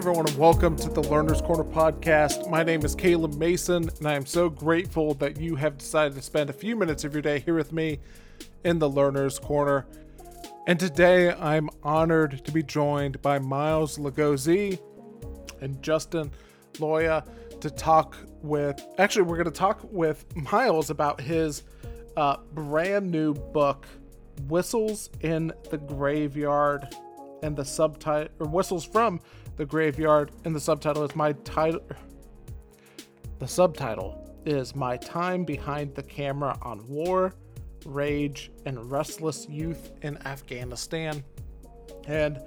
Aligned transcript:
everyone, 0.00 0.26
and 0.26 0.38
welcome 0.38 0.76
to 0.76 0.88
the 0.88 1.02
Learner's 1.02 1.42
Corner 1.42 1.62
podcast. 1.62 2.48
My 2.48 2.62
name 2.62 2.86
is 2.86 2.94
Caleb 2.94 3.34
Mason, 3.34 3.90
and 3.98 4.06
I 4.08 4.14
am 4.14 4.24
so 4.24 4.48
grateful 4.48 5.12
that 5.16 5.38
you 5.38 5.56
have 5.56 5.76
decided 5.76 6.14
to 6.14 6.22
spend 6.22 6.48
a 6.48 6.54
few 6.54 6.74
minutes 6.74 7.04
of 7.04 7.12
your 7.12 7.20
day 7.20 7.38
here 7.40 7.54
with 7.54 7.70
me 7.70 7.98
in 8.64 8.78
the 8.78 8.88
Learner's 8.88 9.38
Corner. 9.38 9.86
And 10.66 10.80
today 10.80 11.34
I'm 11.34 11.68
honored 11.82 12.42
to 12.46 12.50
be 12.50 12.62
joined 12.62 13.20
by 13.20 13.40
Miles 13.40 13.98
Lagoze 13.98 14.80
and 15.60 15.82
Justin 15.82 16.30
Loya 16.76 17.28
to 17.60 17.68
talk 17.68 18.16
with. 18.40 18.82
Actually, 18.96 19.24
we're 19.24 19.36
going 19.36 19.44
to 19.44 19.50
talk 19.50 19.80
with 19.92 20.24
Miles 20.34 20.88
about 20.88 21.20
his 21.20 21.62
uh, 22.16 22.38
brand 22.54 23.10
new 23.10 23.34
book, 23.34 23.86
Whistles 24.48 25.10
in 25.20 25.52
the 25.68 25.76
Graveyard 25.76 26.88
and 27.42 27.54
the 27.54 27.66
subtitle 27.66 28.32
or 28.38 28.46
whistles 28.46 28.84
from 28.84 29.20
the 29.56 29.64
graveyard 29.64 30.30
and 30.44 30.54
the 30.54 30.60
subtitle 30.60 31.04
is 31.04 31.14
my 31.14 31.32
title 31.44 31.80
the 33.38 33.48
subtitle 33.48 34.26
is 34.46 34.74
my 34.74 34.96
time 34.96 35.44
behind 35.44 35.94
the 35.94 36.02
camera 36.02 36.56
on 36.62 36.86
war 36.86 37.34
rage 37.86 38.50
and 38.66 38.90
restless 38.90 39.48
youth 39.48 39.90
in 40.02 40.16
afghanistan 40.26 41.22
and 42.06 42.40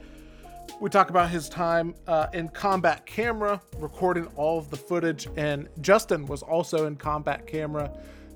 we 0.79 0.89
talk 0.89 1.09
about 1.09 1.29
his 1.29 1.49
time 1.49 1.93
uh, 2.07 2.27
in 2.33 2.47
combat 2.49 3.05
camera 3.05 3.61
recording 3.77 4.25
all 4.35 4.57
of 4.57 4.69
the 4.69 4.77
footage 4.77 5.27
and 5.37 5.69
justin 5.81 6.25
was 6.25 6.41
also 6.41 6.87
in 6.87 6.95
combat 6.95 7.45
camera 7.47 7.91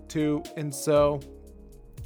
too 0.08 0.44
and 0.56 0.74
so 0.74 1.20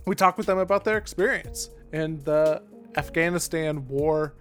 we 0.05 0.15
talk 0.15 0.37
with 0.37 0.47
them 0.47 0.57
about 0.57 0.83
their 0.83 0.97
experience 0.97 1.69
in 1.93 2.19
the 2.23 2.61
Afghanistan 2.97 3.87
war 3.87 4.35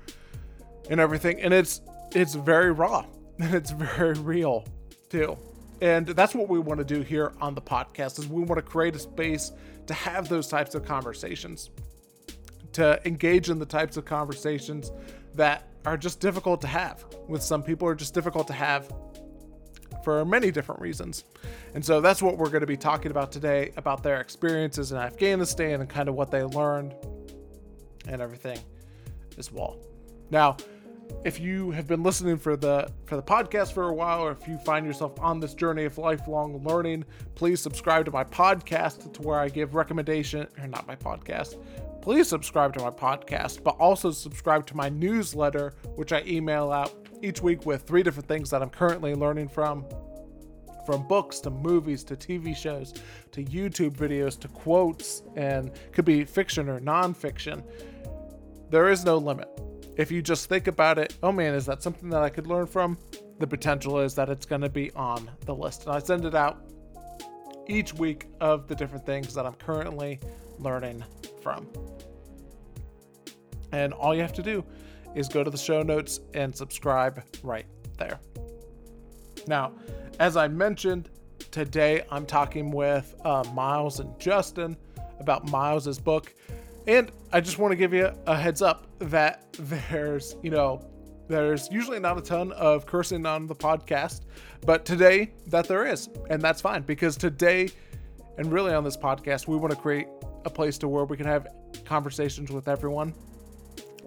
and 0.89 1.01
everything. 1.01 1.41
And 1.41 1.53
it's 1.53 1.81
it's 2.13 2.35
very 2.35 2.73
raw 2.73 3.05
and 3.39 3.55
it's 3.55 3.71
very 3.71 4.15
real 4.15 4.65
too. 5.09 5.37
And 5.81 6.07
that's 6.09 6.35
what 6.35 6.49
we 6.49 6.59
want 6.59 6.79
to 6.79 6.85
do 6.85 7.01
here 7.01 7.33
on 7.41 7.55
the 7.55 7.63
podcast 7.63 8.19
is 8.19 8.29
we 8.29 8.43
want 8.43 8.59
to 8.59 8.63
create 8.63 8.95
a 8.95 8.99
space 8.99 9.53
to 9.87 9.95
have 9.95 10.29
those 10.29 10.47
types 10.47 10.75
of 10.75 10.85
conversations. 10.85 11.71
To 12.73 13.01
engage 13.07 13.51
in 13.51 13.59
the 13.59 13.67
types 13.67 13.97
of 13.97 14.05
conversations 14.05 14.93
that 15.35 15.69
are 15.87 15.97
just 15.97 16.21
difficult 16.21 16.61
to 16.61 16.67
have 16.67 17.05
with 17.29 17.43
some 17.43 17.63
people 17.63 17.89
are 17.89 17.95
just 17.95 18.13
difficult 18.13 18.47
to 18.49 18.53
have 18.53 18.93
for 20.05 20.25
many 20.25 20.51
different 20.51 20.81
reasons. 20.81 21.25
And 21.75 21.85
so 21.85 22.01
that's 22.01 22.23
what 22.23 22.37
we're 22.37 22.49
going 22.49 22.61
to 22.61 22.67
be 22.67 22.77
talking 22.77 23.11
about 23.11 23.33
today 23.33 23.73
about 23.77 24.03
their 24.03 24.21
experiences 24.21 24.93
in 24.93 24.99
Afghanistan 24.99 25.81
and 25.81 25.89
kind 25.89 26.09
of 26.09 26.15
what 26.15 26.31
they 26.31 26.43
learned 26.43 26.95
and 28.07 28.21
everything 28.21 28.59
as 29.39 29.51
well. 29.51 29.79
Now, 30.31 30.57
if 31.25 31.39
you 31.39 31.71
have 31.71 31.87
been 31.87 32.03
listening 32.03 32.37
for 32.37 32.57
the 32.57 32.89
for 33.05 33.17
the 33.17 33.23
podcast 33.23 33.73
for 33.73 33.89
a 33.89 33.95
while 33.95 34.21
or 34.21 34.33
if 34.33 34.49
you 34.49 34.57
find 34.59 34.87
yourself 34.87 35.19
on 35.21 35.39
this 35.39 35.55
journey 35.55 35.85
of 35.85 35.99
lifelong 35.99 36.63
learning 36.65 37.05
please 37.35 37.61
subscribe 37.61 38.05
to 38.05 38.11
my 38.11 38.25
podcast 38.25 39.13
to 39.13 39.23
where 39.23 39.39
i 39.39 39.49
give 39.49 39.75
recommendation 39.75 40.47
or 40.59 40.67
not 40.67 40.87
my 40.87 40.97
podcast. 40.97 41.63
Please 42.03 42.29
subscribe 42.29 42.73
to 42.75 42.81
my 42.81 42.91
podcast 42.91 43.63
but 43.63 43.77
also 43.79 44.11
subscribe 44.11 44.67
to 44.67 44.77
my 44.77 44.89
newsletter 44.89 45.75
which 45.97 46.13
i 46.13 46.23
email 46.27 46.73
out 46.73 46.95
each 47.23 47.43
week 47.43 47.67
with 47.67 47.83
three 47.83 48.03
different 48.03 48.27
things 48.27 48.49
that 48.51 48.63
i'm 48.63 48.71
currently 48.71 49.15
learning 49.15 49.49
from. 49.49 49.85
From 50.87 51.07
books 51.07 51.41
to 51.41 51.51
movies 51.51 52.03
to 52.05 52.17
tv 52.17 52.57
shows 52.57 52.95
to 53.33 53.45
youtube 53.45 53.95
videos 53.97 54.41
to 54.41 54.49
quotes 54.49 55.23
and 55.37 55.71
could 55.93 56.07
be 56.07 56.25
fiction 56.25 56.69
or 56.69 56.81
nonfiction. 56.81 57.63
There 58.71 58.89
is 58.89 59.05
no 59.05 59.19
limit. 59.19 59.70
If 60.01 60.11
you 60.11 60.23
just 60.23 60.49
think 60.49 60.67
about 60.67 60.99
it, 60.99 61.19
oh 61.23 61.31
man, 61.31 61.55
is 61.55 61.67
that 61.67 61.83
something 61.83 62.09
that 62.09 62.23
I 62.23 62.31
could 62.31 62.47
learn 62.47 62.67
from? 62.67 62.97
The 63.39 63.47
potential 63.47 64.01
is 64.01 64.15
that 64.15 64.31
it's 64.31 64.47
going 64.47 64.63
to 64.63 64.71
be 64.71 64.91
on 64.93 65.31
the 65.45 65.55
list. 65.55 65.85
And 65.85 65.95
I 65.95 65.99
send 65.99 66.25
it 66.25 66.35
out 66.35 66.59
each 67.69 67.93
week 67.93 68.25
of 68.41 68.67
the 68.67 68.75
different 68.75 69.05
things 69.05 69.35
that 69.35 69.45
I'm 69.45 69.53
currently 69.57 70.19
learning 70.59 71.05
from. 71.43 71.69
And 73.73 73.93
all 73.93 74.15
you 74.15 74.23
have 74.23 74.33
to 74.33 74.43
do 74.43 74.65
is 75.15 75.29
go 75.29 75.45
to 75.45 75.51
the 75.51 75.59
show 75.59 75.83
notes 75.83 76.21
and 76.33 76.57
subscribe 76.57 77.23
right 77.43 77.67
there. 77.99 78.19
Now, 79.47 79.73
as 80.19 80.35
I 80.35 80.49
mentioned, 80.49 81.11
today 81.51 82.07
I'm 82.11 82.25
talking 82.25 82.71
with 82.71 83.15
uh, 83.27 83.45
Miles 83.53 84.01
and 84.01 84.19
Justin 84.19 84.79
about 85.19 85.51
Miles's 85.51 85.99
book. 85.99 86.33
And 86.87 87.11
I 87.33 87.41
just 87.41 87.59
want 87.59 87.73
to 87.73 87.77
give 87.77 87.93
you 87.93 88.11
a 88.27 88.37
heads 88.37 88.63
up 88.63 88.87
that 89.01 89.53
there's, 89.59 90.37
you 90.43 90.51
know, 90.51 90.87
there's 91.29 91.69
usually 91.71 92.01
not 92.01 92.19
a 92.19 92.21
ton 92.21 92.51
of 92.53 92.87
cursing 92.87 93.25
on 93.25 93.47
the 93.47 93.55
podcast, 93.55 94.23
but 94.67 94.85
today 94.85 95.33
that 95.47 95.69
there 95.69 95.87
is. 95.87 96.09
And 96.29 96.43
that's 96.43 96.61
fine 96.61 96.83
because 96.83 97.17
today, 97.17 97.71
and 98.37 98.53
really 98.53 98.73
on 98.73 98.83
this 98.83 98.97
podcast, 98.97 99.47
we 99.47 99.57
want 99.57 99.73
to 99.73 99.79
create 99.79 100.09
a 100.45 100.51
place 100.51 100.77
to 100.79 100.89
where 100.89 101.05
we 101.05 101.17
can 101.17 101.27
have 101.27 101.47
conversations 101.85 102.51
with 102.51 102.67
everyone 102.67 103.15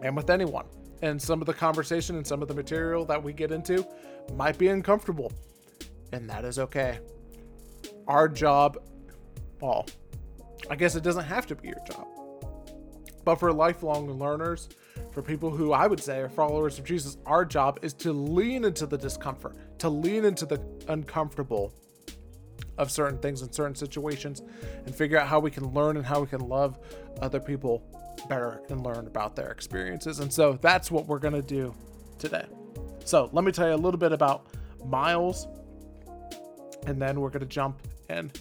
and 0.01 0.17
with 0.17 0.29
anyone. 0.29 0.66
And 1.01 1.22
some 1.22 1.41
of 1.41 1.47
the 1.47 1.53
conversation 1.53 2.17
and 2.17 2.28
some 2.28 2.41
of 2.41 2.47
the 2.47 2.53
material 2.53 3.06
that 3.06 3.22
we 3.22 3.31
get 3.31 3.51
into 3.51 3.88
might 4.35 4.57
be 4.57 4.67
uncomfortable, 4.67 5.31
and 6.12 6.29
that 6.29 6.45
is 6.45 6.59
okay. 6.59 7.00
Our 8.07 8.28
job, 8.28 8.78
well, 9.62 9.85
I 10.69 10.75
guess 10.75 10.95
it 10.95 11.03
doesn't 11.03 11.25
have 11.25 11.45
to 11.47 11.56
be 11.56 11.69
your 11.69 11.81
job 11.89 12.12
but 13.23 13.35
for 13.35 13.51
lifelong 13.51 14.09
learners, 14.19 14.69
for 15.11 15.22
people 15.22 15.50
who 15.50 15.72
I 15.72 15.88
would 15.88 16.00
say 16.00 16.19
are 16.19 16.29
followers 16.29 16.79
of 16.79 16.85
Jesus, 16.85 17.17
our 17.25 17.45
job 17.45 17.79
is 17.81 17.94
to 17.95 18.11
lean 18.13 18.66
into 18.66 18.85
the 18.85 18.97
discomfort, 18.97 19.56
to 19.79 19.89
lean 19.89 20.25
into 20.25 20.45
the 20.45 20.61
uncomfortable 20.88 21.73
of 22.78 22.91
certain 22.91 23.19
things 23.19 23.41
in 23.41 23.51
certain 23.51 23.75
situations 23.75 24.41
and 24.85 24.95
figure 24.95 25.17
out 25.17 25.28
how 25.28 25.39
we 25.39 25.51
can 25.51 25.72
learn 25.73 25.97
and 25.97 26.06
how 26.06 26.19
we 26.19 26.28
can 26.28 26.41
love 26.41 26.79
other 27.22 27.39
people 27.39 27.83
better 28.28 28.62
and 28.69 28.83
learn 28.83 29.07
about 29.07 29.35
their 29.35 29.51
experiences. 29.51 30.19
And 30.19 30.31
so 30.31 30.57
that's 30.62 30.89
what 30.89 31.07
we're 31.07 31.19
going 31.19 31.35
to 31.35 31.41
do 31.41 31.73
today. 32.17 32.45
So 33.06 33.29
let 33.31 33.44
me 33.44 33.51
tell 33.51 33.67
you 33.67 33.75
a 33.75 33.75
little 33.75 34.00
bit 34.00 34.12
about 34.12 34.47
Miles, 34.85 35.47
and 36.88 37.01
then 37.01 37.19
we're 37.19 37.29
going 37.29 37.41
to 37.41 37.45
jump 37.45 37.79
in 38.09 38.31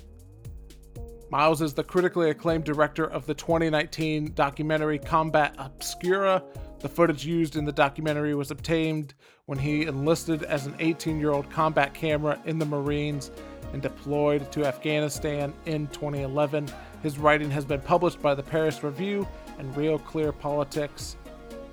Miles 1.32 1.62
is 1.62 1.72
the 1.72 1.82
critically 1.82 2.28
acclaimed 2.28 2.64
director 2.64 3.06
of 3.06 3.24
the 3.24 3.32
2019 3.32 4.34
documentary 4.34 4.98
Combat 4.98 5.54
Obscura. 5.56 6.42
The 6.80 6.90
footage 6.90 7.24
used 7.24 7.56
in 7.56 7.64
the 7.64 7.72
documentary 7.72 8.34
was 8.34 8.50
obtained 8.50 9.14
when 9.46 9.58
he 9.58 9.86
enlisted 9.86 10.42
as 10.42 10.66
an 10.66 10.74
18 10.78 11.18
year 11.18 11.30
old 11.30 11.48
combat 11.48 11.94
camera 11.94 12.38
in 12.44 12.58
the 12.58 12.66
Marines 12.66 13.30
and 13.72 13.80
deployed 13.80 14.52
to 14.52 14.66
Afghanistan 14.66 15.54
in 15.64 15.86
2011. 15.86 16.68
His 17.02 17.16
writing 17.16 17.50
has 17.50 17.64
been 17.64 17.80
published 17.80 18.20
by 18.20 18.34
the 18.34 18.42
Paris 18.42 18.84
Review 18.84 19.26
and 19.58 19.74
Real 19.74 19.98
Clear 19.98 20.32
Politics, 20.32 21.16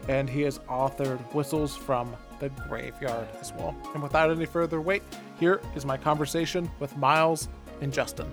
and 0.07 0.29
he 0.29 0.39
has 0.43 0.59
authored 0.69 1.19
Whistles 1.33 1.75
from 1.75 2.15
the 2.39 2.47
Graveyard 2.69 3.27
as 3.41 3.51
well. 3.51 3.75
And 3.93 4.01
without 4.01 4.31
any 4.31 4.45
further 4.45 4.79
wait, 4.79 5.03
here 5.37 5.59
is 5.75 5.85
my 5.85 5.97
conversation 5.97 6.71
with 6.79 6.95
Miles 6.95 7.49
and 7.81 7.91
Justin. 7.91 8.31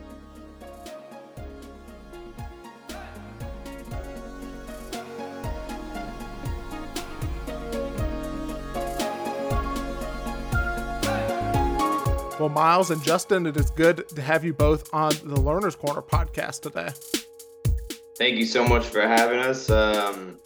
Miles 12.56 12.90
and 12.90 13.02
Justin, 13.02 13.44
it 13.44 13.58
is 13.58 13.70
good 13.70 14.08
to 14.08 14.22
have 14.22 14.42
you 14.42 14.54
both 14.54 14.88
on 14.94 15.12
the 15.24 15.38
Learner's 15.38 15.76
Corner 15.76 16.00
podcast 16.00 16.62
today. 16.62 16.88
Thank 18.16 18.38
you 18.38 18.46
so 18.46 18.66
much 18.66 18.86
for 18.86 19.02
having 19.02 19.40
us. 19.40 19.68
Um, 19.68 20.38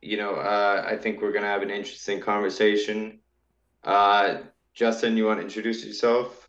you 0.00 0.16
know, 0.16 0.34
uh, 0.34 0.84
I 0.84 0.96
think 0.96 1.22
we're 1.22 1.30
going 1.30 1.44
to 1.44 1.48
have 1.48 1.62
an 1.62 1.70
interesting 1.70 2.18
conversation. 2.18 3.20
Uh, 3.84 4.38
Justin, 4.74 5.16
you 5.16 5.24
want 5.24 5.38
to 5.38 5.44
introduce 5.44 5.84
yourself? 5.84 6.48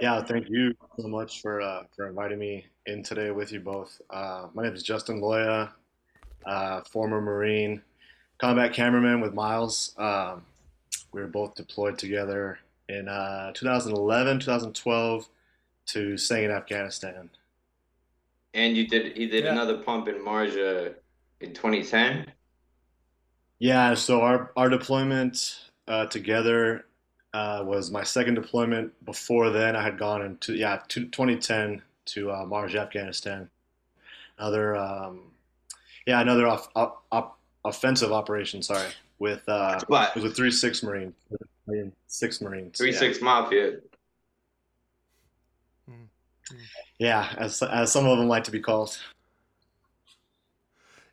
Yeah, 0.00 0.22
thank 0.22 0.48
you 0.48 0.72
so 0.98 1.08
much 1.08 1.42
for 1.42 1.60
uh, 1.60 1.82
for 1.94 2.08
inviting 2.08 2.38
me 2.38 2.64
in 2.86 3.02
today 3.02 3.32
with 3.32 3.52
you 3.52 3.60
both. 3.60 4.00
Uh, 4.08 4.46
my 4.54 4.62
name 4.62 4.72
is 4.72 4.82
Justin 4.82 5.20
Loya, 5.20 5.72
uh, 6.46 6.80
former 6.90 7.20
Marine, 7.20 7.82
combat 8.38 8.72
cameraman 8.72 9.20
with 9.20 9.34
Miles. 9.34 9.94
Um, 9.98 10.46
we 11.12 11.20
were 11.20 11.28
both 11.28 11.54
deployed 11.54 11.98
together 11.98 12.58
in 12.88 13.08
uh, 13.08 13.52
2011, 13.52 14.40
2012 14.40 15.28
to 15.86 16.14
Sangin 16.14 16.54
Afghanistan. 16.54 17.30
And 18.54 18.76
you 18.76 18.86
did 18.86 19.16
he 19.16 19.26
did 19.26 19.44
yeah. 19.44 19.52
another 19.52 19.78
pump 19.78 20.08
in 20.08 20.16
Marja 20.16 20.94
in 21.40 21.54
2010. 21.54 22.26
Yeah, 23.58 23.94
so 23.94 24.20
our 24.20 24.52
our 24.56 24.68
deployment 24.68 25.68
uh, 25.88 26.06
together 26.06 26.86
uh, 27.32 27.62
was 27.64 27.90
my 27.90 28.02
second 28.02 28.34
deployment. 28.34 28.92
Before 29.06 29.50
then, 29.50 29.74
I 29.74 29.82
had 29.82 29.98
gone 29.98 30.22
into 30.22 30.54
yeah 30.54 30.80
to 30.88 31.06
2010 31.06 31.80
to 32.04 32.30
uh, 32.30 32.44
Marj, 32.44 32.74
Afghanistan. 32.74 33.48
Another 34.38 34.76
um, 34.76 35.20
yeah 36.06 36.20
another 36.20 36.46
off, 36.46 36.68
op, 36.76 37.04
op, 37.10 37.38
offensive 37.64 38.12
operation. 38.12 38.62
Sorry 38.62 38.90
with 39.22 39.48
uh, 39.48 39.78
But 39.88 40.10
it 40.10 40.14
was 40.16 40.24
with 40.24 40.36
three 40.36 40.50
six 40.50 40.82
Marine, 40.82 41.14
six 42.08 42.40
Marines. 42.42 42.76
three 42.76 42.92
yeah. 42.92 42.98
six 42.98 43.22
mafia. 43.22 43.78
Yeah, 46.98 47.32
as 47.38 47.62
as 47.62 47.90
some 47.90 48.06
of 48.06 48.18
them 48.18 48.28
like 48.28 48.44
to 48.44 48.50
be 48.50 48.60
called. 48.60 48.98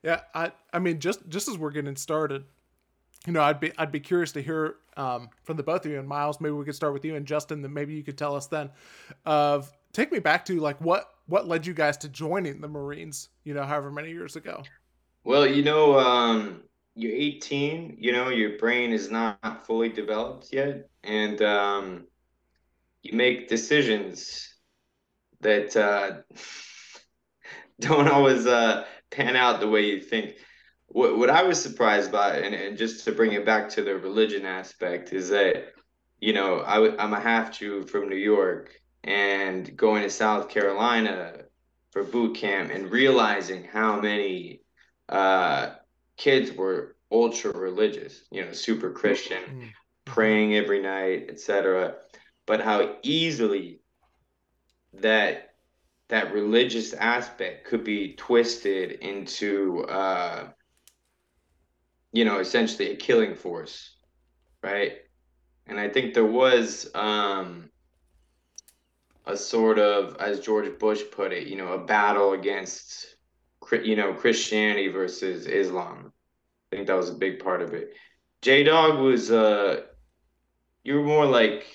Yeah, 0.03 0.21
I 0.33 0.51
I 0.73 0.79
mean 0.79 0.99
just 0.99 1.29
just 1.29 1.47
as 1.47 1.57
we're 1.57 1.69
getting 1.69 1.95
started, 1.95 2.43
you 3.27 3.33
know, 3.33 3.41
I'd 3.41 3.59
be 3.59 3.71
I'd 3.77 3.91
be 3.91 3.99
curious 3.99 4.31
to 4.33 4.41
hear 4.41 4.77
um, 4.97 5.29
from 5.43 5.55
the 5.55 5.63
both 5.63 5.85
of 5.85 5.91
you 5.91 5.99
and 5.99 6.07
Miles. 6.07 6.41
Maybe 6.41 6.53
we 6.53 6.65
could 6.65 6.75
start 6.75 6.93
with 6.93 7.05
you 7.05 7.15
and 7.15 7.27
Justin. 7.27 7.61
Then 7.61 7.73
maybe 7.73 7.93
you 7.93 8.03
could 8.03 8.17
tell 8.17 8.35
us 8.35 8.47
then 8.47 8.71
of 9.25 9.71
take 9.93 10.11
me 10.11 10.17
back 10.17 10.45
to 10.45 10.59
like 10.59 10.81
what 10.81 11.13
what 11.27 11.47
led 11.47 11.67
you 11.67 11.75
guys 11.75 11.95
to 11.97 12.09
joining 12.09 12.59
the 12.59 12.67
Marines. 12.67 13.29
You 13.43 13.53
know, 13.53 13.63
however 13.63 13.91
many 13.91 14.09
years 14.09 14.35
ago. 14.35 14.63
Well, 15.23 15.45
you 15.45 15.63
know, 15.63 15.99
um, 15.99 16.63
you're 16.99 17.15
18, 17.15 17.97
you 17.99 18.11
know, 18.11 18.29
your 18.29 18.57
brain 18.57 18.91
is 18.91 19.09
not 19.09 19.65
fully 19.65 19.87
developed 19.87 20.49
yet, 20.51 20.89
and 21.03 21.41
um, 21.41 22.07
you 23.01 23.17
make 23.17 23.47
decisions 23.47 24.53
that 25.39 25.77
uh, 25.77 26.21
don't 27.79 28.09
always 28.09 28.45
uh, 28.45 28.85
pan 29.11 29.37
out 29.37 29.61
the 29.61 29.69
way 29.69 29.85
you 29.85 30.01
think. 30.01 30.35
What, 30.87 31.17
what 31.17 31.29
I 31.29 31.43
was 31.43 31.61
surprised 31.61 32.11
by, 32.11 32.37
and, 32.37 32.53
and 32.53 32.77
just 32.77 33.05
to 33.05 33.13
bring 33.13 33.31
it 33.31 33.45
back 33.45 33.69
to 33.69 33.81
the 33.81 33.95
religion 33.95 34.45
aspect, 34.45 35.13
is 35.13 35.29
that, 35.29 35.67
you 36.19 36.33
know, 36.33 36.63
I, 36.65 36.75
w- 36.75 36.97
I'm 36.99 37.13
a 37.13 37.19
half 37.19 37.57
Jew 37.57 37.83
from 37.83 38.09
New 38.09 38.17
York, 38.17 38.73
and 39.05 39.77
going 39.77 40.03
to 40.03 40.09
South 40.09 40.49
Carolina 40.49 41.43
for 41.91 42.03
boot 42.03 42.35
camp 42.35 42.71
and 42.71 42.91
realizing 42.91 43.63
how 43.63 44.01
many 44.01 44.61
uh, 45.07 45.75
kids 46.19 46.51
were 46.51 46.97
ultra 47.11 47.51
religious, 47.57 48.21
you 48.29 48.45
know, 48.45 48.51
super 48.51 48.91
Christian, 48.91 49.41
Mm. 49.49 49.71
praying 50.05 50.55
every 50.55 50.81
night, 50.81 51.29
etc. 51.29 51.95
But 52.45 52.61
how 52.61 52.97
easily 53.01 53.81
that 54.93 55.55
that 56.09 56.33
religious 56.33 56.93
aspect 56.93 57.65
could 57.67 57.83
be 57.83 58.15
twisted 58.15 58.91
into, 58.93 59.85
uh, 59.85 60.51
you 62.11 62.25
know, 62.25 62.39
essentially 62.39 62.91
a 62.91 62.95
killing 62.95 63.35
force, 63.35 63.95
right? 64.63 64.97
And 65.67 65.79
I 65.79 65.87
think 65.87 66.15
there 66.15 66.25
was 66.25 66.89
um, 66.95 67.69
a 69.27 69.37
sort 69.37 69.77
of, 69.77 70.17
as 70.17 70.39
George 70.39 70.79
Bush 70.79 71.03
put 71.11 71.31
it, 71.31 71.47
you 71.47 71.55
know, 71.55 71.73
a 71.73 71.85
battle 71.85 72.33
against, 72.33 73.15
you 73.71 73.95
know, 73.95 74.13
Christianity 74.13 74.87
versus 74.89 75.45
Islam. 75.45 76.11
I 76.71 76.75
think 76.75 76.87
that 76.87 76.95
was 76.95 77.09
a 77.09 77.13
big 77.15 77.39
part 77.39 77.61
of 77.61 77.73
it. 77.73 77.93
J 78.41 78.63
Dog 78.63 78.99
was, 78.99 79.31
uh, 79.31 79.81
you 80.83 80.95
were 80.95 81.03
more 81.03 81.25
like 81.25 81.65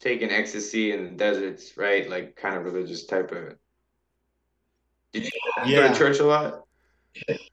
taking 0.00 0.30
ecstasy 0.30 0.92
in 0.92 1.04
the 1.04 1.10
deserts, 1.10 1.76
right? 1.76 2.08
Like 2.08 2.36
kind 2.36 2.56
of 2.56 2.64
religious 2.64 3.04
type 3.06 3.32
of. 3.32 3.56
Did 5.12 5.30
you 5.66 5.76
go 5.76 5.88
to 5.88 5.94
church 5.94 6.18
a 6.18 6.24
lot? 6.24 6.64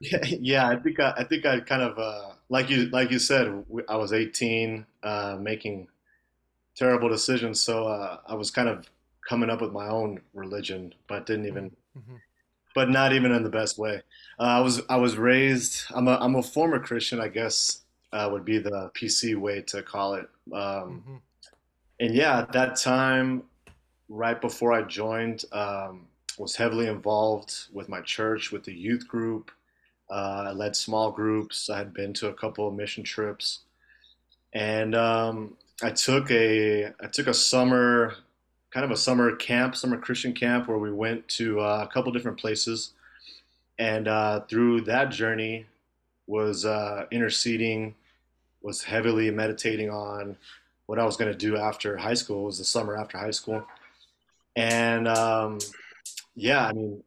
yeah, 0.00 0.68
I 0.68 0.76
think 0.76 0.98
I, 1.00 1.12
I 1.18 1.24
think 1.24 1.44
I 1.44 1.60
kind 1.60 1.82
of 1.82 1.98
uh, 1.98 2.32
like 2.48 2.70
you 2.70 2.88
like 2.88 3.10
you 3.10 3.18
said. 3.18 3.64
I 3.88 3.96
was 3.96 4.12
18, 4.12 4.86
uh, 5.02 5.36
making 5.40 5.88
terrible 6.74 7.08
decisions, 7.08 7.60
so 7.60 7.86
uh, 7.86 8.18
I 8.26 8.34
was 8.34 8.50
kind 8.50 8.68
of 8.68 8.88
coming 9.28 9.50
up 9.50 9.60
with 9.60 9.72
my 9.72 9.88
own 9.88 10.20
religion, 10.34 10.94
but 11.06 11.26
didn't 11.26 11.46
even, 11.46 11.70
Mhm. 11.96 12.20
But 12.74 12.90
not 12.90 13.12
even 13.12 13.32
in 13.32 13.42
the 13.42 13.50
best 13.50 13.78
way. 13.78 14.02
Uh, 14.38 14.42
I 14.42 14.60
was 14.60 14.82
I 14.88 14.96
was 14.96 15.16
raised. 15.16 15.84
I'm 15.90 16.08
a 16.08 16.16
I'm 16.20 16.36
a 16.36 16.42
former 16.42 16.78
Christian, 16.78 17.20
I 17.20 17.28
guess 17.28 17.82
uh, 18.12 18.28
would 18.32 18.44
be 18.44 18.58
the 18.58 18.90
PC 18.94 19.36
way 19.36 19.62
to 19.62 19.82
call 19.82 20.14
it. 20.14 20.28
Um, 20.52 21.02
Mhm. 21.06 21.20
and 22.00 22.14
yeah, 22.14 22.38
at 22.40 22.52
that 22.52 22.76
time, 22.76 23.44
right 24.08 24.40
before 24.40 24.72
I 24.72 24.82
joined, 24.82 25.44
um, 25.52 26.06
was 26.38 26.56
heavily 26.56 26.86
involved 26.86 27.66
with 27.72 27.88
my 27.88 28.00
church, 28.00 28.50
with 28.50 28.64
the 28.64 28.72
youth 28.74 29.06
group. 29.06 29.50
Uh, 30.10 30.46
I 30.48 30.52
led 30.52 30.74
small 30.74 31.12
groups. 31.12 31.70
I 31.70 31.78
had 31.78 31.92
been 31.94 32.12
to 32.14 32.28
a 32.28 32.34
couple 32.34 32.66
of 32.66 32.74
mission 32.74 33.04
trips, 33.04 33.60
and 34.52 34.94
um, 34.94 35.56
I 35.82 35.90
took 35.90 36.30
a 36.30 36.86
I 37.00 37.06
took 37.12 37.26
a 37.28 37.34
summer, 37.34 38.14
kind 38.70 38.84
of 38.84 38.90
a 38.90 38.96
summer 38.96 39.34
camp, 39.34 39.74
summer 39.74 39.96
Christian 39.96 40.32
camp, 40.32 40.68
where 40.68 40.78
we 40.78 40.92
went 40.92 41.26
to 41.28 41.60
uh, 41.60 41.86
a 41.88 41.92
couple 41.92 42.12
different 42.12 42.38
places, 42.38 42.92
and 43.78 44.08
uh, 44.08 44.40
through 44.48 44.82
that 44.82 45.10
journey, 45.10 45.66
was 46.26 46.64
uh, 46.64 47.06
interceding, 47.10 47.94
was 48.62 48.84
heavily 48.84 49.30
meditating 49.30 49.90
on 49.90 50.36
what 50.86 50.98
I 50.98 51.04
was 51.04 51.16
going 51.16 51.30
to 51.30 51.36
do 51.36 51.56
after 51.56 51.96
high 51.96 52.14
school. 52.14 52.42
It 52.42 52.46
was 52.46 52.58
the 52.58 52.64
summer 52.64 52.96
after 52.96 53.18
high 53.18 53.32
school, 53.32 53.64
and 54.54 55.08
um, 55.08 55.58
yeah, 56.36 56.66
I 56.66 56.72
mean, 56.72 57.02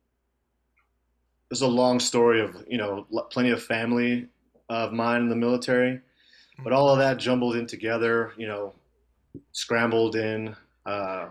there's 1.50 1.62
a 1.62 1.68
long 1.68 2.00
story 2.00 2.42
of 2.42 2.66
you 2.68 2.78
know 2.78 3.08
plenty 3.30 3.52
of 3.52 3.64
family 3.64 4.28
of 4.70 4.92
mine 4.92 5.22
in 5.22 5.30
the 5.30 5.36
military, 5.36 6.02
but 6.64 6.74
all 6.74 6.90
of 6.90 6.98
that 7.00 7.18
jumbled 7.18 7.56
in 7.56 7.68
together, 7.68 8.34
you 8.38 8.48
know, 8.48 8.74
scrambled 9.52 10.16
in 10.16 10.56
uh, 10.86 11.28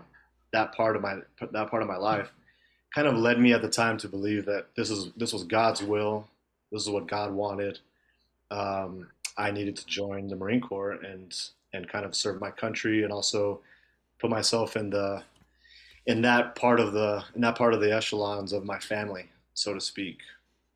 that 0.53 0.73
part 0.73 0.95
of 0.95 1.01
my 1.01 1.17
that 1.51 1.69
part 1.69 1.81
of 1.81 1.87
my 1.89 1.97
life, 1.97 2.31
kind 2.95 3.07
of 3.07 3.15
led 3.17 3.39
me 3.39 3.51
at 3.53 3.61
the 3.61 3.69
time 3.69 3.97
to 3.97 4.07
believe 4.07 4.45
that 4.45 4.67
this 4.75 4.89
is 4.89 5.11
this 5.17 5.33
was 5.33 5.43
God's 5.43 5.83
will, 5.83 6.27
this 6.71 6.83
is 6.83 6.89
what 6.89 7.07
God 7.07 7.33
wanted. 7.33 7.79
Um, 8.51 9.09
I 9.37 9.51
needed 9.51 9.75
to 9.77 9.85
join 9.85 10.27
the 10.27 10.35
Marine 10.35 10.61
Corps 10.61 10.91
and 10.91 11.35
and 11.73 11.89
kind 11.89 12.05
of 12.05 12.15
serve 12.15 12.39
my 12.39 12.51
country 12.51 13.03
and 13.03 13.11
also 13.11 13.59
put 14.19 14.29
myself 14.29 14.77
in 14.77 14.89
the 14.89 15.23
in 16.05 16.21
that 16.21 16.55
part 16.55 16.79
of 16.79 16.93
the 16.93 17.23
in 17.35 17.41
that 17.41 17.57
part 17.57 17.73
of 17.73 17.81
the 17.81 17.93
echelons 17.93 18.53
of 18.53 18.63
my 18.63 18.79
family, 18.79 19.29
so 19.53 19.73
to 19.73 19.81
speak. 19.81 20.19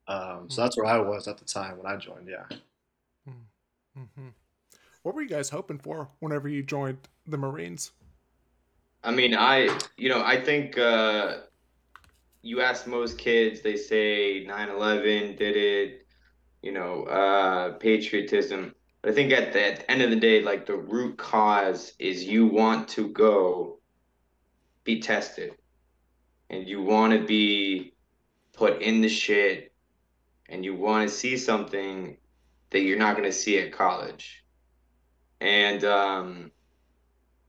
Um, 0.07 0.49
so 0.49 0.61
that's 0.61 0.77
where 0.77 0.85
I 0.85 0.97
was 0.99 1.27
at 1.27 1.37
the 1.37 1.45
time 1.45 1.77
when 1.77 1.85
I 1.85 1.97
joined. 1.97 2.27
Yeah. 2.29 2.45
Mhm. 3.97 4.33
What 5.03 5.15
were 5.15 5.21
you 5.21 5.29
guys 5.29 5.49
hoping 5.49 5.79
for 5.79 6.09
whenever 6.19 6.47
you 6.47 6.63
joined 6.63 6.99
the 7.25 7.37
Marines? 7.37 7.91
I 9.07 9.11
mean, 9.11 9.33
I, 9.33 9.69
you 9.95 10.09
know, 10.09 10.21
I 10.21 10.35
think 10.41 10.77
uh, 10.77 11.37
you 12.41 12.59
ask 12.59 12.85
most 12.87 13.17
kids, 13.17 13.61
they 13.61 13.77
say 13.77 14.45
9/11 14.45 15.37
did 15.37 15.55
it, 15.55 16.05
you 16.61 16.73
know, 16.73 17.03
uh, 17.03 17.77
patriotism. 17.77 18.75
But 19.01 19.11
I 19.11 19.13
think 19.13 19.31
at 19.31 19.53
the, 19.53 19.65
at 19.65 19.75
the 19.77 19.89
end 19.89 20.01
of 20.01 20.09
the 20.09 20.17
day, 20.17 20.41
like 20.41 20.65
the 20.65 20.75
root 20.75 21.17
cause 21.17 21.93
is 21.99 22.25
you 22.25 22.47
want 22.47 22.89
to 22.89 23.07
go 23.07 23.79
be 24.83 24.99
tested 24.99 25.55
and 26.49 26.67
you 26.67 26.81
want 26.81 27.13
to 27.13 27.25
be 27.25 27.93
put 28.51 28.81
in 28.81 28.99
the 28.99 29.07
shit 29.07 29.71
and 30.49 30.65
you 30.65 30.75
want 30.75 31.07
to 31.07 31.15
see 31.15 31.37
something 31.37 32.17
that 32.71 32.81
you're 32.81 32.99
not 32.99 33.15
going 33.15 33.29
to 33.29 33.37
see 33.37 33.57
at 33.57 33.71
college. 33.71 34.43
And, 35.39 35.85
um, 35.85 36.51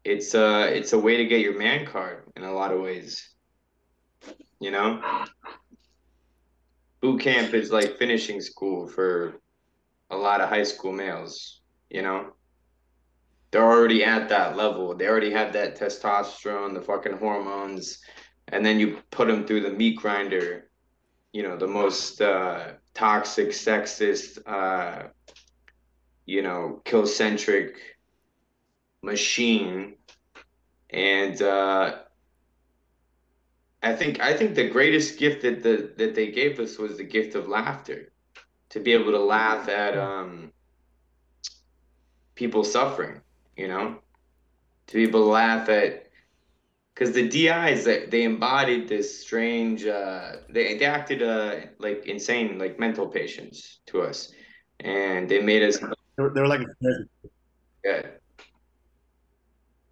it's 0.08 0.34
uh 0.34 0.66
it's 0.72 0.94
a 0.94 0.98
way 0.98 1.18
to 1.18 1.26
get 1.26 1.42
your 1.42 1.58
man 1.58 1.84
card 1.84 2.24
in 2.34 2.42
a 2.42 2.52
lot 2.52 2.72
of 2.72 2.80
ways. 2.80 3.28
You 4.58 4.70
know? 4.70 5.02
Boot 7.00 7.20
camp 7.20 7.54
is 7.54 7.70
like 7.70 7.98
finishing 7.98 8.40
school 8.40 8.88
for 8.88 9.34
a 10.10 10.16
lot 10.16 10.40
of 10.40 10.48
high 10.48 10.64
school 10.64 10.92
males, 10.92 11.60
you 11.90 12.02
know? 12.02 12.32
They're 13.50 13.62
already 13.62 14.02
at 14.02 14.28
that 14.30 14.56
level. 14.56 14.96
They 14.96 15.06
already 15.06 15.30
have 15.30 15.52
that 15.52 15.78
testosterone, 15.78 16.74
the 16.74 16.82
fucking 16.82 17.18
hormones, 17.18 18.00
and 18.48 18.64
then 18.64 18.80
you 18.80 18.98
put 19.10 19.28
them 19.28 19.46
through 19.46 19.60
the 19.60 19.70
meat 19.70 19.96
grinder, 19.96 20.70
you 21.32 21.42
know, 21.42 21.56
the 21.56 21.66
most 21.66 22.20
uh, 22.20 22.72
toxic, 22.94 23.50
sexist, 23.50 24.38
uh, 24.46 25.08
you 26.26 26.42
know, 26.42 26.82
kill-centric 26.84 27.76
machine 29.02 29.97
and 30.90 31.40
uh, 31.42 31.96
I 33.82 33.94
think 33.94 34.20
I 34.20 34.34
think 34.34 34.54
the 34.54 34.68
greatest 34.68 35.18
gift 35.18 35.42
that 35.42 35.62
the 35.62 35.92
that 35.96 36.14
they 36.14 36.30
gave 36.30 36.58
us 36.60 36.78
was 36.78 36.96
the 36.96 37.04
gift 37.04 37.34
of 37.34 37.48
laughter, 37.48 38.12
to 38.70 38.80
be 38.80 38.92
able 38.92 39.12
to 39.12 39.20
laugh 39.20 39.68
at 39.68 39.96
um, 39.96 40.52
people 42.34 42.64
suffering, 42.64 43.20
you 43.56 43.68
know, 43.68 43.98
to 44.88 44.94
be 44.94 45.04
able 45.04 45.20
to 45.20 45.30
laugh 45.30 45.68
at 45.68 46.06
because 46.94 47.14
the 47.14 47.28
DIs 47.28 47.84
that 47.84 48.10
they 48.10 48.24
embodied 48.24 48.88
this 48.88 49.20
strange 49.20 49.86
uh, 49.86 50.36
they 50.48 50.76
they 50.78 50.84
acted 50.84 51.22
uh, 51.22 51.56
like 51.78 52.06
insane 52.06 52.58
like 52.58 52.78
mental 52.78 53.06
patients 53.08 53.80
to 53.86 54.02
us, 54.02 54.32
and 54.80 55.28
they 55.28 55.40
made 55.40 55.62
us 55.62 55.78
They 55.78 56.22
were, 56.22 56.30
they 56.34 56.40
were 56.40 56.48
like 56.48 56.60
a, 56.62 56.88
yeah, 57.84 58.02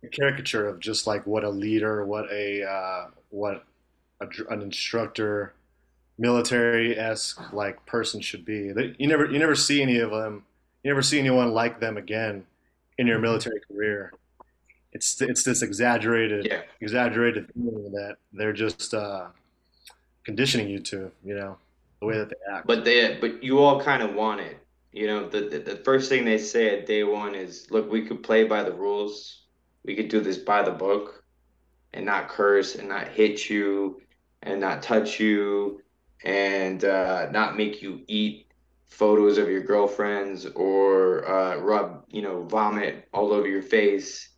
a 0.07 0.09
caricature 0.09 0.69
of 0.69 0.81
just 0.81 1.07
like 1.07 1.27
what 1.27 1.45
a 1.45 1.51
leader, 1.51 2.05
what 2.05 2.31
a 2.33 2.65
uh, 2.65 3.07
what 3.31 3.65
a, 4.21 4.27
an 4.51 4.63
instructor, 4.63 5.55
military 6.19 6.99
esque 6.99 7.53
like 7.53 7.85
person 7.87 8.21
should 8.21 8.45
be. 8.45 8.73
They, 8.73 8.95
you 8.99 9.07
never 9.09 9.27
you 9.27 9.39
never 9.39 9.55
see 9.55 9.83
any 9.83 9.99
of 9.99 10.11
them 10.11 10.45
you 10.87 10.91
never 10.91 11.03
see 11.03 11.19
anyone 11.19 11.51
like 11.51 11.81
them 11.81 11.97
again 11.97 12.45
in 12.97 13.09
your 13.09 13.19
military 13.19 13.61
career. 13.69 14.13
It's 14.93 15.21
it's 15.21 15.43
this 15.43 15.63
exaggerated 15.63 16.47
Yeah. 16.47 16.63
exaggerated 16.81 17.51
feeling 17.53 17.91
that 17.91 18.19
they're 18.33 18.53
just 18.53 18.95
uh, 18.95 19.27
conditioning 20.25 20.69
you 20.69 20.79
to, 20.79 21.11
you 21.25 21.35
know, 21.35 21.59
the 21.99 22.07
way 22.07 22.19
that 22.19 22.29
they 22.29 22.37
act. 22.55 22.69
But 22.69 22.85
they, 22.85 23.19
but 23.21 23.43
you 23.43 23.59
all 23.59 23.81
kind 23.83 24.01
of 24.01 24.15
want 24.15 24.43
it. 24.43 24.59
You 24.93 25.09
know, 25.09 25.29
the, 25.29 25.41
the 25.49 25.59
the 25.59 25.77
first 25.79 26.09
thing 26.09 26.25
they 26.25 26.39
say 26.39 26.79
at 26.79 26.87
day 26.87 27.03
one 27.03 27.35
is, 27.35 27.69
"Look, 27.73 27.91
we 27.91 28.07
could 28.07 28.23
play 28.23 28.45
by 28.45 28.63
the 28.63 28.73
rules. 28.73 29.43
We 29.87 29.95
could 29.95 30.09
do 30.09 30.21
this 30.21 30.37
by 30.37 30.63
the 30.63 30.73
book, 30.73 31.25
and 31.95 32.05
not 32.05 32.29
curse, 32.29 32.75
and 32.75 32.89
not 32.89 33.09
hit 33.09 33.49
you, 33.49 34.01
and 34.43 34.61
not 34.61 34.83
touch 34.83 35.21
you, 35.21 35.81
and 36.25 36.85
uh, 36.85 37.31
not 37.31 37.57
make 37.57 37.81
you 37.81 38.03
eat 38.09 38.49
photos 38.87 39.39
of 39.39 39.49
your 39.49 39.63
girlfriends 39.63 40.45
or 40.47 41.29
uh, 41.29 41.57
rub, 41.59 42.05
you 42.09 42.21
know, 42.21 42.43
vomit 42.45 43.09
all 43.15 43.33
over 43.33 43.47
your 43.47 43.63
face, 43.63 44.31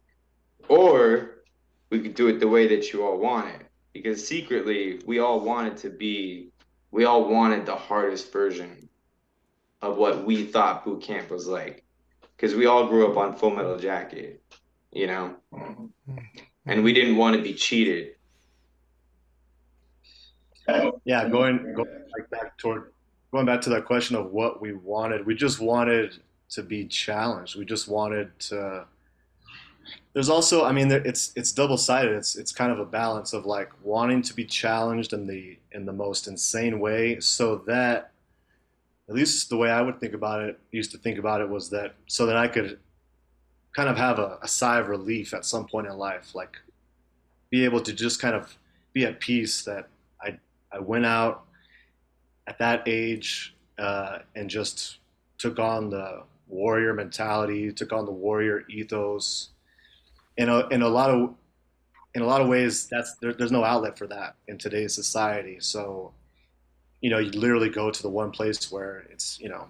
or 0.68 1.42
we 1.90 2.00
could 2.00 2.14
do 2.14 2.28
it 2.28 2.40
the 2.40 2.48
way 2.48 2.68
that 2.68 2.92
you 2.92 3.04
all 3.04 3.18
want 3.18 3.48
it. 3.48 3.66
Because 3.94 4.26
secretly, 4.26 5.00
we 5.06 5.18
all 5.18 5.40
wanted 5.40 5.78
to 5.78 5.90
be 5.90 6.52
we 6.90 7.04
all 7.04 7.28
wanted 7.28 7.66
the 7.66 7.76
hardest 7.76 8.32
version 8.32 8.88
of 9.80 9.96
what 9.96 10.24
we 10.24 10.44
thought 10.44 10.84
boot 10.84 11.02
camp 11.02 11.30
was 11.30 11.46
like 11.46 11.84
because 12.36 12.54
we 12.54 12.66
all 12.66 12.86
grew 12.88 13.10
up 13.10 13.16
on 13.16 13.36
full 13.36 13.50
metal 13.50 13.78
jacket 13.78 14.42
you 14.92 15.06
know 15.06 15.34
mm-hmm. 15.52 15.86
and 16.66 16.84
we 16.84 16.92
didn't 16.92 17.16
want 17.16 17.36
to 17.36 17.42
be 17.42 17.54
cheated 17.54 18.14
yeah, 21.04 21.28
going 21.28 21.74
going 21.74 21.88
like 22.12 22.28
back 22.30 22.58
toward 22.58 22.92
going 23.32 23.46
back 23.46 23.60
to 23.62 23.70
that 23.70 23.84
question 23.84 24.16
of 24.16 24.30
what 24.30 24.60
we 24.60 24.72
wanted. 24.72 25.24
We 25.26 25.34
just 25.34 25.60
wanted 25.60 26.18
to 26.50 26.62
be 26.62 26.84
challenged. 26.86 27.56
We 27.56 27.64
just 27.64 27.88
wanted 27.88 28.38
to. 28.40 28.86
There's 30.12 30.28
also, 30.28 30.64
I 30.64 30.72
mean, 30.72 30.88
there- 30.88 31.06
it's 31.06 31.32
it's 31.36 31.52
double 31.52 31.76
sided. 31.76 32.12
It's 32.12 32.36
it's 32.36 32.52
kind 32.52 32.72
of 32.72 32.78
a 32.78 32.84
balance 32.84 33.32
of 33.32 33.46
like 33.46 33.70
wanting 33.82 34.22
to 34.22 34.34
be 34.34 34.44
challenged 34.44 35.12
in 35.12 35.26
the 35.26 35.58
in 35.72 35.86
the 35.86 35.92
most 35.92 36.28
insane 36.28 36.80
way, 36.80 37.20
so 37.20 37.56
that 37.66 38.12
at 39.08 39.14
least 39.14 39.48
the 39.48 39.56
way 39.56 39.70
I 39.70 39.80
would 39.80 40.00
think 40.00 40.12
about 40.12 40.42
it, 40.42 40.58
used 40.70 40.92
to 40.92 40.98
think 40.98 41.18
about 41.18 41.40
it 41.40 41.48
was 41.48 41.70
that 41.70 41.94
so 42.06 42.26
that 42.26 42.36
I 42.36 42.48
could 42.48 42.78
kind 43.78 43.88
of 43.88 43.96
have 43.96 44.18
a, 44.18 44.40
a 44.42 44.48
sigh 44.48 44.80
of 44.80 44.88
relief 44.88 45.32
at 45.32 45.44
some 45.44 45.64
point 45.64 45.86
in 45.86 45.96
life, 45.96 46.34
like 46.34 46.56
be 47.48 47.64
able 47.64 47.80
to 47.80 47.92
just 47.92 48.20
kind 48.20 48.34
of 48.34 48.58
be 48.92 49.04
at 49.04 49.20
peace 49.20 49.62
that 49.62 49.88
I 50.20 50.36
I 50.72 50.80
went 50.80 51.06
out 51.06 51.44
at 52.48 52.58
that 52.58 52.82
age 52.88 53.54
uh, 53.78 54.18
and 54.34 54.50
just 54.50 54.98
took 55.38 55.60
on 55.60 55.90
the 55.90 56.24
warrior 56.48 56.92
mentality, 56.92 57.72
took 57.72 57.92
on 57.92 58.04
the 58.04 58.10
warrior 58.10 58.64
ethos. 58.68 59.50
In 60.36 60.48
a, 60.48 60.66
in 60.70 60.82
a 60.82 60.88
lot 60.88 61.10
of 61.10 61.34
in 62.16 62.22
a 62.22 62.26
lot 62.26 62.40
of 62.40 62.48
ways, 62.48 62.88
that's 62.88 63.14
there, 63.20 63.32
there's 63.32 63.52
no 63.52 63.62
outlet 63.62 63.96
for 63.96 64.08
that 64.08 64.34
in 64.48 64.58
today's 64.58 64.92
society. 64.92 65.58
So, 65.60 66.12
you 67.00 67.10
know, 67.10 67.18
you 67.18 67.30
literally 67.30 67.68
go 67.68 67.92
to 67.92 68.02
the 68.02 68.10
one 68.10 68.32
place 68.32 68.72
where 68.72 69.06
it's 69.12 69.38
you 69.38 69.48
know 69.48 69.68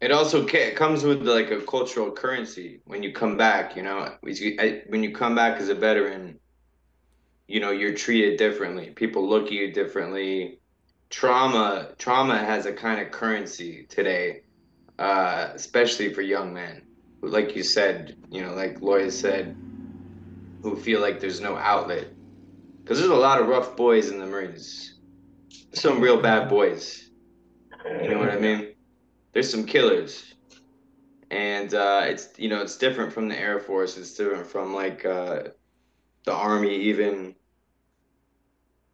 it 0.00 0.12
also 0.12 0.46
it 0.46 0.76
comes 0.76 1.04
with 1.04 1.22
like 1.22 1.50
a 1.50 1.60
cultural 1.60 2.10
currency 2.10 2.80
when 2.84 3.02
you 3.02 3.12
come 3.12 3.36
back 3.36 3.76
you 3.76 3.82
know? 3.82 4.14
When 4.20 5.02
you 5.02 5.14
come 5.14 5.34
back 5.34 5.60
as 5.60 5.68
a 5.68 5.74
veteran 5.74 6.38
you 7.46 7.60
know 7.60 7.70
you're 7.70 7.94
treated 7.94 8.38
differently. 8.38 8.90
People 8.90 9.28
look 9.28 9.46
at 9.46 9.52
you 9.52 9.72
differently. 9.72 10.60
Trauma 11.10 11.88
trauma 11.98 12.38
has 12.38 12.66
a 12.66 12.72
kind 12.72 13.00
of 13.00 13.10
currency 13.10 13.86
today 13.88 14.42
uh, 14.98 15.50
especially 15.54 16.12
for 16.12 16.22
young 16.22 16.52
men 16.52 16.82
like 17.22 17.54
you 17.54 17.62
said 17.62 18.16
you 18.30 18.42
know 18.42 18.54
like 18.54 18.80
Loya 18.80 19.10
said 19.10 19.56
who 20.62 20.76
feel 20.76 21.00
like 21.00 21.20
there's 21.20 21.40
no 21.40 21.56
outlet. 21.56 22.08
Because 22.82 22.98
there's 22.98 23.10
a 23.10 23.14
lot 23.14 23.40
of 23.40 23.48
rough 23.48 23.76
boys 23.76 24.10
in 24.10 24.18
the 24.18 24.26
marines. 24.26 24.98
Some 25.72 26.00
real 26.00 26.20
bad 26.20 26.48
boys. 26.48 27.08
You 28.02 28.08
know 28.10 28.18
what 28.18 28.30
i 28.30 28.38
mean 28.38 28.69
there's 29.32 29.50
some 29.50 29.64
killers. 29.64 30.34
And 31.30 31.72
uh, 31.74 32.02
it's 32.04 32.28
you 32.38 32.48
know 32.48 32.60
it's 32.60 32.76
different 32.76 33.12
from 33.12 33.28
the 33.28 33.38
air 33.38 33.60
force. 33.60 33.96
It's 33.96 34.14
different 34.14 34.46
from 34.46 34.74
like 34.74 35.04
uh, 35.04 35.44
the 36.24 36.32
army 36.32 36.74
even. 36.74 37.36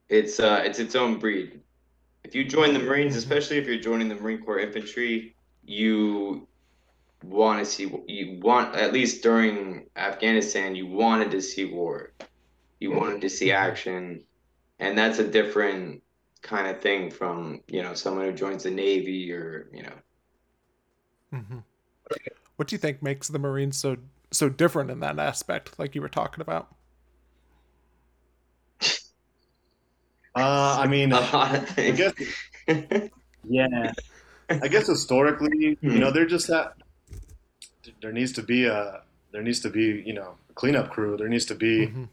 It's 0.08 0.38
uh, 0.38 0.62
it's 0.64 0.78
its 0.78 0.94
own 0.94 1.18
breed. 1.18 1.60
If 2.24 2.34
you 2.34 2.44
join 2.44 2.74
the 2.74 2.80
marines 2.80 3.16
especially 3.16 3.58
if 3.58 3.66
you're 3.66 3.78
joining 3.78 4.08
the 4.08 4.16
marine 4.16 4.42
corps 4.42 4.58
infantry 4.58 5.36
you 5.64 6.48
want 7.22 7.58
to 7.58 7.64
see 7.64 7.90
you 8.06 8.40
want 8.40 8.74
at 8.74 8.92
least 8.92 9.22
during 9.22 9.86
afghanistan 9.96 10.74
you 10.74 10.86
wanted 10.86 11.30
to 11.30 11.40
see 11.40 11.64
war. 11.64 12.12
You 12.80 12.92
wanted 12.92 13.20
to 13.22 13.30
see 13.30 13.52
action. 13.52 14.24
And 14.78 14.98
that's 14.98 15.18
a 15.18 15.26
different 15.26 16.02
kind 16.42 16.68
of 16.68 16.82
thing 16.82 17.10
from 17.10 17.60
you 17.68 17.82
know 17.82 17.94
someone 17.94 18.26
who 18.26 18.32
joins 18.32 18.64
the 18.64 18.70
navy 18.70 19.32
or 19.32 19.68
you 19.72 19.82
know 19.82 19.94
hmm 21.30 21.59
What 22.56 22.68
do 22.68 22.75
you 22.75 22.78
think 22.78 23.02
makes 23.02 23.28
the 23.28 23.38
Marines 23.38 23.76
so 23.76 23.99
so 24.33 24.49
different 24.49 24.90
in 24.90 25.00
that 25.00 25.18
aspect, 25.18 25.78
like 25.78 25.95
you 25.95 26.02
were 26.02 26.09
talking 26.09 26.40
about? 26.42 26.75
uh, 30.35 30.76
I 30.80 30.87
mean 30.87 31.12
a 31.12 31.21
lot 31.21 31.54
of 31.54 31.78
I 31.78 31.90
guess 31.92 32.12
yeah 33.45 33.92
I 34.62 34.68
guess 34.68 34.87
historically 34.88 35.78
you 35.85 35.99
know 35.99 36.11
they're 36.11 36.26
just 36.26 36.49
that 36.49 36.75
there 38.02 38.12
needs 38.12 38.33
to 38.33 38.42
be 38.42 38.66
a 38.66 39.02
there 39.33 39.42
needs 39.42 39.61
to 39.61 39.71
be 39.71 40.02
you 40.04 40.12
know 40.14 40.37
a 40.50 40.52
cleanup 40.54 40.90
crew 40.90 41.16
there 41.16 41.28
needs 41.28 41.47
to 41.47 41.54
be 41.54 41.87
Mhm. 41.88 42.09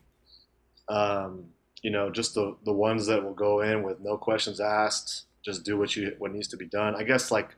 um, 0.89 1.45
you 1.81 1.91
know, 1.91 2.09
just 2.09 2.33
the 2.33 2.55
the 2.65 2.73
ones 2.73 3.07
that 3.07 3.23
will 3.23 3.33
go 3.33 3.61
in 3.61 3.83
with 3.83 3.99
no 3.99 4.17
questions 4.17 4.59
asked, 4.59 5.25
just 5.43 5.63
do 5.65 5.77
what 5.77 5.95
you 5.95 6.15
what 6.17 6.31
needs 6.33 6.47
to 6.49 6.57
be 6.57 6.65
done. 6.65 6.95
I 6.95 7.03
guess 7.03 7.31
like 7.31 7.55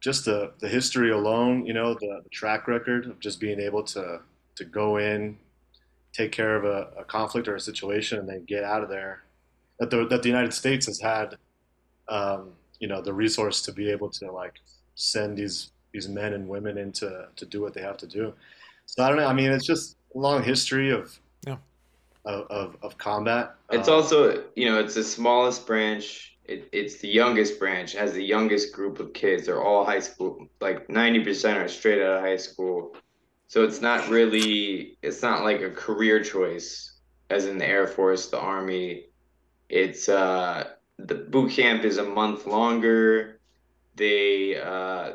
just 0.00 0.24
the 0.24 0.52
the 0.60 0.68
history 0.68 1.10
alone, 1.10 1.66
you 1.66 1.72
know, 1.74 1.94
the, 1.94 2.20
the 2.22 2.30
track 2.30 2.66
record 2.68 3.06
of 3.06 3.20
just 3.20 3.40
being 3.40 3.60
able 3.60 3.82
to 3.84 4.20
to 4.56 4.64
go 4.64 4.96
in, 4.96 5.38
take 6.12 6.32
care 6.32 6.56
of 6.56 6.64
a, 6.64 6.88
a 6.98 7.04
conflict 7.04 7.48
or 7.48 7.56
a 7.56 7.60
situation, 7.60 8.18
and 8.18 8.28
then 8.28 8.44
get 8.44 8.64
out 8.64 8.82
of 8.82 8.88
there. 8.88 9.22
That 9.78 9.90
the 9.90 10.06
that 10.06 10.22
the 10.22 10.28
United 10.28 10.52
States 10.54 10.86
has 10.86 11.00
had, 11.00 11.36
um, 12.08 12.50
you 12.78 12.88
know, 12.88 13.00
the 13.00 13.12
resource 13.12 13.62
to 13.62 13.72
be 13.72 13.90
able 13.90 14.10
to 14.10 14.30
like 14.32 14.54
send 14.94 15.36
these 15.36 15.70
these 15.92 16.08
men 16.08 16.32
and 16.34 16.48
women 16.48 16.78
in 16.78 16.92
to, 16.92 17.26
to 17.34 17.44
do 17.44 17.60
what 17.60 17.74
they 17.74 17.80
have 17.82 17.96
to 17.96 18.06
do. 18.06 18.32
So 18.86 19.02
I 19.02 19.08
don't 19.08 19.16
know. 19.18 19.26
I 19.26 19.32
mean, 19.32 19.50
it's 19.50 19.66
just 19.66 19.96
a 20.14 20.18
long 20.18 20.42
history 20.42 20.90
of 20.90 21.18
Yeah. 21.46 21.56
of, 22.24 22.46
of, 22.48 22.76
of 22.82 22.96
combat. 22.98 23.56
It's 23.72 23.88
Um, 23.88 23.94
also, 23.94 24.44
you 24.54 24.70
know, 24.70 24.78
it's 24.78 24.94
the 24.94 25.02
smallest 25.02 25.66
branch. 25.66 26.36
It, 26.50 26.68
it's 26.72 26.96
the 26.98 27.08
youngest 27.08 27.60
branch, 27.60 27.92
has 27.92 28.12
the 28.12 28.24
youngest 28.24 28.72
group 28.72 28.98
of 28.98 29.12
kids. 29.12 29.46
They're 29.46 29.62
all 29.62 29.84
high 29.84 30.00
school, 30.00 30.48
like 30.60 30.88
90% 30.88 31.56
are 31.58 31.68
straight 31.68 32.02
out 32.02 32.16
of 32.18 32.22
high 32.22 32.36
school. 32.36 32.96
So 33.46 33.62
it's 33.64 33.80
not 33.80 34.08
really, 34.08 34.98
it's 35.02 35.22
not 35.22 35.44
like 35.44 35.60
a 35.62 35.70
career 35.70 36.22
choice, 36.24 36.98
as 37.30 37.46
in 37.46 37.58
the 37.58 37.66
Air 37.66 37.86
Force, 37.86 38.28
the 38.30 38.40
Army. 38.40 39.06
It's, 39.68 40.08
uh, 40.08 40.70
the 40.98 41.14
boot 41.14 41.52
camp 41.52 41.84
is 41.84 41.98
a 41.98 42.04
month 42.04 42.46
longer. 42.46 43.40
They, 43.94 44.60
uh, 44.60 45.14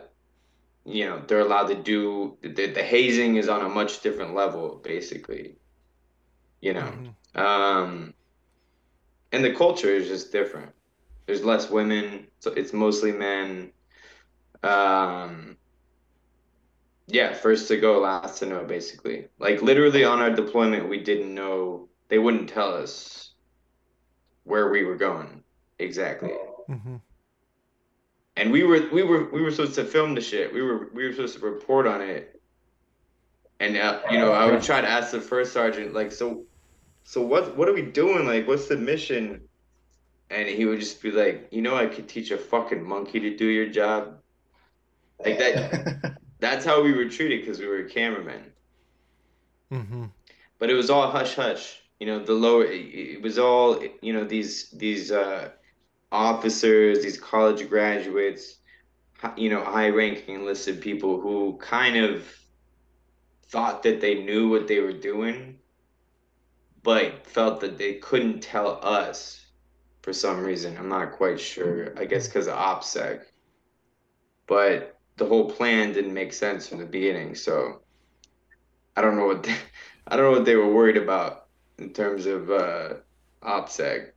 you 0.86 1.06
know, 1.06 1.22
they're 1.27 1.42
allowed 1.42 1.68
to 1.68 1.75
do, 1.75 2.38
the, 2.42 2.68
the 2.68 2.84
hazing 2.84 3.36
is 3.36 3.50
on 3.50 3.65
a 3.65 3.70
much 3.70 4.01
different 4.01 4.36
level, 4.36 4.80
basically. 4.84 5.58
You 6.62 6.74
know, 6.75 6.94
Mhm. 7.36 7.39
um, 7.42 8.13
and 9.34 9.44
the 9.44 9.54
culture 9.54 9.89
is 9.89 10.08
just 10.08 10.32
different. 10.32 10.72
There's 11.25 11.44
less 11.44 11.70
women, 11.70 12.27
so 12.39 12.51
it's 12.51 12.74
mostly 12.74 13.12
men. 13.12 13.72
Um, 14.63 15.58
yeah, 17.08 17.34
first 17.34 17.67
to 17.70 17.77
go, 17.77 18.00
last 18.00 18.39
to 18.39 18.46
know, 18.46 18.63
basically. 18.63 19.27
Like 19.39 19.62
literally 19.62 20.03
on 20.03 20.20
our 20.20 20.29
deployment, 20.29 20.89
we 20.89 21.00
didn't 21.00 21.34
know. 21.34 21.89
They 22.10 22.20
wouldn't 22.20 22.50
tell 22.50 22.74
us 22.74 23.32
where 24.44 24.70
we 24.70 24.84
were 24.84 24.96
going 24.96 25.44
exactly. 25.79 26.34
Mm-hmm. 26.70 26.96
And 28.38 28.51
we 28.51 28.63
were 28.63 28.88
we 28.91 29.03
were 29.03 29.29
we 29.32 29.41
were 29.41 29.51
supposed 29.51 29.75
to 29.75 29.86
film 29.86 30.13
the 30.13 30.22
shit. 30.22 30.53
We 30.53 30.62
were 30.62 30.89
we 30.94 31.05
were 31.05 31.13
supposed 31.13 31.39
to 31.39 31.46
report 31.46 31.88
on 31.88 32.01
it. 32.01 32.41
And 33.60 33.77
uh, 33.77 34.01
you 34.12 34.17
know, 34.17 34.34
I 34.34 34.51
would 34.51 34.62
try 34.62 34.82
to 34.82 34.88
ask 34.88 35.12
the 35.12 35.22
first 35.22 35.53
sergeant, 35.53 35.94
like, 35.94 36.12
so, 36.12 36.44
so 37.05 37.22
what 37.22 37.55
what 37.55 37.70
are 37.70 37.74
we 37.74 37.84
doing? 37.84 38.25
Like, 38.25 38.48
what's 38.48 38.67
the 38.67 38.75
mission? 38.75 39.41
And 40.29 40.48
he 40.48 40.65
would 40.65 40.79
just 40.79 41.01
be 41.01 41.12
like, 41.12 41.48
you 41.51 41.62
know, 41.62 41.75
I 41.75 41.86
could 41.88 42.08
teach 42.10 42.32
a 42.32 42.38
fucking 42.38 42.84
monkey 42.84 43.20
to 43.20 43.36
do 43.36 43.46
your 43.46 43.67
job. 43.67 44.22
Like 45.24 45.38
that. 45.38 46.17
That's 46.39 46.65
how 46.65 46.82
we 46.84 46.94
were 46.94 47.10
treated 47.10 47.41
because 47.41 47.60
we 47.60 47.67
were 47.67 47.84
cameramen. 47.84 48.51
Mhm. 49.72 50.12
But 50.60 50.70
it 50.70 50.74
was 50.74 50.89
all 50.89 51.10
hush 51.12 51.36
hush. 51.36 51.82
You 52.00 52.08
know, 52.08 52.20
the 52.24 52.34
lower. 52.34 52.65
It, 52.65 53.15
it 53.15 53.22
was 53.22 53.38
all. 53.39 53.82
You 54.01 54.13
know, 54.13 54.24
these 54.25 54.70
these 54.72 55.12
uh, 55.12 55.51
officers, 56.12 57.03
these 57.03 57.20
college 57.20 57.67
graduates, 57.70 58.58
you 59.38 59.50
know, 59.50 59.63
high 59.63 59.89
ranking 59.89 60.36
enlisted 60.36 60.82
people 60.82 61.20
who 61.20 61.58
kind 61.58 61.98
of 61.98 62.27
thought 63.48 63.84
that 63.84 64.01
they 64.01 64.24
knew 64.24 64.50
what 64.50 64.67
they 64.67 64.79
were 64.79 64.94
doing, 64.94 65.60
but 66.84 67.25
felt 67.25 67.62
that 67.62 67.77
they 67.77 67.96
couldn't 67.96 68.41
tell 68.41 68.79
us 68.84 69.45
for 70.05 70.13
some 70.13 70.43
reason. 70.43 70.77
I'm 70.77 70.88
not 70.88 71.13
quite 71.13 71.39
sure. 71.39 71.91
I 71.97 72.05
guess 72.05 72.27
because 72.27 72.47
of 72.47 72.53
OPSEC. 72.53 73.21
But 74.45 75.00
the 75.17 75.25
whole 75.25 75.50
plan 75.50 75.93
didn't 75.93 76.13
make 76.13 76.31
sense 76.31 76.67
from 76.67 76.77
the 76.77 76.85
beginning. 76.85 77.33
So 77.33 77.81
I 78.95 79.01
don't 79.01 79.17
know 79.17 79.25
what 79.25 79.41
they, 79.41 79.55
I 80.07 80.15
don't 80.15 80.25
know 80.25 80.38
what 80.38 80.45
they 80.45 80.55
were 80.55 80.71
worried 80.71 80.97
about 80.97 81.47
in 81.79 81.89
terms 81.89 82.27
of 82.27 82.51
uh, 82.51 82.93
OPSEC. 83.41 84.12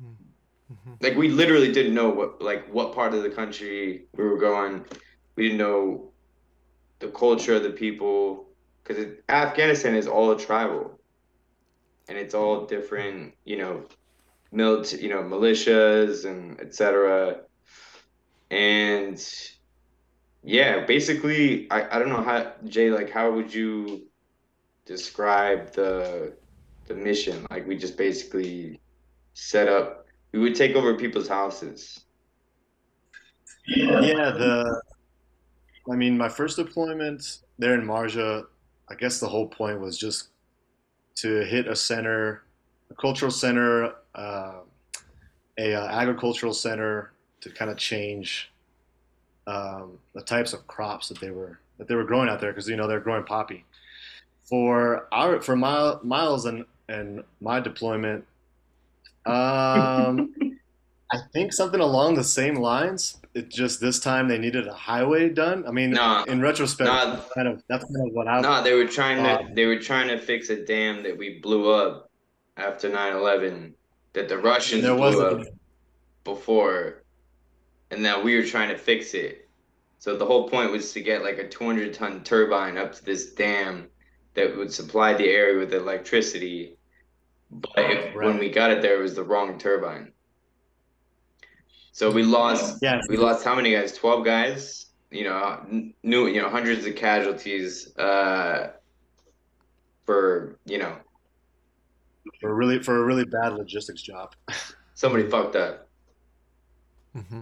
Mm-hmm. 0.00 0.92
Like 1.00 1.16
we 1.16 1.28
literally 1.28 1.72
didn't 1.72 1.94
know 1.94 2.10
what 2.10 2.40
like 2.40 2.72
what 2.72 2.94
part 2.94 3.12
of 3.12 3.24
the 3.24 3.30
country 3.30 4.04
we 4.14 4.22
were 4.22 4.38
going. 4.38 4.84
We 5.34 5.42
didn't 5.44 5.58
know 5.58 6.12
the 7.00 7.08
culture 7.08 7.56
of 7.56 7.64
the 7.64 7.70
people 7.70 8.50
because 8.84 9.04
Afghanistan 9.28 9.96
is 9.96 10.06
all 10.06 10.34
tribal, 10.36 11.00
and 12.08 12.18
it's 12.18 12.34
all 12.34 12.66
different. 12.66 13.34
You 13.44 13.58
know, 13.58 13.84
military, 14.52 15.02
you 15.02 15.08
know, 15.08 15.22
militias 15.22 16.24
and 16.24 16.60
etc. 16.60 17.40
And 18.50 19.22
yeah, 20.42 20.84
basically, 20.84 21.70
I, 21.70 21.96
I 21.96 21.98
don't 21.98 22.08
know 22.08 22.22
how 22.22 22.52
Jay 22.66 22.90
like 22.90 23.10
how 23.10 23.32
would 23.32 23.52
you 23.52 24.06
describe 24.84 25.72
the 25.72 26.34
the 26.86 26.94
mission? 26.94 27.46
Like 27.50 27.66
we 27.66 27.76
just 27.76 27.96
basically 27.96 28.80
set 29.34 29.68
up. 29.68 30.06
We 30.32 30.40
would 30.40 30.54
take 30.54 30.76
over 30.76 30.94
people's 30.94 31.28
houses. 31.28 32.04
Yeah, 33.66 34.30
the. 34.30 34.82
I 35.90 35.94
mean, 35.94 36.18
my 36.18 36.28
first 36.28 36.56
deployment 36.56 37.38
there 37.58 37.74
in 37.74 37.86
Marja, 37.86 38.44
I 38.88 38.94
guess 38.96 39.20
the 39.20 39.28
whole 39.28 39.46
point 39.46 39.80
was 39.80 39.96
just 39.96 40.30
to 41.16 41.44
hit 41.44 41.66
a 41.66 41.76
center, 41.76 42.42
a 42.90 42.94
cultural 42.94 43.30
center, 43.30 43.94
uh, 44.14 44.60
a 45.58 45.74
uh, 45.74 45.86
agricultural 45.88 46.52
center 46.52 47.12
to 47.40 47.50
kind 47.50 47.70
of 47.70 47.76
change 47.76 48.52
um, 49.46 49.98
the 50.14 50.22
types 50.22 50.52
of 50.52 50.66
crops 50.66 51.08
that 51.08 51.20
they 51.20 51.30
were 51.30 51.58
that 51.78 51.88
they 51.88 51.94
were 51.94 52.04
growing 52.04 52.28
out 52.28 52.40
there 52.40 52.50
because 52.52 52.68
you 52.68 52.76
know 52.76 52.86
they're 52.86 53.00
growing 53.00 53.24
poppy. 53.24 53.64
For 54.44 55.08
our 55.12 55.40
for 55.40 55.56
my, 55.56 55.96
Miles 56.02 56.46
and 56.46 56.64
and 56.88 57.24
my 57.40 57.60
deployment, 57.60 58.24
um, 59.24 60.34
I 61.12 61.18
think 61.32 61.52
something 61.52 61.80
along 61.80 62.14
the 62.14 62.24
same 62.24 62.56
lines. 62.56 63.18
It 63.34 63.48
just 63.50 63.80
this 63.80 64.00
time 64.00 64.28
they 64.28 64.38
needed 64.38 64.66
a 64.66 64.72
highway 64.72 65.28
done. 65.28 65.64
I 65.66 65.70
mean, 65.70 65.90
Nah. 65.90 66.24
in 66.24 66.40
retrospect, 66.40 66.88
Nah. 66.88 67.16
that's 67.16 67.32
kind 67.34 67.48
of 67.48 67.62
that's 67.68 67.84
kind 67.84 68.08
of 68.08 68.14
what 68.14 68.26
I. 68.26 68.40
No, 68.40 68.62
they 68.62 68.74
were 68.74 68.86
trying 68.86 69.22
to 69.22 69.40
Um, 69.40 69.54
they 69.54 69.66
were 69.66 69.78
trying 69.78 70.08
to 70.08 70.18
fix 70.18 70.50
a 70.50 70.56
dam 70.64 71.02
that 71.04 71.16
we 71.16 71.38
blew 71.38 71.70
up 71.70 72.10
after 72.56 72.88
9/11 72.90 73.74
that 74.14 74.28
the 74.28 74.38
Russians 74.38 74.82
there 74.82 74.94
was 74.94 75.14
blew 75.14 75.24
a, 75.24 75.40
up 75.42 75.46
before 76.24 77.02
and 77.90 78.02
now 78.02 78.20
we 78.22 78.36
were 78.36 78.44
trying 78.44 78.68
to 78.68 78.78
fix 78.78 79.14
it. 79.14 79.48
So 79.98 80.16
the 80.16 80.26
whole 80.26 80.48
point 80.48 80.70
was 80.70 80.92
to 80.92 81.00
get 81.00 81.22
like 81.22 81.38
a 81.38 81.48
200 81.48 81.94
ton 81.94 82.22
turbine 82.22 82.76
up 82.76 82.92
to 82.94 83.04
this 83.04 83.32
dam 83.32 83.88
that 84.34 84.56
would 84.56 84.72
supply 84.72 85.14
the 85.14 85.28
area 85.28 85.58
with 85.58 85.72
electricity. 85.72 86.76
But 87.50 87.70
if, 87.76 88.14
when 88.14 88.38
we 88.38 88.50
got 88.50 88.70
it 88.70 88.82
there, 88.82 88.98
it 88.98 89.02
was 89.02 89.14
the 89.14 89.22
wrong 89.24 89.58
turbine. 89.58 90.12
So 91.96 92.10
we 92.10 92.22
lost 92.22 92.82
yeah, 92.82 93.00
we 93.08 93.16
lost 93.16 93.42
how 93.42 93.54
many 93.54 93.72
guys? 93.72 93.96
Twelve 93.96 94.22
guys. 94.22 94.84
You 95.10 95.24
know, 95.24 95.60
n- 95.70 95.94
new 96.02 96.26
you 96.26 96.42
know 96.42 96.50
hundreds 96.50 96.84
of 96.84 96.94
casualties. 96.94 97.96
Uh, 97.96 98.72
for 100.04 100.58
you 100.66 100.76
know 100.76 100.94
for 102.38 102.50
a 102.50 102.52
really 102.52 102.82
for 102.82 102.98
a 102.98 103.02
really 103.02 103.24
bad 103.24 103.54
logistics 103.54 104.02
job. 104.02 104.34
somebody 104.94 105.26
fucked 105.26 105.56
up. 105.56 105.88
Mm-hmm. 107.16 107.40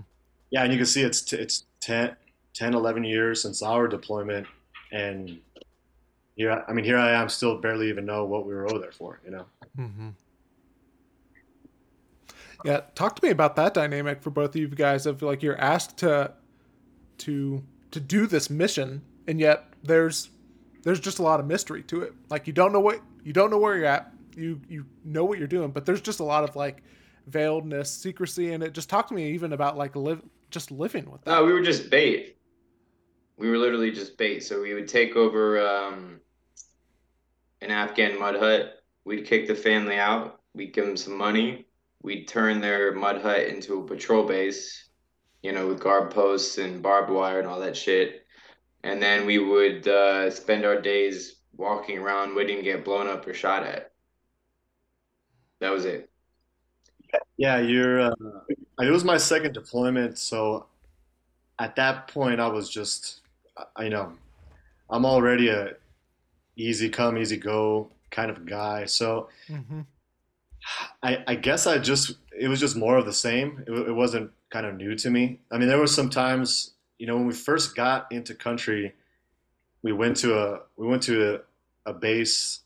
Yeah, 0.52 0.62
and 0.62 0.72
you 0.72 0.78
can 0.78 0.86
see 0.86 1.02
it's 1.02 1.20
t- 1.20 1.36
it's 1.36 1.64
10, 1.80 2.14
10, 2.54 2.74
11 2.74 3.02
years 3.02 3.42
since 3.42 3.60
our 3.60 3.88
deployment, 3.88 4.46
and 4.92 5.40
here 6.36 6.64
I 6.68 6.72
mean 6.72 6.84
here 6.84 6.96
I 6.96 7.10
am 7.10 7.28
still 7.28 7.60
barely 7.60 7.88
even 7.88 8.06
know 8.06 8.24
what 8.24 8.46
we 8.46 8.54
were 8.54 8.70
over 8.70 8.78
there 8.78 8.92
for. 8.92 9.20
You 9.24 9.32
know. 9.32 9.46
Mm-hmm. 9.76 10.08
Yeah, 12.64 12.80
talk 12.94 13.14
to 13.16 13.24
me 13.24 13.30
about 13.30 13.56
that 13.56 13.74
dynamic 13.74 14.22
for 14.22 14.30
both 14.30 14.50
of 14.50 14.56
you 14.56 14.68
guys. 14.68 15.04
Of 15.04 15.22
like 15.22 15.42
you're 15.42 15.60
asked 15.60 15.98
to 15.98 16.32
to 17.18 17.62
to 17.90 18.00
do 18.00 18.26
this 18.26 18.48
mission, 18.48 19.02
and 19.28 19.38
yet 19.38 19.66
there's 19.82 20.30
there's 20.82 20.98
just 20.98 21.18
a 21.18 21.22
lot 21.22 21.40
of 21.40 21.46
mystery 21.46 21.82
to 21.84 22.00
it. 22.00 22.14
Like 22.30 22.46
you 22.46 22.54
don't 22.54 22.72
know 22.72 22.80
what 22.80 23.00
you 23.22 23.34
don't 23.34 23.50
know 23.50 23.58
where 23.58 23.76
you're 23.76 23.86
at. 23.86 24.12
You 24.34 24.60
you 24.66 24.86
know 25.04 25.24
what 25.24 25.38
you're 25.38 25.46
doing, 25.46 25.70
but 25.70 25.84
there's 25.84 26.00
just 26.00 26.20
a 26.20 26.24
lot 26.24 26.42
of 26.42 26.56
like 26.56 26.82
veiledness, 27.30 27.88
secrecy 27.88 28.52
in 28.52 28.62
it. 28.62 28.72
Just 28.72 28.88
talk 28.88 29.08
to 29.08 29.14
me 29.14 29.30
even 29.32 29.52
about 29.52 29.76
like 29.76 29.94
live 29.94 30.22
just 30.50 30.70
living 30.70 31.10
with 31.10 31.22
that. 31.22 31.32
No, 31.32 31.44
we 31.44 31.52
were 31.52 31.62
just 31.62 31.90
bait. 31.90 32.38
We 33.36 33.50
were 33.50 33.58
literally 33.58 33.90
just 33.90 34.16
bait. 34.16 34.40
So 34.42 34.62
we 34.62 34.72
would 34.72 34.88
take 34.88 35.16
over 35.16 35.60
um, 35.66 36.20
an 37.60 37.70
Afghan 37.70 38.18
mud 38.18 38.36
hut. 38.36 38.82
We'd 39.04 39.26
kick 39.26 39.48
the 39.48 39.54
family 39.54 39.98
out. 39.98 40.40
We'd 40.54 40.72
give 40.72 40.86
them 40.86 40.96
some 40.96 41.18
money. 41.18 41.66
We'd 42.04 42.28
turn 42.28 42.60
their 42.60 42.92
mud 42.92 43.22
hut 43.22 43.44
into 43.44 43.80
a 43.80 43.86
patrol 43.86 44.26
base, 44.26 44.90
you 45.42 45.52
know, 45.52 45.66
with 45.68 45.80
guard 45.80 46.10
posts 46.10 46.58
and 46.58 46.82
barbed 46.82 47.10
wire 47.10 47.38
and 47.38 47.48
all 47.48 47.58
that 47.60 47.74
shit. 47.76 48.26
And 48.82 49.02
then 49.02 49.24
we 49.24 49.38
would 49.38 49.88
uh, 49.88 50.30
spend 50.30 50.66
our 50.66 50.78
days 50.78 51.36
walking 51.56 51.96
around 51.98 52.36
waiting 52.36 52.58
to 52.58 52.62
get 52.62 52.84
blown 52.84 53.08
up 53.08 53.26
or 53.26 53.32
shot 53.32 53.62
at. 53.64 53.92
That 55.60 55.70
was 55.72 55.86
it. 55.86 56.10
Yeah, 57.38 57.58
you're. 57.60 58.00
Uh, 58.00 58.14
it 58.80 58.90
was 58.90 59.02
my 59.02 59.16
second 59.16 59.54
deployment, 59.54 60.18
so 60.18 60.66
at 61.58 61.74
that 61.76 62.08
point 62.08 62.38
I 62.38 62.48
was 62.48 62.68
just, 62.68 63.22
I- 63.56 63.84
you 63.84 63.90
know, 63.90 64.12
I'm 64.90 65.06
already 65.06 65.48
a 65.48 65.70
easy 66.56 66.90
come, 66.90 67.16
easy 67.16 67.38
go 67.38 67.88
kind 68.10 68.30
of 68.30 68.44
guy. 68.44 68.84
So 68.84 69.30
Mm-hmm. 69.48 69.80
I, 71.02 71.24
I 71.26 71.34
guess 71.34 71.66
I 71.66 71.78
just 71.78 72.16
it 72.38 72.48
was 72.48 72.60
just 72.60 72.76
more 72.76 72.96
of 72.96 73.06
the 73.06 73.12
same. 73.12 73.64
It, 73.66 73.72
it 73.72 73.92
wasn't 73.92 74.30
kind 74.50 74.66
of 74.66 74.76
new 74.76 74.94
to 74.96 75.10
me. 75.10 75.40
I 75.52 75.58
mean, 75.58 75.68
there 75.68 75.78
were 75.78 75.86
some 75.86 76.10
times, 76.10 76.72
you 76.98 77.06
know, 77.06 77.16
when 77.16 77.26
we 77.26 77.34
first 77.34 77.74
got 77.74 78.10
into 78.10 78.34
country, 78.34 78.94
we 79.82 79.92
went 79.92 80.16
to 80.18 80.38
a 80.38 80.60
we 80.76 80.86
went 80.86 81.02
to 81.04 81.34
a, 81.34 81.90
a 81.90 81.92
base 81.92 82.60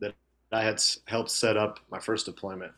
that 0.00 0.14
I 0.52 0.62
had 0.62 0.82
helped 1.06 1.30
set 1.30 1.56
up 1.56 1.80
my 1.90 1.98
first 1.98 2.26
deployment. 2.26 2.72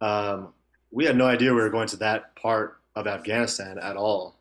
Um, 0.00 0.54
we 0.90 1.04
had 1.04 1.16
no 1.16 1.26
idea 1.26 1.52
we 1.52 1.60
were 1.60 1.70
going 1.70 1.88
to 1.88 1.96
that 1.96 2.34
part 2.36 2.80
of 2.94 3.06
Afghanistan 3.06 3.78
at 3.78 3.96
all. 3.96 4.36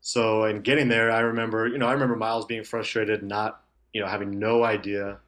So 0.00 0.44
in 0.44 0.60
getting 0.60 0.88
there, 0.88 1.10
I 1.10 1.20
remember, 1.20 1.66
you 1.66 1.78
know, 1.78 1.88
I 1.88 1.92
remember 1.92 2.16
Miles 2.16 2.44
being 2.44 2.64
frustrated, 2.64 3.22
not, 3.22 3.62
you 3.92 4.00
know, 4.00 4.06
having 4.06 4.38
no 4.38 4.62
idea 4.62 5.18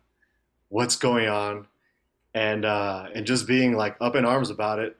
what's 0.68 0.96
going 0.96 1.28
on 1.28 1.66
and 2.36 2.66
uh, 2.66 3.06
and 3.14 3.26
just 3.26 3.46
being 3.46 3.72
like 3.76 3.96
up 4.00 4.14
in 4.14 4.26
arms 4.26 4.50
about 4.50 4.78
it, 4.78 4.96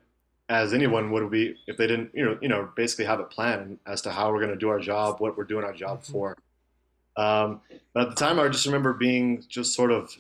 as 0.49 0.73
anyone 0.73 1.11
would 1.11 1.31
be 1.31 1.55
if 1.67 1.77
they 1.77 1.87
didn't, 1.87 2.11
you 2.15 2.25
know, 2.25 2.39
you 2.41 2.49
know, 2.49 2.71
basically 2.75 3.05
have 3.05 3.21
a 3.21 3.25
plan 3.25 3.79
as 3.87 4.01
to 4.03 4.11
how 4.11 4.33
we're 4.33 4.41
going 4.41 4.53
to 4.53 4.57
do 4.59 4.71
our 4.71 4.81
job, 4.81 5.21
what 5.21 5.37
we're 5.37 5.45
doing 5.45 5.63
our 5.65 5.73
job 5.75 6.01
Mhm. 6.03 6.13
for. 6.13 6.37
Um, 7.17 7.61
but 7.93 8.05
at 8.05 8.09
the 8.11 8.15
time, 8.17 8.41
I 8.41 8.49
just 8.49 8.65
remember 8.67 8.95
being 8.95 9.45
just 9.49 9.75
sort 9.75 9.91
of 9.93 10.11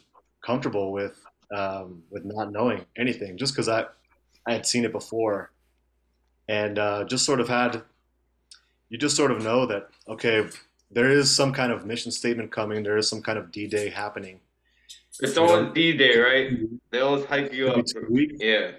comfortable 0.44 0.92
with 0.92 1.18
um, 1.54 2.02
with 2.10 2.24
not 2.24 2.52
knowing 2.52 2.84
anything, 2.96 3.38
just 3.38 3.54
because 3.54 3.68
I 3.68 3.86
I 4.46 4.52
had 4.52 4.66
seen 4.66 4.84
it 4.84 4.92
before, 4.92 5.50
and 6.48 6.78
uh, 6.78 7.04
just 7.04 7.24
sort 7.24 7.40
of 7.40 7.48
had 7.48 7.82
you 8.90 8.98
just 8.98 9.16
sort 9.16 9.30
of 9.30 9.42
know 9.42 9.64
that 9.66 9.88
okay, 10.06 10.46
there 10.90 11.10
is 11.10 11.34
some 11.34 11.52
kind 11.54 11.72
of 11.72 11.86
mission 11.86 12.12
statement 12.12 12.52
coming, 12.52 12.82
there 12.82 12.98
is 12.98 13.08
some 13.08 13.22
kind 13.22 13.38
of 13.38 13.50
D-Day 13.50 13.88
happening. 13.88 14.40
It's 15.20 15.36
always 15.36 15.72
D-Day, 15.72 16.18
right? 16.18 16.50
They 16.90 17.00
always 17.00 17.24
hype 17.24 17.52
you 17.52 17.68
up. 17.68 17.84
Two. 17.86 18.28
Yeah. 18.38 18.72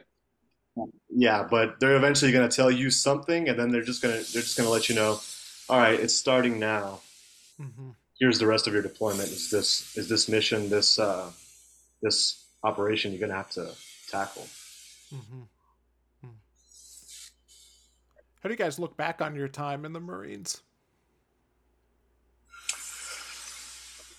Yeah, 1.09 1.47
but 1.49 1.79
they're 1.79 1.95
eventually 1.95 2.31
going 2.31 2.47
to 2.47 2.55
tell 2.55 2.69
you 2.69 2.91
something, 2.91 3.49
and 3.49 3.57
then 3.57 3.71
they're 3.71 3.81
just 3.81 4.01
going 4.01 4.13
to 4.13 4.33
they're 4.33 4.43
just 4.43 4.57
going 4.57 4.67
to 4.67 4.73
let 4.73 4.89
you 4.89 4.95
know, 4.95 5.19
all 5.69 5.79
right, 5.79 5.99
it's 5.99 6.13
starting 6.13 6.59
now. 6.59 6.99
Mm-hmm. 7.59 7.89
Here's 8.19 8.37
the 8.37 8.45
rest 8.45 8.67
of 8.67 8.73
your 8.73 8.83
deployment. 8.83 9.29
Is 9.29 9.49
this 9.49 9.97
is 9.97 10.07
this 10.09 10.29
mission 10.29 10.69
this 10.69 10.99
uh, 10.99 11.31
this 12.03 12.45
operation 12.63 13.11
you're 13.11 13.19
going 13.19 13.31
to 13.31 13.35
have 13.35 13.49
to 13.51 13.71
tackle? 14.09 14.47
Mm-hmm. 15.13 15.41
How 18.41 18.49
do 18.49 18.53
you 18.53 18.57
guys 18.57 18.77
look 18.77 18.95
back 18.95 19.21
on 19.21 19.35
your 19.35 19.47
time 19.47 19.83
in 19.83 19.93
the 19.93 19.99
Marines? 19.99 20.61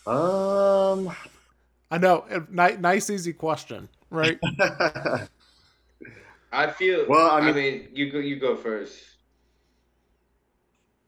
Um, 0.06 1.14
I 1.90 1.98
know, 1.98 2.24
ni- 2.50 2.76
nice, 2.76 3.10
easy 3.10 3.32
question, 3.32 3.88
right? 4.10 4.38
I 6.52 6.70
feel. 6.70 7.06
Well, 7.08 7.30
I 7.30 7.38
I 7.38 7.40
mean, 7.40 7.54
mean- 7.54 7.88
you 7.92 8.10
go. 8.10 8.18
You 8.18 8.36
go 8.36 8.56
first. 8.56 9.04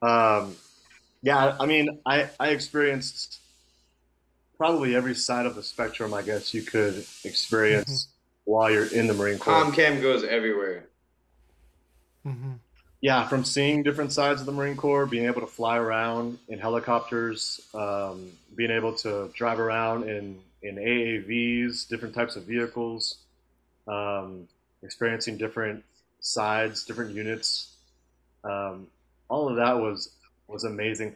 Um, 0.02 0.56
yeah, 1.22 1.56
I 1.60 1.66
mean, 1.66 1.98
I, 2.06 2.30
I 2.38 2.48
experienced 2.48 3.38
probably 4.56 4.94
every 4.94 5.14
side 5.14 5.46
of 5.46 5.54
the 5.54 5.62
spectrum, 5.62 6.12
I 6.14 6.22
guess 6.22 6.52
you 6.54 6.62
could 6.62 7.04
experience 7.24 8.06
mm-hmm. 8.06 8.50
while 8.50 8.70
you're 8.70 8.92
in 8.92 9.06
the 9.06 9.14
Marine 9.14 9.38
Corps. 9.38 9.54
Comcam 9.64 10.00
goes 10.02 10.24
everywhere. 10.24 10.84
Mm-hmm. 12.26 12.52
Yeah, 13.00 13.26
from 13.26 13.44
seeing 13.44 13.82
different 13.82 14.12
sides 14.12 14.40
of 14.40 14.46
the 14.46 14.52
Marine 14.52 14.76
Corps, 14.76 15.06
being 15.06 15.24
able 15.24 15.40
to 15.40 15.46
fly 15.46 15.78
around 15.78 16.38
in 16.48 16.58
helicopters, 16.58 17.60
um, 17.72 18.30
being 18.54 18.70
able 18.70 18.94
to 18.96 19.30
drive 19.34 19.58
around 19.58 20.08
in, 20.08 20.38
in 20.62 20.76
AAVs, 20.76 21.88
different 21.88 22.14
types 22.14 22.36
of 22.36 22.44
vehicles, 22.44 23.16
um, 23.88 24.46
experiencing 24.82 25.36
different 25.36 25.84
sides, 26.20 26.84
different 26.84 27.14
units. 27.14 27.74
Um, 28.44 28.86
all 29.28 29.48
of 29.48 29.56
that 29.56 29.78
was 29.78 30.10
was 30.48 30.64
amazing. 30.64 31.14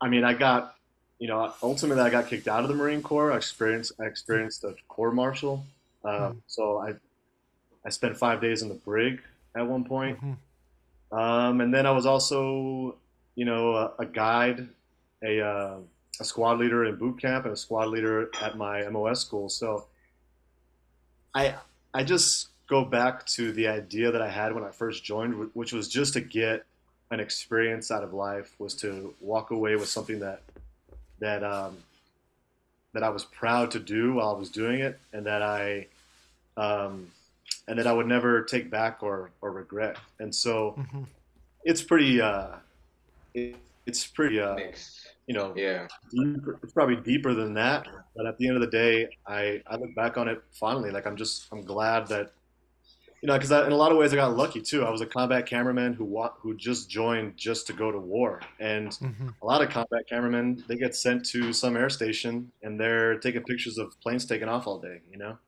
I 0.00 0.08
mean, 0.08 0.24
I 0.24 0.34
got, 0.34 0.76
you 1.18 1.28
know, 1.28 1.54
ultimately 1.62 2.02
I 2.02 2.10
got 2.10 2.28
kicked 2.28 2.48
out 2.48 2.62
of 2.62 2.68
the 2.68 2.74
Marine 2.74 3.02
Corps. 3.02 3.32
I 3.32 3.36
experienced 3.36 3.92
I 4.00 4.04
experienced 4.04 4.64
a 4.64 4.74
court 4.88 5.14
martial. 5.14 5.64
Um, 6.04 6.12
mm-hmm. 6.12 6.38
So 6.46 6.78
I 6.78 6.94
I 7.84 7.90
spent 7.90 8.16
five 8.16 8.40
days 8.40 8.62
in 8.62 8.68
the 8.68 8.74
brig 8.74 9.20
at 9.54 9.66
one 9.66 9.84
point. 9.84 10.18
Mm-hmm. 10.18 11.18
Um, 11.18 11.60
and 11.60 11.72
then 11.72 11.86
I 11.86 11.92
was 11.92 12.06
also, 12.06 12.96
you 13.36 13.44
know, 13.44 13.74
a, 13.74 13.92
a 14.00 14.06
guide, 14.06 14.68
a 15.22 15.40
uh, 15.40 15.76
a 16.20 16.24
squad 16.24 16.58
leader 16.58 16.84
in 16.84 16.96
boot 16.96 17.20
camp, 17.20 17.44
and 17.44 17.54
a 17.54 17.56
squad 17.56 17.88
leader 17.88 18.30
at 18.40 18.56
my 18.56 18.88
MOS 18.88 19.20
school. 19.20 19.48
So 19.48 19.86
I 21.34 21.54
I 21.92 22.04
just 22.04 22.48
go 22.66 22.84
back 22.84 23.26
to 23.26 23.52
the 23.52 23.68
idea 23.68 24.10
that 24.10 24.22
I 24.22 24.30
had 24.30 24.54
when 24.54 24.64
I 24.64 24.70
first 24.70 25.04
joined, 25.04 25.50
which 25.54 25.72
was 25.72 25.88
just 25.88 26.14
to 26.14 26.20
get 26.20 26.64
an 27.10 27.20
experience 27.20 27.90
out 27.90 28.02
of 28.02 28.14
life, 28.14 28.54
was 28.58 28.74
to 28.76 29.14
walk 29.20 29.50
away 29.50 29.76
with 29.76 29.88
something 29.88 30.20
that 30.20 30.42
that 31.20 31.42
um, 31.44 31.76
that 32.92 33.02
I 33.02 33.10
was 33.10 33.24
proud 33.24 33.70
to 33.72 33.80
do 33.80 34.14
while 34.14 34.30
I 34.30 34.38
was 34.38 34.50
doing 34.50 34.80
it, 34.80 34.98
and 35.12 35.26
that 35.26 35.42
I 35.42 35.86
um, 36.56 37.10
and 37.68 37.78
that 37.78 37.86
I 37.86 37.92
would 37.92 38.06
never 38.06 38.42
take 38.42 38.70
back 38.70 39.02
or 39.02 39.30
or 39.40 39.50
regret. 39.50 39.96
And 40.18 40.34
so 40.34 40.74
mm-hmm. 40.78 41.02
it's 41.64 41.82
pretty 41.82 42.20
uh, 42.20 42.56
it, 43.34 43.56
it's 43.86 44.06
pretty 44.06 44.40
uh, 44.40 44.56
you 45.26 45.34
know 45.34 45.54
yeah 45.56 45.86
deeper, 46.10 46.58
it's 46.62 46.72
probably 46.72 46.96
deeper 46.96 47.34
than 47.34 47.54
that. 47.54 47.86
But 48.16 48.26
at 48.26 48.38
the 48.38 48.46
end 48.46 48.56
of 48.56 48.60
the 48.60 48.68
day, 48.68 49.08
I 49.26 49.62
I 49.66 49.76
look 49.76 49.94
back 49.94 50.16
on 50.16 50.28
it 50.28 50.42
fondly. 50.52 50.90
Like 50.90 51.06
I'm 51.06 51.16
just 51.16 51.46
I'm 51.52 51.62
glad 51.62 52.08
that 52.08 52.32
you 53.24 53.28
know, 53.28 53.38
because 53.38 53.50
in 53.50 53.72
a 53.72 53.74
lot 53.74 53.90
of 53.90 53.96
ways 53.96 54.12
I 54.12 54.16
got 54.16 54.36
lucky 54.36 54.60
too. 54.60 54.84
I 54.84 54.90
was 54.90 55.00
a 55.00 55.06
combat 55.06 55.46
cameraman 55.46 55.94
who 55.94 56.04
wa- 56.04 56.34
who 56.40 56.54
just 56.54 56.90
joined 56.90 57.38
just 57.38 57.66
to 57.68 57.72
go 57.72 57.90
to 57.90 57.98
war, 57.98 58.42
and 58.60 58.90
mm-hmm. 58.90 59.28
a 59.40 59.46
lot 59.46 59.62
of 59.62 59.70
combat 59.70 60.06
cameramen 60.06 60.62
they 60.68 60.76
get 60.76 60.94
sent 60.94 61.24
to 61.30 61.50
some 61.54 61.74
air 61.74 61.88
station 61.88 62.52
and 62.62 62.78
they're 62.78 63.18
taking 63.20 63.42
pictures 63.42 63.78
of 63.78 63.98
planes 64.02 64.26
taking 64.26 64.46
off 64.46 64.66
all 64.66 64.78
day. 64.78 65.00
You 65.10 65.16
know, 65.16 65.38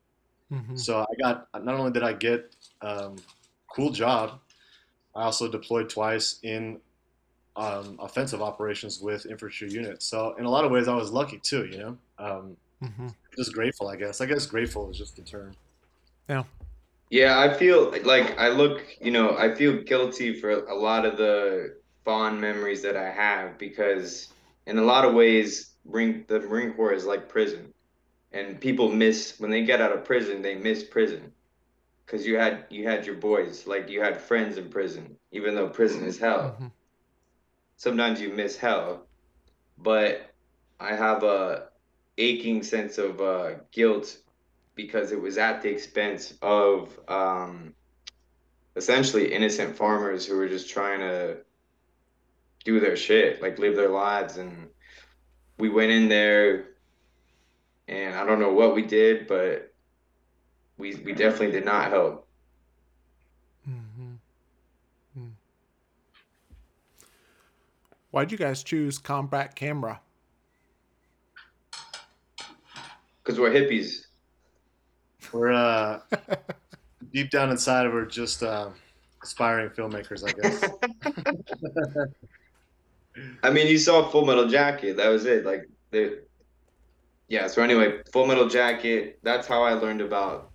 mm-hmm. 0.51 0.75
so 0.75 1.01
I 1.01 1.21
got 1.21 1.49
not 1.63 1.75
only 1.75 1.91
did 1.91 2.01
I 2.01 2.13
get 2.13 2.55
um, 2.81 3.17
cool 3.71 3.91
job, 3.91 4.39
I 5.15 5.25
also 5.25 5.47
deployed 5.47 5.87
twice 5.87 6.39
in 6.41 6.79
um, 7.57 7.97
offensive 7.99 8.41
operations 8.41 9.01
with 9.01 9.25
infantry 9.25 9.69
units. 9.69 10.05
So 10.05 10.35
in 10.37 10.45
a 10.45 10.49
lot 10.49 10.63
of 10.63 10.71
ways 10.71 10.87
I 10.87 10.95
was 10.95 11.11
lucky 11.11 11.39
too. 11.39 11.65
You 11.65 11.77
know, 11.77 11.97
um, 12.19 12.57
mm-hmm. 12.81 13.07
just 13.35 13.51
grateful. 13.53 13.89
I 13.89 13.95
guess. 13.97 14.21
I 14.21 14.25
guess 14.25 14.45
grateful 14.45 14.89
is 14.89 14.97
just 14.97 15.15
the 15.15 15.23
term. 15.23 15.53
Yeah. 16.29 16.43
Yeah, 17.09 17.39
I 17.39 17.53
feel 17.53 17.91
like 18.03 18.37
I 18.37 18.49
look, 18.49 18.83
you 18.99 19.11
know, 19.11 19.37
I 19.37 19.55
feel 19.55 19.81
guilty 19.81 20.33
for 20.39 20.65
a 20.65 20.75
lot 20.75 21.05
of 21.05 21.17
the 21.17 21.77
fond 22.03 22.39
memories 22.41 22.81
that 22.81 22.97
I 22.97 23.09
have 23.09 23.57
because 23.57 24.27
in 24.65 24.77
a 24.77 24.81
lot 24.81 25.05
of 25.05 25.13
ways, 25.13 25.71
Marine, 25.85 26.25
the 26.27 26.41
Marine 26.41 26.73
Corps 26.73 26.93
is 26.93 27.05
like 27.05 27.29
prison. 27.29 27.73
And 28.33 28.59
people 28.59 28.91
miss 28.91 29.39
when 29.39 29.49
they 29.49 29.63
get 29.63 29.79
out 29.79 29.93
of 29.93 30.03
prison, 30.03 30.41
they 30.41 30.55
miss 30.55 30.83
prison. 30.83 31.31
Cuz 32.07 32.27
you 32.27 32.37
had 32.37 32.65
you 32.69 32.83
had 32.83 33.05
your 33.05 33.15
boys, 33.15 33.65
like 33.65 33.89
you 33.89 34.01
had 34.01 34.19
friends 34.19 34.57
in 34.57 34.69
prison, 34.69 35.15
even 35.31 35.55
though 35.55 35.69
prison 35.69 36.03
is 36.03 36.19
hell. 36.19 36.55
Mm-hmm. 36.55 36.67
Sometimes 37.77 38.19
you 38.19 38.29
miss 38.29 38.57
hell. 38.57 39.03
But 39.77 40.33
I 40.79 40.93
have 40.95 41.23
a 41.23 41.69
aching 42.17 42.63
sense 42.63 42.97
of 42.97 43.21
uh, 43.21 43.51
guilt 43.71 44.17
because 44.75 45.11
it 45.11 45.21
was 45.21 45.37
at 45.37 45.61
the 45.61 45.69
expense 45.69 46.33
of 46.41 46.99
um, 47.07 47.73
essentially 48.75 49.33
innocent 49.33 49.75
farmers 49.75 50.25
who 50.25 50.37
were 50.37 50.47
just 50.47 50.69
trying 50.69 50.99
to 50.99 51.37
do 52.63 52.79
their 52.79 52.95
shit, 52.95 53.41
like 53.41 53.59
live 53.59 53.75
their 53.75 53.89
lives. 53.89 54.37
And 54.37 54.67
we 55.57 55.69
went 55.69 55.91
in 55.91 56.09
there, 56.09 56.69
and 57.87 58.15
I 58.15 58.25
don't 58.25 58.39
know 58.39 58.53
what 58.53 58.75
we 58.75 58.83
did, 58.83 59.27
but 59.27 59.73
we 60.77 60.95
we 60.95 61.13
definitely 61.13 61.51
did 61.51 61.65
not 61.65 61.89
help. 61.89 62.27
Mm-hmm. 63.67 64.13
Mm. 65.19 65.31
Why'd 68.17 68.31
you 68.31 68.37
guys 68.39 68.63
choose 68.63 68.97
combat 68.97 69.55
camera? 69.55 70.01
Because 73.23 73.39
we're 73.39 73.51
hippies. 73.51 74.07
We're 75.31 75.53
uh, 75.53 75.99
deep 77.13 77.29
down 77.29 77.51
inside, 77.51 77.93
we're 77.93 78.05
just 78.05 78.41
uh, 78.41 78.69
aspiring 79.21 79.69
filmmakers, 79.69 80.27
I 80.27 80.31
guess. 80.31 80.63
I 83.43 83.51
mean, 83.51 83.67
you 83.67 83.77
saw 83.77 84.09
Full 84.09 84.25
Metal 84.25 84.47
Jacket. 84.47 84.97
That 84.97 85.09
was 85.09 85.25
it. 85.25 85.45
Like, 85.45 85.69
the 85.91 86.23
yeah. 87.27 87.45
So 87.45 87.61
anyway, 87.61 87.99
Full 88.11 88.25
Metal 88.25 88.49
Jacket. 88.49 89.19
That's 89.21 89.45
how 89.45 89.61
I 89.61 89.73
learned 89.73 90.01
about 90.01 90.49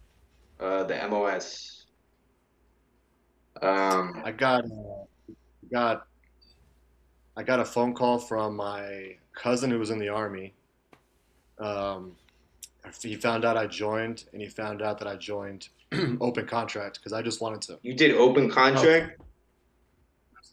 uh, 0.58 0.82
the 0.82 0.96
MOS. 1.08 1.86
Um, 3.62 4.20
I 4.24 4.32
got 4.32 4.64
uh, 4.64 5.32
got 5.70 6.08
I 7.36 7.42
got 7.42 7.60
a 7.60 7.64
phone 7.64 7.94
call 7.94 8.18
from 8.18 8.56
my 8.56 9.16
cousin 9.34 9.70
who 9.70 9.78
was 9.78 9.90
in 9.90 9.98
the 9.98 10.08
army. 10.08 10.54
Um, 11.58 12.16
he 13.00 13.16
found 13.16 13.44
out 13.44 13.56
I 13.56 13.66
joined, 13.66 14.24
and 14.32 14.42
he 14.42 14.48
found 14.48 14.82
out 14.82 14.98
that 14.98 15.08
I 15.08 15.16
joined 15.16 15.68
open 16.20 16.46
contract 16.46 16.98
because 16.98 17.12
I 17.12 17.22
just 17.22 17.40
wanted 17.40 17.62
to. 17.62 17.78
You 17.82 17.94
did 17.94 18.14
open 18.16 18.50
contract. 18.50 19.20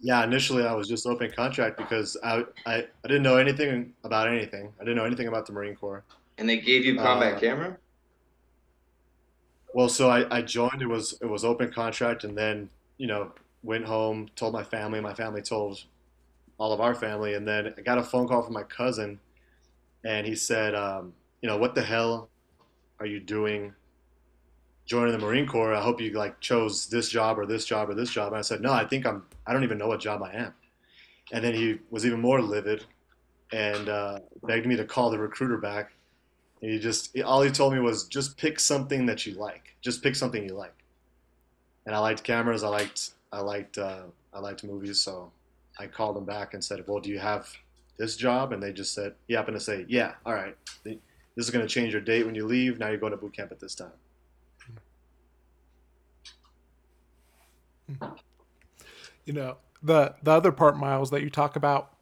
Yeah, 0.02 0.24
initially 0.24 0.66
I 0.66 0.74
was 0.74 0.88
just 0.88 1.06
open 1.06 1.32
contract 1.32 1.78
because 1.78 2.16
I, 2.24 2.46
I 2.66 2.76
I 2.76 3.08
didn't 3.08 3.24
know 3.24 3.38
anything 3.38 3.94
about 4.04 4.30
anything. 4.30 4.72
I 4.80 4.84
didn't 4.84 4.96
know 4.96 5.06
anything 5.06 5.28
about 5.28 5.46
the 5.46 5.54
Marine 5.54 5.76
Corps. 5.76 6.04
And 6.38 6.48
they 6.48 6.58
gave 6.58 6.86
you 6.86 6.96
combat 6.96 7.36
uh, 7.36 7.40
camera. 7.40 7.78
Well, 9.74 9.90
so 9.90 10.10
I, 10.10 10.38
I 10.38 10.42
joined. 10.42 10.82
It 10.82 10.88
was 10.88 11.18
it 11.22 11.26
was 11.26 11.44
open 11.44 11.72
contract, 11.74 12.24
and 12.24 12.38
then 12.38 12.70
you 12.98 13.08
know 13.08 13.34
went 13.64 13.86
home, 13.86 14.30
told 14.36 14.54
my 14.54 14.64
family. 14.64 15.02
My 15.02 15.14
family 15.14 15.42
told 15.42 15.84
all 16.60 16.74
of 16.74 16.82
our 16.82 16.94
family, 16.94 17.34
and 17.34 17.48
then 17.48 17.74
I 17.78 17.82
got 17.82 17.98
a 17.98 18.04
phone 18.04 18.28
call 18.28 18.44
from 18.44 18.54
my 18.54 18.64
cousin, 18.64 19.20
and 20.06 20.28
he 20.28 20.36
said, 20.36 20.76
um, 20.76 21.14
you 21.42 21.48
know, 21.48 21.58
what 21.58 21.74
the 21.74 21.82
hell 21.82 22.30
are 23.00 23.06
you 23.06 23.20
doing 23.20 23.74
joining 24.86 25.12
the 25.12 25.20
Marine 25.20 25.48
Corps? 25.48 25.74
I 25.74 25.82
hope 25.82 26.02
you 26.02 26.12
like 26.12 26.40
chose 26.40 26.88
this 26.88 27.10
job 27.10 27.40
or 27.40 27.46
this 27.46 27.66
job 27.66 27.90
or 27.90 27.94
this 27.94 28.10
job. 28.10 28.28
And 28.28 28.38
I 28.38 28.42
said, 28.42 28.62
no, 28.62 28.74
I 28.74 28.86
think 28.86 29.06
I'm, 29.06 29.24
I 29.48 29.54
don't 29.54 29.64
even 29.64 29.78
know 29.78 29.88
what 29.88 30.00
job 30.00 30.22
I 30.24 30.34
am. 30.34 30.54
And 31.32 31.44
then 31.44 31.54
he 31.54 31.80
was 31.92 32.06
even 32.06 32.20
more 32.20 32.42
livid 32.42 32.86
and 33.52 33.88
uh, 33.88 34.20
begged 34.44 34.66
me 34.66 34.76
to 34.76 34.86
call 34.86 35.10
the 35.10 35.20
recruiter 35.20 35.58
back. 35.58 35.92
And 36.62 36.72
he 36.72 36.80
just, 36.80 37.18
all 37.22 37.42
he 37.42 37.52
told 37.52 37.74
me 37.74 37.80
was 37.80 38.06
just 38.08 38.36
pick 38.36 38.60
something 38.60 39.06
that 39.06 39.26
you 39.26 39.36
like. 39.36 39.76
Just 39.82 40.04
pick 40.04 40.16
something 40.16 40.44
you 40.44 40.56
like. 40.56 40.74
And 41.86 41.96
I 41.96 42.00
liked 42.00 42.24
cameras. 42.24 42.64
I 42.64 42.70
liked, 42.70 43.12
I 43.32 43.40
liked, 43.40 43.78
uh, 43.78 44.04
I 44.34 44.40
liked 44.40 44.64
movies. 44.64 45.00
So 45.00 45.32
I 45.80 45.88
called 45.88 46.16
them 46.16 46.26
back 46.26 46.54
and 46.54 46.64
said, 46.64 46.84
well, 46.88 47.00
do 47.00 47.10
you 47.10 47.20
have 47.20 47.50
this 47.98 48.16
job? 48.16 48.52
And 48.52 48.62
they 48.62 48.74
just 48.74 48.94
said, 48.94 49.16
he 49.28 49.34
happened 49.34 49.58
to 49.58 49.64
say, 49.64 49.86
yeah, 49.88 50.14
all 50.26 50.34
right 50.34 50.56
this 51.40 51.46
is 51.46 51.52
going 51.52 51.66
to 51.66 51.74
change 51.74 51.94
your 51.94 52.02
date 52.02 52.26
when 52.26 52.36
you 52.36 52.46
leave. 52.46 52.80
Now 52.80 52.90
you're 52.90 52.98
going 52.98 53.12
to 53.12 53.18
boot 53.18 53.32
camp 53.32 53.54
at 53.54 53.62
this 53.62 53.74
time. 53.74 53.92
Hmm. 57.88 58.06
You 59.24 59.32
know, 59.32 59.58
the 59.82 60.16
the 60.22 60.32
other 60.32 60.52
part, 60.52 60.78
Miles, 60.78 61.12
that 61.12 61.22
you 61.22 61.30
talk 61.30 61.56
about 61.56 61.96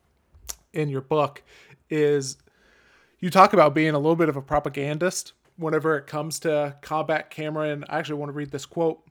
in 0.73 0.89
your 0.89 1.01
book 1.01 1.43
is 1.91 2.37
you 3.19 3.29
talk 3.29 3.53
about 3.53 3.75
being 3.75 3.93
a 3.93 3.99
little 3.99 4.15
bit 4.15 4.27
of 4.27 4.37
a 4.37 4.41
propagandist 4.41 5.33
whenever 5.57 5.95
it 5.97 6.07
comes 6.07 6.39
to 6.39 6.75
combat 6.81 7.29
camera. 7.29 7.69
And 7.69 7.85
I 7.89 7.99
actually 7.99 8.15
want 8.15 8.29
to 8.29 8.33
read 8.33 8.49
this 8.49 8.65
quote 8.65 9.06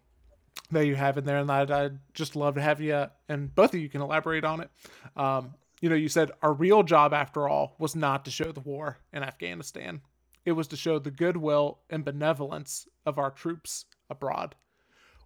that 0.71 0.87
you 0.87 0.95
have 0.95 1.19
in 1.19 1.25
there, 1.25 1.39
and 1.39 1.51
I'd, 1.51 1.71
I'd 1.71 1.99
just 2.15 2.37
love 2.37 2.55
to 2.55 2.61
have 2.61 2.81
you 2.81 3.07
and 3.29 3.55
both 3.55 3.75
of 3.75 3.81
you 3.81 3.89
can 3.89 4.01
elaborate 4.01 4.45
on 4.45 4.61
it. 4.61 4.71
Um, 5.17 5.55
you 5.81 5.89
know, 5.89 5.95
you 5.95 6.09
said 6.09 6.31
our 6.43 6.53
real 6.53 6.83
job, 6.83 7.13
after 7.13 7.49
all, 7.49 7.77
was 7.79 7.95
not 7.95 8.25
to 8.25 8.31
show 8.31 8.53
the 8.53 8.61
war 8.61 8.99
in 9.13 9.23
Afghanistan. 9.23 10.01
It 10.45 10.53
was 10.53 10.69
to 10.69 10.77
show 10.77 10.99
the 10.99 11.11
goodwill 11.11 11.81
and 11.91 12.05
benevolence 12.05 12.89
of 13.05 13.19
our 13.19 13.31
troops 13.31 13.85
abroad. 14.09 14.55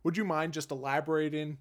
Would 0.03 0.17
you 0.17 0.25
mind 0.25 0.53
just 0.53 0.71
elaborating 0.71 1.59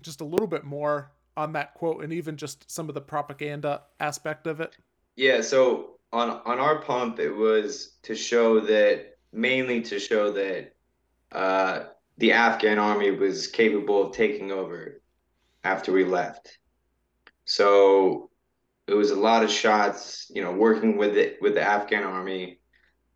just 0.00 0.20
a 0.20 0.24
little 0.24 0.46
bit 0.46 0.64
more 0.64 1.12
on 1.36 1.52
that 1.52 1.74
quote 1.74 2.02
and 2.02 2.12
even 2.12 2.36
just 2.36 2.70
some 2.70 2.88
of 2.88 2.94
the 2.94 3.00
propaganda 3.00 3.82
aspect 4.00 4.46
of 4.46 4.60
it? 4.60 4.76
Yeah, 5.16 5.40
so 5.40 5.98
on 6.12 6.40
on 6.44 6.58
our 6.58 6.80
pump, 6.80 7.18
it 7.18 7.30
was 7.30 7.92
to 8.02 8.14
show 8.14 8.60
that 8.60 9.18
mainly 9.32 9.82
to 9.82 9.98
show 9.98 10.32
that 10.32 10.74
uh, 11.32 11.84
the 12.18 12.32
Afghan 12.32 12.78
army 12.78 13.12
was 13.12 13.46
capable 13.46 14.02
of 14.02 14.12
taking 14.12 14.50
over 14.50 15.00
after 15.64 15.92
we 15.92 16.04
left. 16.04 16.58
So 17.44 18.30
it 18.86 18.94
was 18.94 19.10
a 19.10 19.16
lot 19.16 19.44
of 19.44 19.50
shots, 19.50 20.30
you 20.34 20.42
know, 20.42 20.52
working 20.52 20.96
with 20.96 21.16
it 21.16 21.38
with 21.40 21.54
the 21.54 21.62
Afghan 21.62 22.04
army, 22.04 22.60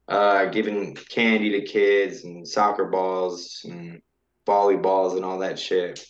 uh, 0.08 0.46
giving 0.46 0.94
candy 0.94 1.50
to 1.50 1.66
kids 1.66 2.24
and 2.24 2.46
soccer 2.46 2.86
balls 2.86 3.62
and 3.64 4.00
volleyballs 4.46 5.16
and 5.16 5.24
all 5.24 5.40
that 5.40 5.58
shit. 5.58 6.04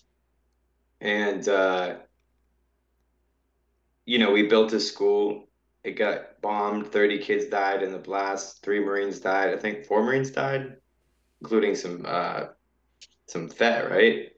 And 1.01 1.49
uh, 1.49 1.97
you 4.05 4.19
know, 4.19 4.33
we 4.33 4.49
built 4.49 4.73
a 4.75 4.81
school. 4.81 5.49
It 5.83 5.93
got 5.93 6.43
bombed. 6.43 6.93
Thirty 6.93 7.19
kids 7.19 7.47
died 7.47 7.83
in 7.83 7.91
the 7.91 7.99
blast. 7.99 8.63
Three 8.63 8.81
Marines 8.81 9.21
died. 9.21 9.55
I 9.55 9.57
think 9.57 9.87
four 9.87 10.03
Marines 10.03 10.31
died, 10.31 10.77
including 11.41 11.75
some 11.75 12.05
uh, 12.07 12.45
some 13.27 13.49
fat, 13.49 13.91
right? 13.91 14.33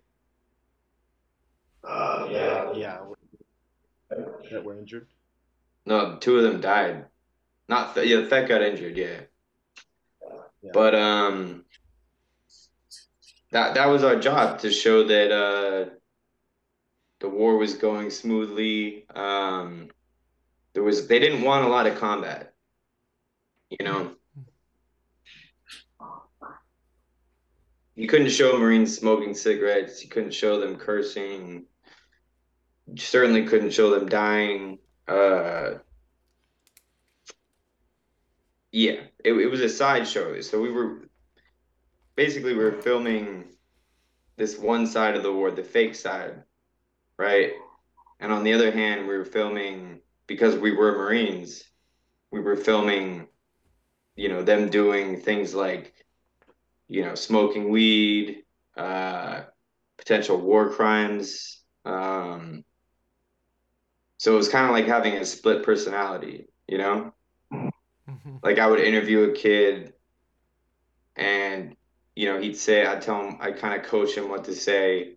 Uh, 1.82 2.28
yeah, 2.30 2.72
yeah. 2.74 2.98
That 4.08 4.64
were 4.64 4.78
injured. 4.78 5.06
No, 5.86 6.16
two 6.16 6.36
of 6.36 6.42
them 6.44 6.60
died. 6.60 7.06
Not 7.68 7.94
Fed, 7.94 8.08
yeah, 8.08 8.26
Fed 8.26 8.48
got 8.48 8.62
injured. 8.62 8.96
Yeah. 8.96 9.20
Yeah. 10.62 10.70
But 10.72 10.94
um, 10.94 11.64
that 13.50 13.74
that 13.74 13.86
was 13.86 14.02
our 14.02 14.16
job 14.16 14.60
to 14.60 14.70
show 14.70 15.04
that 15.04 15.30
uh, 15.30 15.90
the 17.20 17.28
war 17.28 17.56
was 17.56 17.74
going 17.74 18.10
smoothly. 18.10 19.06
Um, 19.14 19.88
there 20.72 20.82
was 20.82 21.06
they 21.06 21.18
didn't 21.18 21.42
want 21.42 21.64
a 21.64 21.68
lot 21.68 21.86
of 21.86 21.98
combat, 21.98 22.54
you 23.70 23.84
know. 23.84 24.12
You 27.96 28.08
couldn't 28.08 28.30
show 28.30 28.58
Marines 28.58 28.96
smoking 28.96 29.34
cigarettes. 29.34 30.02
You 30.02 30.10
couldn't 30.10 30.34
show 30.34 30.60
them 30.60 30.76
cursing. 30.76 31.66
You 32.86 32.96
certainly 32.96 33.46
couldn't 33.46 33.72
show 33.72 33.90
them 33.90 34.08
dying. 34.08 34.78
Uh, 35.06 35.74
yeah, 38.72 39.00
it, 39.24 39.32
it 39.32 39.50
was 39.50 39.60
a 39.60 39.68
sideshow. 39.68 40.40
So 40.40 40.60
we 40.60 40.72
were 40.72 41.08
basically 42.16 42.54
we 42.54 42.64
were 42.64 42.82
filming 42.82 43.44
this 44.36 44.58
one 44.58 44.86
side 44.86 45.16
of 45.16 45.22
the 45.22 45.32
war, 45.32 45.50
the 45.50 45.62
fake 45.62 45.94
side, 45.94 46.42
right? 47.16 47.52
And 48.20 48.32
on 48.32 48.44
the 48.44 48.52
other 48.52 48.70
hand, 48.70 49.06
we 49.06 49.16
were 49.16 49.24
filming 49.24 50.00
because 50.26 50.56
we 50.56 50.72
were 50.72 50.98
Marines. 50.98 51.64
We 52.30 52.40
were 52.40 52.56
filming, 52.56 53.28
you 54.16 54.28
know, 54.28 54.42
them 54.42 54.70
doing 54.70 55.20
things 55.20 55.54
like, 55.54 56.03
you 56.94 57.04
know, 57.04 57.14
smoking 57.14 57.70
weed, 57.70 58.44
uh, 58.76 59.42
potential 59.98 60.40
war 60.40 60.70
crimes. 60.70 61.60
Um, 61.84 62.64
so 64.18 64.32
it 64.32 64.36
was 64.36 64.48
kind 64.48 64.66
of 64.66 64.70
like 64.70 64.86
having 64.86 65.14
a 65.14 65.24
split 65.24 65.64
personality, 65.64 66.46
you 66.68 66.78
know? 66.78 67.12
Mm-hmm. 67.52 68.36
like 68.42 68.58
I 68.58 68.66
would 68.66 68.80
interview 68.80 69.22
a 69.22 69.32
kid 69.32 69.94
and 71.16 71.74
you 72.14 72.26
know 72.26 72.38
he'd 72.38 72.56
say 72.56 72.84
I'd 72.84 73.00
tell 73.00 73.20
him 73.20 73.38
I'd 73.40 73.58
kind 73.58 73.80
of 73.80 73.86
coach 73.88 74.14
him 74.14 74.28
what 74.28 74.44
to 74.44 74.54
say 74.54 75.16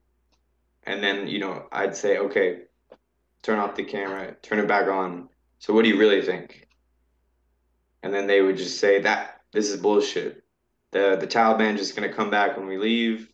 and 0.84 1.04
then 1.04 1.28
you 1.28 1.40
know 1.40 1.68
I'd 1.72 1.98
say 1.98 2.18
okay 2.18 2.62
turn 3.44 3.60
off 3.60 3.76
the 3.76 3.84
camera 3.84 4.36
turn 4.42 4.60
it 4.60 4.70
back 4.70 4.88
on 4.88 5.28
so 5.60 5.74
what 5.74 5.84
do 5.84 5.90
you 5.90 6.00
really 6.00 6.22
think 6.22 6.70
and 8.04 8.14
then 8.14 8.26
they 8.26 8.42
would 8.42 8.56
just 8.56 8.80
say 8.80 9.02
that 9.02 9.42
this 9.52 9.70
is 9.70 9.82
bullshit 9.82 10.44
the 10.92 11.18
the 11.20 11.28
Taliban 11.28 11.78
just 11.78 11.96
gonna 11.96 12.12
come 12.12 12.30
back 12.30 12.58
when 12.58 12.68
we 12.68 12.78
leave. 12.78 13.32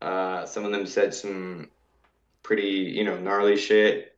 Uh, 0.00 0.46
some 0.46 0.64
of 0.64 0.72
them 0.72 0.86
said 0.86 1.14
some 1.14 1.70
pretty 2.42 2.92
you 2.96 3.04
know 3.04 3.18
gnarly 3.18 3.56
shit. 3.56 4.16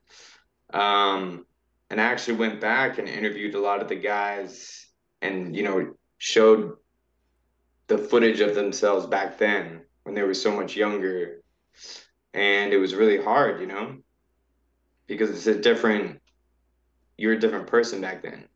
Um, 0.72 1.46
and 1.90 2.00
I 2.00 2.04
actually 2.04 2.36
went 2.36 2.60
back 2.60 2.98
and 2.98 3.08
interviewed 3.08 3.54
a 3.54 3.60
lot 3.60 3.82
of 3.82 3.88
the 3.88 3.96
guys 3.96 4.86
and 5.22 5.54
you 5.56 5.62
know 5.62 5.94
showed 6.18 6.76
the 7.86 7.98
footage 7.98 8.40
of 8.40 8.54
themselves 8.54 9.06
back 9.06 9.38
then 9.38 9.82
when 10.04 10.14
they 10.14 10.22
were 10.22 10.34
so 10.34 10.54
much 10.54 10.76
younger. 10.76 11.42
And 12.32 12.72
it 12.72 12.78
was 12.78 12.94
really 12.94 13.22
hard 13.22 13.60
you 13.60 13.66
know 13.66 13.96
because 15.06 15.30
it's 15.30 15.46
a 15.48 15.60
different 15.60 16.20
you're 17.18 17.32
a 17.32 17.38
different 17.38 17.66
person 17.66 18.00
back 18.00 18.22
then 18.22 18.46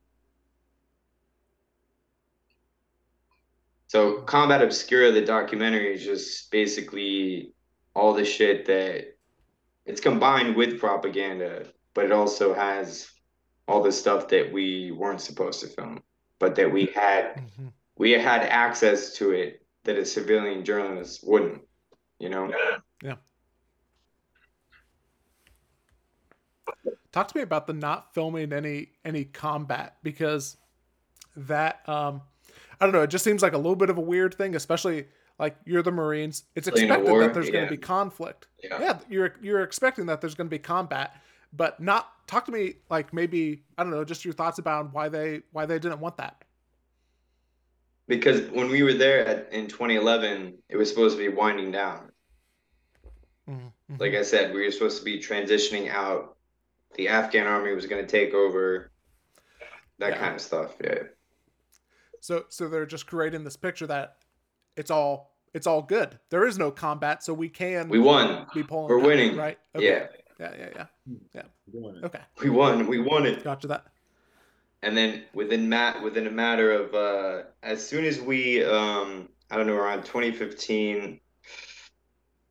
so 3.95 4.23
combat 4.23 4.61
obscura 4.61 5.13
the 5.13 5.25
documentary 5.25 5.95
is 5.95 6.05
just 6.05 6.51
basically 6.51 7.53
all 7.95 8.13
the 8.13 8.25
shit 8.25 8.67
that 8.67 9.17
it's 9.87 10.01
combined 10.01 10.57
with 10.57 10.81
propaganda 10.81 11.67
but 11.95 12.05
it 12.05 12.13
also 12.13 12.53
has 12.53 13.15
all 13.67 13.83
the 13.83 13.93
stuff 13.93 14.29
that 14.29 14.53
we 14.53 14.91
weren't 14.91 15.21
supposed 15.21 15.61
to 15.61 15.67
film, 15.69 16.03
but 16.39 16.55
that 16.57 16.71
we 16.71 16.87
had 16.87 17.37
Mm-hmm. 17.37 17.69
we 17.97 18.13
had 18.13 18.43
access 18.43 19.15
to 19.15 19.31
it 19.31 19.65
that 19.85 19.97
a 19.97 20.05
civilian 20.05 20.65
journalist 20.65 21.21
wouldn't, 21.27 21.63
you 22.19 22.29
know. 22.29 22.53
Yeah. 23.03 23.15
Talk 27.13 27.29
to 27.29 27.37
me 27.37 27.43
about 27.43 27.67
the 27.67 27.73
not 27.73 28.13
filming 28.15 28.53
any 28.53 28.89
any 29.05 29.25
combat 29.25 29.97
because 30.03 30.57
that 31.37 31.89
um 31.89 32.23
I 32.85 32.87
don't 32.87 32.93
know, 32.93 33.01
it 33.03 33.09
just 33.09 33.25
seems 33.25 33.41
like 33.41 33.55
a 33.55 33.57
little 33.57 33.77
bit 33.77 33.89
of 33.89 33.97
a 33.97 34.03
weird 34.03 34.35
thing, 34.35 34.55
especially 34.55 35.07
like 35.39 35.57
you're 35.65 35.83
the 35.83 35.91
Marines. 35.91 36.45
It's 36.55 36.69
expected 36.69 37.09
war, 37.09 37.23
that 37.23 37.33
there's 37.33 37.49
going 37.49 37.65
to 37.65 37.71
be 37.71 37.79
conflict. 37.79 38.47
Yeah. 38.63 38.79
Yeah, 38.79 38.99
you're 39.09 39.35
you're 39.41 39.63
expecting 39.63 40.05
that 40.07 40.21
there's 40.21 40.35
going 40.35 40.49
to 40.49 40.51
be 40.51 40.59
combat, 40.59 41.17
but 41.55 41.81
not 41.81 42.11
talk 42.27 42.45
to 42.45 42.53
me 42.53 42.75
like 42.91 43.15
maybe 43.15 43.63
I 43.79 43.85
don't 43.85 43.91
know, 43.91 44.05
just 44.05 44.23
your 44.23 44.35
thoughts 44.35 44.59
about 44.59 44.93
why 44.93 45.09
they 45.09 45.41
why 45.53 45.65
they 45.65 45.79
didn't 45.79 46.01
want 46.01 46.19
that. 46.19 46.45
Because 48.07 48.43
when 48.51 48.69
we 48.69 48.83
were 48.83 48.93
there 48.93 49.27
at, 49.27 49.51
in 49.51 49.67
2011, 49.67 50.59
it 50.69 50.77
was 50.77 50.91
supposed 50.91 51.17
to 51.17 51.23
be 51.23 51.35
winding 51.35 51.71
down. 51.73 52.13
Mhm. 53.49 53.73
Like 53.99 54.13
I 54.13 54.21
said, 54.21 54.53
we 54.53 54.63
were 54.63 54.71
supposed 54.71 54.99
to 54.99 55.05
be 55.07 55.19
transitioning 55.19 55.89
out. 55.89 56.37
The 56.97 57.09
Afghan 57.09 57.47
army 57.47 57.75
was 57.75 57.87
going 57.87 58.05
to 58.05 58.11
take 58.11 58.35
over. 58.35 58.91
That 60.01 60.11
Yeah. 60.11 60.19
kind 60.19 60.35
of 60.35 60.41
stuff. 60.43 60.75
Yeah. 60.85 61.05
So 62.25 62.47
so 62.49 62.71
they're 62.71 62.87
just 62.87 63.07
creating 63.07 63.45
this 63.45 63.55
picture 63.57 63.87
that 63.89 64.17
it's 64.79 64.91
all 64.91 65.37
it's 65.53 65.67
all 65.67 65.83
good. 65.83 66.19
There 66.31 66.47
is 66.47 66.57
no 66.57 66.71
combat, 66.71 67.23
so 67.23 67.35
we 67.35 67.51
can 67.51 67.91
We 67.91 67.99
won. 67.99 68.47
be 68.55 68.63
pulling. 68.63 68.89
We're 68.89 68.97
back, 68.99 69.07
winning. 69.07 69.37
right? 69.37 69.59
Yeah. 69.79 70.07
yeah, 70.41 70.53
yeah, 70.59 70.87
yeah. 71.35 71.43
Doing 71.71 71.97
it. 71.97 72.05
Okay, 72.07 72.21
We 72.43 72.49
won. 72.49 72.87
We 72.87 72.99
won 72.99 73.27
it. 73.27 73.45
gotcha 73.45 73.67
that. 73.67 73.85
and 74.83 74.97
then 74.97 75.25
within 75.35 75.69
mat 75.69 76.03
within 76.03 76.27
a 76.27 76.31
matter 76.31 76.73
of 76.73 76.95
uh 76.95 77.43
as 77.63 77.87
soon 77.87 78.07
as 78.07 78.19
we 78.23 78.65
um 78.65 79.29
I 79.51 79.57
don't 79.59 79.67
know 79.67 79.77
around 79.77 80.05
2015 80.07 81.21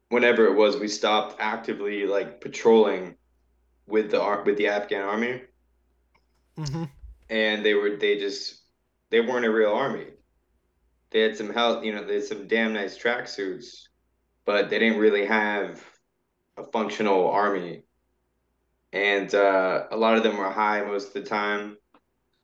whenever 0.09 0.45
it 0.45 0.53
was 0.55 0.77
we 0.77 0.87
stopped 0.87 1.35
actively 1.39 2.05
like 2.05 2.41
patrolling 2.41 3.15
with 3.87 4.11
the 4.11 4.43
with 4.45 4.57
the 4.57 4.67
Afghan 4.67 5.01
army 5.01 5.41
hmm 6.57 6.83
and 7.29 7.65
they 7.65 7.73
were 7.73 7.95
they 7.97 8.19
just 8.19 8.59
they 9.13 9.21
weren't 9.21 9.45
a 9.45 9.51
real 9.51 9.71
army 9.71 10.07
they 11.11 11.21
had 11.21 11.37
some 11.37 11.53
health 11.53 11.85
you 11.85 11.93
know 11.93 12.03
they 12.03 12.15
had 12.15 12.23
some 12.23 12.47
damn 12.47 12.73
nice 12.73 12.97
tracksuits 12.97 13.87
but 14.45 14.69
they 14.69 14.79
didn't 14.79 14.99
really 14.99 15.25
have 15.25 15.81
a 16.57 16.63
functional 16.63 17.29
army 17.29 17.83
and 18.91 19.33
uh, 19.33 19.85
a 19.91 19.97
lot 19.97 20.17
of 20.17 20.23
them 20.23 20.37
were 20.37 20.51
high 20.51 20.83
most 20.83 21.07
of 21.07 21.13
the 21.13 21.29
time 21.29 21.77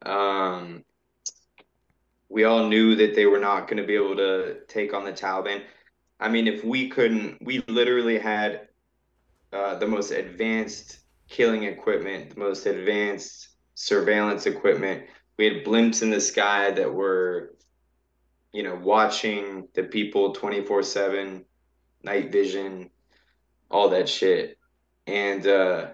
um, 0.06 0.84
we 2.30 2.44
all 2.44 2.68
knew 2.68 2.96
that 2.96 3.16
they 3.16 3.26
were 3.26 3.40
not 3.40 3.68
going 3.68 3.82
to 3.82 3.88
be 3.88 3.96
able 3.96 4.16
to 4.16 4.60
take 4.68 4.94
on 4.94 5.04
the 5.04 5.12
Taliban. 5.12 5.64
I 6.20 6.30
mean, 6.30 6.48
if 6.48 6.64
we 6.64 6.90
couldn't, 6.90 7.40
we 7.42 7.64
literally 7.68 8.20
had 8.20 8.68
uh, 9.52 9.76
the 9.76 9.88
most 9.88 10.12
advanced 10.12 11.00
killing 11.28 11.64
equipment, 11.64 12.36
the 12.36 12.40
most 12.40 12.66
advanced 12.66 13.50
surveillance 13.74 14.46
equipment. 14.46 15.06
We 15.40 15.46
had 15.46 15.64
blimps 15.64 16.02
in 16.02 16.10
the 16.10 16.20
sky 16.20 16.70
that 16.72 16.94
were, 16.94 17.56
you 18.52 18.62
know, 18.62 18.76
watching 18.76 19.70
the 19.74 19.84
people 19.84 20.34
24 20.34 20.84
7, 20.84 21.46
night 22.04 22.30
vision, 22.30 22.90
all 23.72 23.88
that 23.92 24.10
shit. 24.10 24.58
And, 25.08 25.48
uh, 25.48 25.92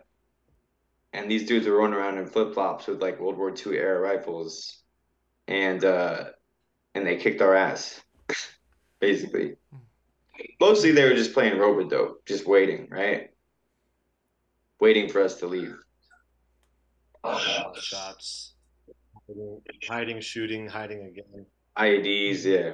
and 1.13 1.29
these 1.29 1.45
dudes 1.45 1.67
were 1.67 1.77
running 1.77 1.93
around 1.93 2.17
in 2.17 2.25
flip 2.25 2.55
flops 2.55 2.87
with 2.87 3.03
like 3.03 3.19
World 3.19 3.37
War 3.37 3.53
II 3.53 3.77
era 3.77 3.99
rifles, 3.99 4.81
and 5.47 5.85
uh, 5.85 6.23
and 6.95 7.05
they 7.05 7.17
kicked 7.17 7.43
our 7.43 7.53
ass, 7.53 8.01
basically. 8.99 9.57
Mostly 10.59 10.91
they 10.91 11.05
were 11.07 11.15
just 11.15 11.35
playing 11.35 11.59
rope-a-dope, 11.59 12.25
just 12.25 12.47
waiting, 12.47 12.87
right? 12.89 13.29
waiting 14.79 15.07
for 15.07 15.21
us 15.21 15.35
to 15.35 15.47
leave. 15.47 15.77
shots, 17.79 18.54
hiding, 19.87 20.21
shooting, 20.21 20.67
hiding 20.67 21.05
again. 21.05 21.45
IEDs, 21.77 22.45
yeah. 22.45 22.71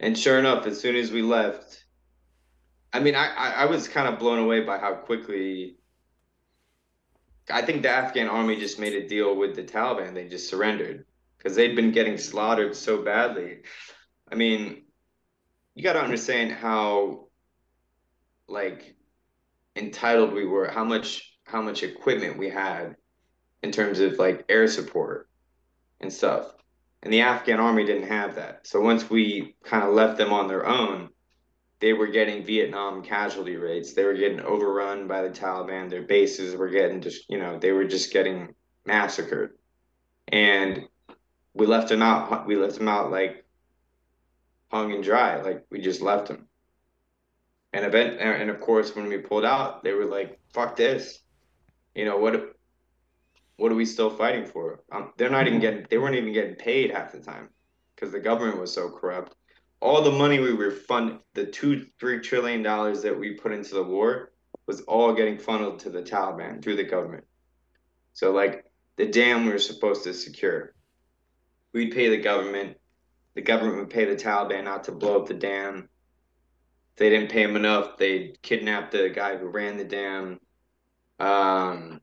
And 0.00 0.16
sure 0.16 0.38
enough, 0.38 0.66
as 0.66 0.80
soon 0.80 0.96
as 0.96 1.10
we 1.10 1.22
left, 1.22 1.84
I 2.92 3.00
mean, 3.00 3.14
I, 3.14 3.28
I, 3.28 3.50
I 3.50 3.64
was 3.66 3.88
kind 3.88 4.08
of 4.08 4.18
blown 4.18 4.38
away 4.38 4.60
by 4.60 4.78
how 4.78 4.94
quickly. 4.94 5.76
I 7.50 7.62
think 7.62 7.82
the 7.82 7.90
Afghan 7.90 8.28
army 8.28 8.56
just 8.56 8.78
made 8.78 8.94
a 8.94 9.06
deal 9.06 9.36
with 9.36 9.54
the 9.54 9.62
Taliban. 9.62 10.14
They 10.14 10.28
just 10.28 10.48
surrendered 10.48 11.06
because 11.38 11.54
they'd 11.54 11.76
been 11.76 11.92
getting 11.92 12.18
slaughtered 12.18 12.74
so 12.74 13.02
badly. 13.02 13.58
I 14.30 14.34
mean, 14.34 14.82
you 15.74 15.82
got 15.82 15.92
to 15.92 16.02
understand 16.02 16.52
how, 16.52 17.28
like, 18.48 18.96
entitled 19.76 20.32
we 20.32 20.44
were, 20.44 20.68
how 20.68 20.84
much 20.84 21.32
how 21.44 21.62
much 21.62 21.84
equipment 21.84 22.36
we 22.36 22.48
had 22.48 22.96
in 23.62 23.70
terms 23.70 24.00
of 24.00 24.18
like 24.18 24.44
air 24.48 24.66
support 24.66 25.28
and 26.00 26.12
stuff. 26.12 26.52
And 27.02 27.12
the 27.12 27.20
Afghan 27.20 27.60
army 27.60 27.84
didn't 27.84 28.08
have 28.08 28.34
that. 28.34 28.66
So 28.66 28.80
once 28.80 29.08
we 29.08 29.54
kind 29.64 29.84
of 29.84 29.94
left 29.94 30.18
them 30.18 30.32
on 30.32 30.48
their 30.48 30.66
own, 30.66 31.10
they 31.80 31.92
were 31.92 32.06
getting 32.06 32.44
Vietnam 32.44 33.02
casualty 33.02 33.56
rates. 33.56 33.92
They 33.92 34.04
were 34.04 34.14
getting 34.14 34.40
overrun 34.40 35.06
by 35.06 35.22
the 35.22 35.30
Taliban. 35.30 35.90
Their 35.90 36.02
bases 36.02 36.56
were 36.56 36.70
getting 36.70 37.00
just, 37.00 37.28
you 37.28 37.38
know, 37.38 37.58
they 37.58 37.72
were 37.72 37.84
just 37.84 38.12
getting 38.12 38.54
massacred. 38.84 39.52
And 40.28 40.82
we 41.54 41.66
left 41.66 41.88
them 41.88 42.02
out. 42.02 42.46
We 42.46 42.56
left 42.56 42.76
them 42.76 42.88
out 42.88 43.10
like 43.10 43.44
hung 44.70 44.92
and 44.92 45.04
dry. 45.04 45.40
Like 45.42 45.64
we 45.70 45.80
just 45.80 46.00
left 46.00 46.28
them. 46.28 46.48
And 47.72 47.84
event, 47.84 48.20
and 48.20 48.48
of 48.48 48.60
course, 48.60 48.96
when 48.96 49.08
we 49.08 49.18
pulled 49.18 49.44
out, 49.44 49.84
they 49.84 49.92
were 49.92 50.06
like, 50.06 50.40
"Fuck 50.54 50.76
this," 50.76 51.20
you 51.94 52.06
know 52.06 52.16
what? 52.16 52.55
What 53.56 53.72
are 53.72 53.76
we 53.76 53.86
still 53.86 54.10
fighting 54.10 54.46
for? 54.46 54.80
Um, 54.92 55.12
they're 55.16 55.30
not 55.30 55.46
even 55.46 55.60
getting. 55.60 55.86
They 55.88 55.98
weren't 55.98 56.16
even 56.16 56.32
getting 56.32 56.56
paid 56.56 56.90
half 56.90 57.12
the 57.12 57.20
time 57.20 57.48
because 57.94 58.12
the 58.12 58.20
government 58.20 58.60
was 58.60 58.72
so 58.72 58.90
corrupt 58.90 59.34
all 59.80 60.02
the 60.02 60.10
money 60.10 60.38
we 60.38 60.54
were 60.54 60.70
fund 60.70 61.18
the 61.34 61.46
two 61.46 61.86
three 62.00 62.20
trillion 62.20 62.62
dollars 62.62 63.02
that 63.02 63.18
we 63.18 63.34
put 63.34 63.52
into 63.52 63.74
the 63.74 63.82
war 63.82 64.32
was 64.66 64.80
all 64.82 65.14
getting 65.14 65.38
funneled 65.38 65.78
to 65.80 65.90
the 65.90 66.02
Taliban 66.02 66.62
through 66.62 66.76
the 66.76 66.84
government. 66.84 67.24
So 68.14 68.32
like 68.32 68.64
the 68.96 69.06
dam 69.06 69.44
we 69.44 69.52
were 69.52 69.58
supposed 69.58 70.04
to 70.04 70.14
secure, 70.14 70.74
we'd 71.72 71.94
pay 71.94 72.08
the 72.08 72.16
government. 72.16 72.78
The 73.34 73.42
government 73.42 73.78
would 73.78 73.90
pay 73.90 74.06
the 74.06 74.16
Taliban 74.16 74.64
not 74.64 74.84
to 74.84 74.92
blow 74.92 75.20
up 75.20 75.28
the 75.28 75.34
dam. 75.34 75.88
If 76.94 76.98
they 76.98 77.10
didn't 77.10 77.30
pay 77.30 77.42
him 77.42 77.54
enough, 77.54 77.98
they'd 77.98 78.40
kidnap 78.42 78.90
the 78.90 79.10
guy 79.10 79.36
who 79.36 79.46
ran 79.46 79.76
the 79.76 79.84
dam. 79.84 80.40
Um, 81.20 82.00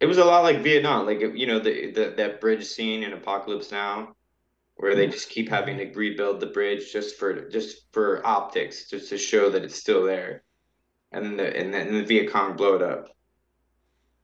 it 0.00 0.06
was 0.06 0.18
a 0.18 0.24
lot 0.24 0.42
like 0.42 0.62
Vietnam, 0.62 1.06
like 1.06 1.20
you 1.20 1.46
know 1.46 1.58
the, 1.58 1.90
the 1.92 2.14
that 2.16 2.40
bridge 2.40 2.64
scene 2.64 3.02
in 3.02 3.12
Apocalypse 3.12 3.70
Now 3.70 4.14
where 4.80 4.94
they 4.94 5.06
just 5.06 5.28
keep 5.28 5.46
having 5.46 5.76
to 5.76 5.92
rebuild 5.92 6.40
the 6.40 6.46
bridge 6.46 6.90
just 6.90 7.18
for 7.18 7.50
just 7.50 7.92
for 7.92 8.26
optics, 8.26 8.88
just 8.88 9.10
to 9.10 9.18
show 9.18 9.50
that 9.50 9.62
it's 9.62 9.78
still 9.78 10.04
there, 10.04 10.42
and 11.12 11.22
then 11.22 11.36
the 11.36 11.54
and 11.54 11.72
then 11.72 11.92
the 11.92 12.02
Viet 12.02 12.32
Cong 12.32 12.56
blow 12.56 12.76
it 12.76 12.82
up, 12.82 13.10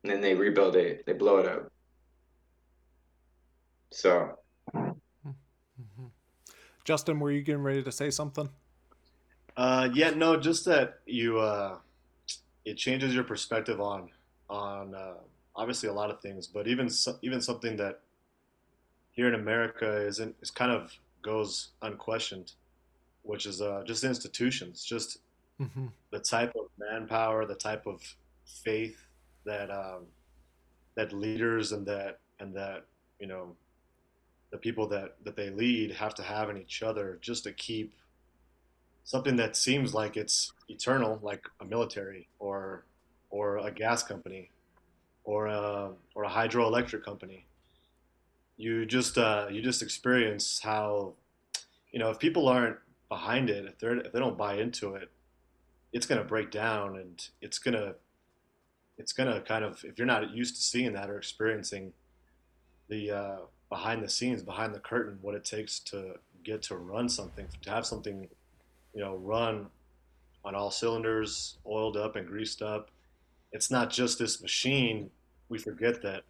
and 0.02 0.10
then 0.10 0.22
they 0.22 0.34
rebuild 0.34 0.74
it, 0.74 1.04
they 1.04 1.12
blow 1.12 1.36
it 1.36 1.46
up. 1.46 1.70
So, 3.92 4.38
mm-hmm. 4.74 6.06
Justin, 6.84 7.20
were 7.20 7.30
you 7.30 7.42
getting 7.42 7.62
ready 7.62 7.82
to 7.82 7.92
say 7.92 8.10
something? 8.10 8.48
Uh, 9.58 9.90
yeah, 9.92 10.08
no, 10.08 10.38
just 10.38 10.64
that 10.64 11.00
you 11.04 11.38
uh, 11.38 11.76
it 12.64 12.78
changes 12.78 13.14
your 13.14 13.24
perspective 13.24 13.78
on 13.78 14.08
on 14.48 14.94
uh, 14.94 15.14
obviously 15.56 15.88
a 15.88 15.92
lot 15.92 16.10
of 16.10 16.20
things, 16.20 16.46
but 16.46 16.68
even 16.68 16.88
so, 16.88 17.16
even 17.22 17.40
something 17.40 17.76
that 17.76 18.00
here 19.12 19.26
in 19.26 19.34
America 19.34 20.06
isn't 20.06 20.36
is 20.40 20.50
kind 20.50 20.70
of 20.70 20.92
goes 21.22 21.70
unquestioned, 21.82 22.52
which 23.22 23.46
is 23.46 23.60
uh, 23.60 23.82
just 23.86 24.04
institutions, 24.04 24.84
just 24.84 25.18
mm-hmm. 25.60 25.86
the 26.10 26.20
type 26.20 26.52
of 26.54 26.66
manpower, 26.78 27.46
the 27.46 27.54
type 27.54 27.86
of 27.86 28.02
faith 28.44 29.06
that 29.44 29.70
um, 29.70 30.04
that 30.94 31.12
leaders 31.12 31.72
and 31.72 31.86
that 31.86 32.20
and 32.38 32.54
that 32.54 32.84
you 33.18 33.26
know 33.26 33.56
the 34.50 34.58
people 34.58 34.86
that 34.86 35.16
that 35.24 35.36
they 35.36 35.50
lead 35.50 35.90
have 35.90 36.14
to 36.14 36.22
have 36.22 36.50
in 36.50 36.56
each 36.56 36.82
other 36.82 37.18
just 37.20 37.44
to 37.44 37.52
keep 37.52 37.94
something 39.04 39.36
that 39.36 39.56
seems 39.56 39.94
like 39.94 40.16
it's 40.16 40.52
eternal, 40.68 41.18
like 41.22 41.44
a 41.60 41.64
military 41.64 42.28
or 42.38 42.84
or 43.30 43.58
a 43.58 43.70
gas 43.70 44.02
company 44.02 44.50
or 45.26 45.48
a 45.48 45.90
or 46.14 46.24
a 46.24 46.30
hydroelectric 46.30 47.04
company. 47.04 47.44
You 48.56 48.86
just 48.86 49.18
uh, 49.18 49.48
you 49.50 49.60
just 49.60 49.82
experience 49.82 50.60
how 50.62 51.12
you 51.92 51.98
know 51.98 52.08
if 52.10 52.18
people 52.18 52.48
aren't 52.48 52.78
behind 53.08 53.50
it 53.50 53.66
if 53.66 53.78
they're 53.78 53.98
if 53.98 54.12
they 54.12 54.18
don't 54.18 54.38
buy 54.38 54.54
into 54.54 54.94
it 54.94 55.10
it's 55.92 56.06
to 56.18 56.24
break 56.24 56.50
down 56.50 56.96
and 56.96 57.28
it's 57.40 57.58
to 57.74 57.94
it's 58.98 59.12
to 59.28 59.42
kind 59.46 59.64
of 59.64 59.82
if 59.84 59.98
you're 59.98 60.06
not 60.06 60.30
used 60.34 60.56
to 60.56 60.62
seeing 60.62 60.92
that 60.92 61.08
or 61.08 61.16
experiencing 61.16 61.92
the 62.88 63.10
uh, 63.10 63.36
behind 63.68 64.02
the 64.02 64.08
scenes 64.08 64.42
behind 64.42 64.74
the 64.74 64.80
curtain 64.80 65.18
what 65.22 65.34
it 65.34 65.44
takes 65.44 65.78
to 65.78 66.14
get 66.44 66.62
to 66.62 66.76
run 66.76 67.08
something 67.08 67.46
to 67.62 67.70
have 67.70 67.86
something 67.86 68.28
you 68.94 69.00
know 69.00 69.16
run 69.16 69.66
on 70.44 70.54
all 70.54 70.70
cylinders 70.70 71.58
oiled 71.66 71.96
up 71.96 72.16
and 72.16 72.26
greased 72.26 72.62
up 72.62 72.90
it's 73.52 73.70
not 73.70 73.90
just 73.90 74.18
this 74.18 74.42
machine 74.42 75.10
we 75.48 75.58
forget 75.58 76.02
that 76.02 76.22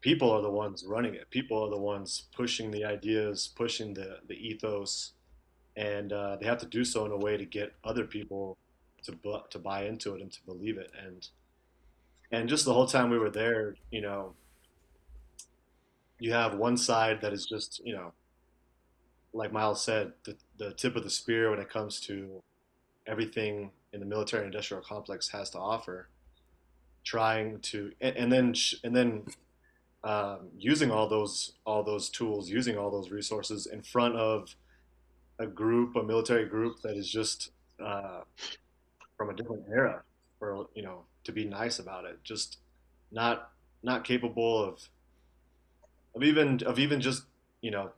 people 0.00 0.30
are 0.30 0.42
the 0.42 0.50
ones 0.50 0.84
running 0.86 1.14
it. 1.14 1.30
People 1.30 1.64
are 1.64 1.70
the 1.70 1.78
ones 1.78 2.28
pushing 2.36 2.70
the 2.70 2.84
ideas, 2.84 3.50
pushing 3.56 3.94
the, 3.94 4.18
the 4.28 4.34
ethos, 4.34 5.12
and 5.76 6.12
uh, 6.12 6.36
they 6.36 6.46
have 6.46 6.58
to 6.58 6.66
do 6.66 6.84
so 6.84 7.06
in 7.06 7.12
a 7.12 7.16
way 7.16 7.36
to 7.36 7.44
get 7.46 7.72
other 7.84 8.04
people 8.04 8.58
to 9.02 9.12
bu- 9.12 9.48
to 9.50 9.58
buy 9.58 9.84
into 9.84 10.14
it 10.14 10.22
and 10.22 10.30
to 10.30 10.42
believe 10.44 10.78
it. 10.78 10.90
And 11.02 11.26
and 12.30 12.48
just 12.48 12.64
the 12.64 12.74
whole 12.74 12.86
time 12.86 13.10
we 13.10 13.18
were 13.18 13.30
there, 13.30 13.76
you 13.90 14.02
know, 14.02 14.34
you 16.18 16.32
have 16.32 16.54
one 16.56 16.76
side 16.76 17.20
that 17.22 17.32
is 17.32 17.46
just 17.46 17.80
you 17.84 17.94
know, 17.94 18.12
like 19.32 19.52
Miles 19.52 19.82
said, 19.82 20.12
the 20.24 20.36
the 20.58 20.72
tip 20.74 20.96
of 20.96 21.04
the 21.04 21.10
spear 21.10 21.50
when 21.50 21.60
it 21.60 21.70
comes 21.70 21.98
to 22.02 22.42
everything 23.06 23.70
in 23.94 24.00
the 24.00 24.06
military 24.06 24.44
industrial 24.44 24.82
complex 24.82 25.28
has 25.30 25.50
to 25.50 25.58
offer 25.58 26.08
trying 27.04 27.60
to 27.60 27.92
and, 28.00 28.16
and 28.16 28.32
then 28.32 28.54
and 28.82 28.96
then 28.96 29.22
um, 30.02 30.48
using 30.58 30.90
all 30.90 31.08
those 31.08 31.52
all 31.64 31.82
those 31.82 32.08
tools, 32.08 32.50
using 32.50 32.76
all 32.76 32.90
those 32.90 33.10
resources 33.10 33.66
in 33.66 33.82
front 33.82 34.16
of 34.16 34.54
a 35.38 35.46
group, 35.46 35.96
a 35.96 36.02
military 36.02 36.46
group 36.46 36.80
that 36.82 36.96
is 36.96 37.10
just 37.10 37.50
uh, 37.82 38.20
from 39.16 39.30
a 39.30 39.34
different 39.34 39.64
era, 39.70 40.02
for 40.38 40.66
you 40.74 40.82
know, 40.82 41.04
to 41.24 41.32
be 41.32 41.44
nice 41.44 41.78
about 41.78 42.04
it, 42.04 42.22
just 42.22 42.58
not 43.10 43.50
not 43.82 44.04
capable 44.04 44.62
of 44.62 44.88
of 46.14 46.22
even 46.22 46.62
of 46.64 46.78
even 46.78 47.00
just 47.00 47.24
you 47.60 47.70
know 47.70 47.90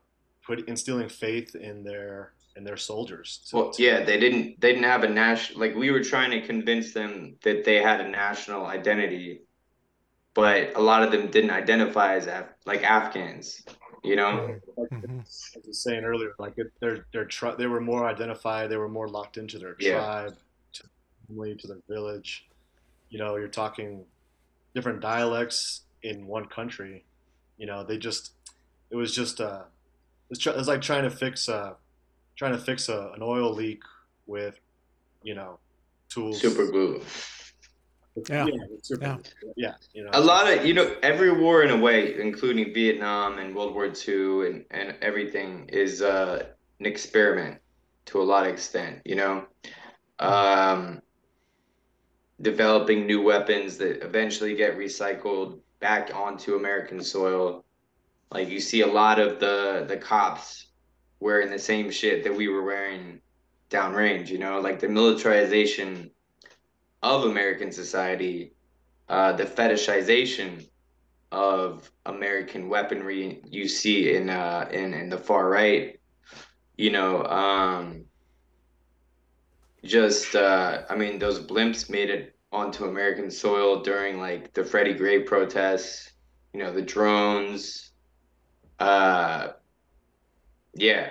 put 0.45 0.66
instilling 0.69 1.09
faith 1.09 1.55
in 1.57 1.83
their 1.83 2.33
in 2.57 2.64
their 2.64 2.77
soldiers. 2.77 3.48
Well, 3.52 3.73
yeah, 3.79 4.02
they 4.02 4.19
didn't 4.19 4.61
they 4.61 4.73
didn't 4.73 4.85
have 4.85 5.04
a 5.04 5.09
national 5.09 5.61
like 5.61 5.75
we 5.75 5.90
were 5.90 6.02
trying 6.02 6.31
to 6.31 6.40
convince 6.46 6.92
them 6.92 7.37
that 7.42 7.65
they 7.65 7.83
had 7.83 8.00
a 8.00 8.09
national 8.09 8.67
identity 8.67 9.46
but 10.37 10.77
a 10.77 10.81
lot 10.81 11.02
of 11.02 11.11
them 11.11 11.29
didn't 11.31 11.50
identify 11.50 12.15
as 12.15 12.27
Af- 12.27 12.52
like 12.67 12.85
Afghans. 12.85 13.63
You 14.04 14.15
know, 14.15 14.54
mm-hmm. 14.79 15.21
as 15.21 15.50
I 15.57 15.61
was 15.67 15.83
saying 15.83 16.04
earlier, 16.04 16.35
like 16.38 16.54
they're 16.79 17.07
they're 17.13 17.25
tri- 17.25 17.57
they 17.57 17.67
were 17.67 17.81
more 17.81 18.07
identified, 18.07 18.71
they 18.71 18.77
were 18.77 18.88
more 18.88 19.09
locked 19.09 19.38
into 19.38 19.59
their 19.59 19.75
yeah. 19.81 19.94
tribe, 19.94 20.37
to 20.75 20.85
family, 21.27 21.57
to 21.57 21.67
their 21.67 21.81
village. 21.88 22.46
You 23.09 23.19
know, 23.19 23.37
you're 23.37 23.48
talking 23.48 24.04
different 24.75 25.00
dialects 25.00 25.83
in 26.02 26.27
one 26.27 26.44
country. 26.44 27.04
You 27.57 27.67
know, 27.67 27.83
they 27.83 27.96
just 27.96 28.33
it 28.90 28.96
was 28.96 29.13
just 29.13 29.40
uh, 29.40 29.63
it 29.65 30.31
was, 30.31 30.38
tr- 30.38 30.50
it 30.50 30.57
was 30.57 30.69
like 30.69 30.83
trying 30.83 31.04
to 31.04 31.11
fix 31.11 31.48
uh, 31.48 31.75
trying 32.37 32.52
to 32.52 32.58
fix 32.58 32.88
a, 32.88 33.12
an 33.14 33.22
oil 33.22 33.52
leak 33.52 33.82
with 34.26 34.58
you 35.22 35.34
know 35.34 35.58
tools. 36.08 36.40
Super 36.40 36.66
glue. 36.66 37.02
Yeah. 38.28 38.46
Yeah. 38.98 39.16
yeah. 39.56 39.74
You 39.92 40.04
know, 40.04 40.10
a 40.14 40.20
lot 40.20 40.50
of, 40.50 40.64
you 40.64 40.72
know, 40.72 40.96
every 41.02 41.30
war 41.30 41.62
in 41.62 41.70
a 41.70 41.76
way, 41.76 42.18
including 42.18 42.72
Vietnam 42.72 43.38
and 43.38 43.54
World 43.54 43.74
War 43.74 43.87
II 43.87 44.46
and, 44.46 44.64
and 44.70 44.96
everything, 45.02 45.68
is 45.68 46.00
uh, 46.00 46.46
an 46.80 46.87
experiment 46.87 47.60
to 48.06 48.22
a 48.22 48.24
lot 48.24 48.46
of 48.46 48.52
extent, 48.52 49.02
you 49.04 49.16
know? 49.16 49.44
Um, 50.18 51.02
developing 52.40 53.06
new 53.06 53.22
weapons 53.22 53.76
that 53.78 54.02
eventually 54.02 54.54
get 54.54 54.78
recycled 54.78 55.58
back 55.80 56.10
onto 56.14 56.56
American 56.56 57.02
soil. 57.02 57.64
Like 58.30 58.48
you 58.48 58.60
see 58.60 58.80
a 58.80 58.87
lot 58.87 59.18
of 59.18 59.40
the 59.40 59.84
the 59.88 59.96
cops 59.96 60.65
wearing 61.21 61.50
the 61.50 61.58
same 61.58 61.90
shit 61.90 62.25
that 62.25 62.35
we 62.35 62.48
were 62.48 62.64
wearing 62.64 63.21
downrange, 63.71 64.29
you 64.29 64.38
know, 64.38 64.60
like 64.60 64.81
the 64.81 64.88
militarization 64.88 66.10
of 67.02 67.25
American 67.25 67.73
society, 67.73 68.52
uh, 69.08 69.33
the 69.33 69.44
fetishization 69.44 70.67
of 71.33 71.90
American 72.06 72.69
weaponry 72.69 73.42
you 73.44 73.69
see 73.69 74.14
in 74.14 74.31
uh, 74.31 74.69
in 74.71 74.94
in 74.94 75.08
the 75.08 75.19
far 75.19 75.48
right. 75.48 75.98
You 76.77 76.90
know, 76.90 77.25
um, 77.25 78.04
just 79.85 80.35
uh, 80.35 80.83
I 80.88 80.96
mean, 80.96 81.19
those 81.19 81.40
blimps 81.40 81.88
made 81.88 82.10
it 82.10 82.37
onto 82.52 82.85
American 82.85 83.31
soil 83.31 83.83
during 83.83 84.19
like 84.19 84.52
the 84.52 84.64
Freddie 84.64 84.94
Gray 84.94 85.21
protests. 85.21 86.12
You 86.52 86.60
know, 86.60 86.73
the 86.73 86.83
drones. 86.83 87.90
Uh, 88.79 89.48
yeah, 90.77 91.10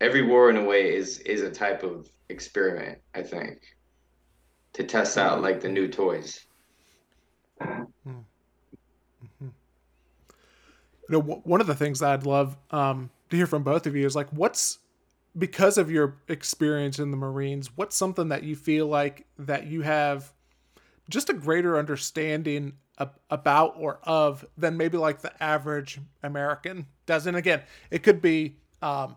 every 0.00 0.22
war 0.22 0.50
in 0.50 0.56
a 0.56 0.64
way 0.64 0.94
is 0.94 1.18
is 1.20 1.42
a 1.42 1.50
type 1.50 1.82
of 1.82 2.08
experiment. 2.28 2.98
I 3.14 3.22
think 3.22 3.60
to 4.72 4.84
test 4.84 5.18
out 5.18 5.42
like 5.42 5.60
the 5.60 5.68
new 5.68 5.88
toys. 5.88 6.46
Mm-hmm. 7.60 8.20
You 9.40 9.50
know, 11.08 11.20
w- 11.20 11.42
one 11.44 11.60
of 11.60 11.66
the 11.66 11.74
things 11.74 12.02
I'd 12.02 12.24
love 12.24 12.56
um, 12.70 13.10
to 13.30 13.36
hear 13.36 13.46
from 13.46 13.64
both 13.64 13.86
of 13.86 13.96
you 13.96 14.06
is 14.06 14.14
like, 14.14 14.30
what's 14.30 14.78
because 15.36 15.76
of 15.76 15.90
your 15.90 16.18
experience 16.28 16.98
in 16.98 17.10
the 17.10 17.16
Marines, 17.16 17.70
what's 17.76 17.96
something 17.96 18.28
that 18.28 18.44
you 18.44 18.56
feel 18.56 18.86
like 18.86 19.26
that 19.38 19.66
you 19.66 19.82
have 19.82 20.32
just 21.08 21.28
a 21.28 21.32
greater 21.32 21.78
understanding 21.78 22.74
about 23.30 23.74
or 23.78 23.98
of 24.04 24.44
than 24.56 24.76
maybe 24.76 24.98
like 24.98 25.20
the 25.20 25.42
average 25.42 26.00
American 26.22 26.86
does? 27.06 27.26
And 27.26 27.36
again, 27.36 27.62
it 27.90 28.02
could 28.02 28.22
be 28.22 28.56
um, 28.82 29.16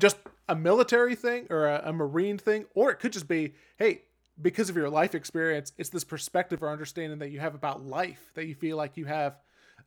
just 0.00 0.16
a 0.48 0.54
military 0.54 1.14
thing 1.14 1.46
or 1.50 1.66
a, 1.66 1.82
a 1.86 1.92
Marine 1.92 2.38
thing, 2.38 2.66
or 2.74 2.90
it 2.90 2.96
could 2.96 3.12
just 3.12 3.28
be, 3.28 3.54
hey, 3.78 4.02
because 4.40 4.70
of 4.70 4.76
your 4.76 4.88
life 4.88 5.14
experience, 5.14 5.72
it's 5.78 5.90
this 5.90 6.04
perspective 6.04 6.62
or 6.62 6.70
understanding 6.70 7.18
that 7.18 7.30
you 7.30 7.40
have 7.40 7.54
about 7.54 7.84
life 7.84 8.32
that 8.34 8.46
you 8.46 8.54
feel 8.54 8.76
like 8.76 8.96
you 8.96 9.04
have 9.04 9.36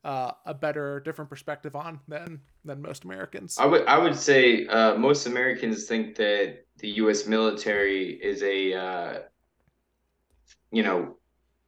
uh, 0.04 0.32
a 0.46 0.54
better, 0.54 1.00
different 1.00 1.30
perspective 1.30 1.76
on 1.76 2.00
than 2.08 2.40
than 2.64 2.82
most 2.82 3.06
Americans. 3.06 3.58
I 3.60 3.66
would 3.66 3.86
I 3.88 3.98
would 3.98 4.16
say 4.16 4.68
uh, 4.68 4.96
most 4.96 5.26
Americans 5.26 5.86
think 5.86 6.16
that 6.16 6.66
the 6.78 6.90
U.S. 7.02 7.26
military 7.26 8.12
is 8.12 8.44
a 8.44 8.74
uh, 8.74 9.20
you 10.72 10.84
know 10.84 11.18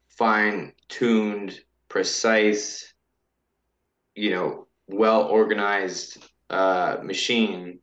fine 0.08 0.74
tuned, 0.88 1.62
precise, 1.90 2.94
you 4.16 4.32
know, 4.32 4.68
well 4.88 5.24
organized 5.24 6.18
uh, 6.50 6.98
machine, 7.04 7.80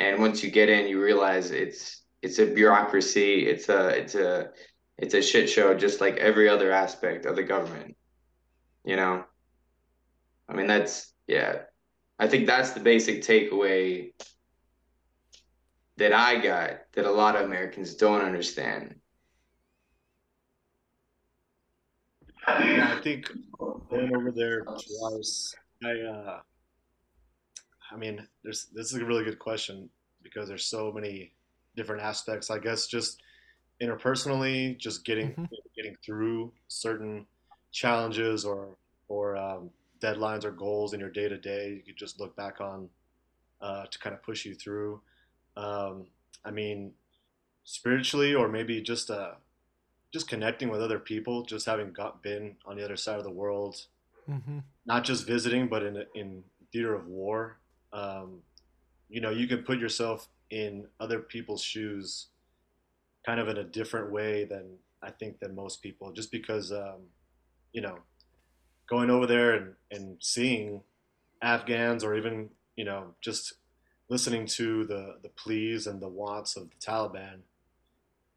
and 0.00 0.20
once 0.20 0.42
you 0.42 0.50
get 0.50 0.68
in, 0.68 0.88
you 0.88 1.02
realize 1.02 1.50
it's 1.50 2.02
it's 2.22 2.38
a 2.38 2.46
bureaucracy. 2.46 3.46
It's 3.46 3.68
a 3.68 3.88
it's 3.88 4.14
a 4.14 4.50
it's 4.98 5.14
a 5.14 5.22
shit 5.22 5.48
show, 5.48 5.74
just 5.74 6.00
like 6.00 6.16
every 6.16 6.48
other 6.48 6.72
aspect 6.72 7.26
of 7.26 7.36
the 7.36 7.42
government. 7.42 7.96
You 8.84 8.96
know, 8.96 9.24
I 10.48 10.54
mean 10.54 10.66
that's 10.66 11.12
yeah. 11.26 11.62
I 12.18 12.28
think 12.28 12.46
that's 12.46 12.70
the 12.70 12.80
basic 12.80 13.22
takeaway 13.22 14.12
that 15.96 16.12
I 16.12 16.40
got 16.40 16.80
that 16.92 17.06
a 17.06 17.10
lot 17.10 17.36
of 17.36 17.44
Americans 17.44 17.94
don't 17.94 18.22
understand. 18.22 18.96
I 22.46 23.00
think 23.02 23.30
going 23.90 24.14
over 24.14 24.30
there 24.30 24.64
twice, 24.64 25.54
I 25.82 26.00
uh, 26.00 26.40
I 27.94 27.96
mean, 27.96 28.26
there's 28.42 28.66
this 28.74 28.92
is 28.92 29.00
a 29.00 29.04
really 29.04 29.24
good 29.24 29.38
question 29.38 29.88
because 30.22 30.48
there's 30.48 30.64
so 30.64 30.90
many 30.90 31.32
different 31.76 32.02
aspects. 32.02 32.50
I 32.50 32.58
guess 32.58 32.86
just 32.86 33.22
interpersonally, 33.80 34.76
just 34.78 35.04
getting 35.04 35.30
mm-hmm. 35.30 35.44
getting 35.76 35.96
through 36.04 36.52
certain 36.68 37.26
challenges 37.72 38.44
or 38.44 38.76
or 39.08 39.36
um, 39.36 39.70
deadlines 40.00 40.44
or 40.44 40.50
goals 40.50 40.92
in 40.92 41.00
your 41.00 41.10
day 41.10 41.28
to 41.28 41.38
day. 41.38 41.74
You 41.74 41.82
could 41.82 41.96
just 41.96 42.20
look 42.20 42.34
back 42.36 42.60
on 42.60 42.88
uh, 43.60 43.84
to 43.90 43.98
kind 43.98 44.14
of 44.14 44.22
push 44.22 44.44
you 44.44 44.54
through. 44.54 45.00
Um, 45.56 46.06
I 46.44 46.50
mean, 46.50 46.92
spiritually, 47.64 48.34
or 48.34 48.48
maybe 48.48 48.80
just 48.80 49.10
uh, 49.10 49.32
just 50.12 50.28
connecting 50.28 50.68
with 50.68 50.82
other 50.82 50.98
people, 50.98 51.44
just 51.44 51.66
having 51.66 51.92
got 51.92 52.22
been 52.22 52.56
on 52.66 52.76
the 52.76 52.84
other 52.84 52.96
side 52.96 53.18
of 53.18 53.24
the 53.24 53.30
world, 53.30 53.86
mm-hmm. 54.28 54.58
not 54.84 55.04
just 55.04 55.26
visiting, 55.26 55.68
but 55.68 55.84
in 55.84 56.04
in 56.14 56.42
theater 56.72 56.94
of 56.94 57.06
war. 57.06 57.58
Um, 57.94 58.40
you 59.08 59.20
know, 59.20 59.30
you 59.30 59.46
can 59.46 59.62
put 59.62 59.78
yourself 59.78 60.28
in 60.50 60.86
other 61.00 61.20
people's 61.20 61.62
shoes 61.62 62.26
kind 63.24 63.40
of 63.40 63.48
in 63.48 63.56
a 63.56 63.64
different 63.64 64.12
way 64.12 64.44
than 64.44 64.76
I 65.02 65.10
think 65.10 65.40
than 65.40 65.54
most 65.54 65.82
people 65.82 66.12
just 66.12 66.30
because 66.30 66.72
um, 66.72 67.02
you 67.72 67.80
know 67.80 67.98
going 68.88 69.10
over 69.10 69.26
there 69.26 69.52
and, 69.54 69.74
and 69.90 70.16
seeing 70.20 70.82
Afghans 71.42 72.04
or 72.04 72.14
even 72.14 72.50
you 72.76 72.84
know 72.84 73.14
just 73.20 73.54
listening 74.08 74.46
to 74.46 74.84
the 74.84 75.16
the 75.22 75.30
pleas 75.30 75.86
and 75.86 76.00
the 76.00 76.08
wants 76.08 76.56
of 76.56 76.70
the 76.70 76.76
Taliban 76.76 77.40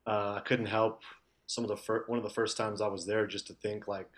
uh, 0.05 0.35
I 0.37 0.41
couldn't 0.45 0.67
help 0.67 1.01
some 1.47 1.63
of 1.63 1.69
the 1.69 1.77
fir- 1.77 2.05
one 2.07 2.17
of 2.17 2.23
the 2.23 2.29
first 2.29 2.57
times 2.57 2.81
I 2.81 2.87
was 2.87 3.05
there 3.05 3.27
just 3.27 3.47
to 3.47 3.53
think 3.53 3.87
like 3.87 4.09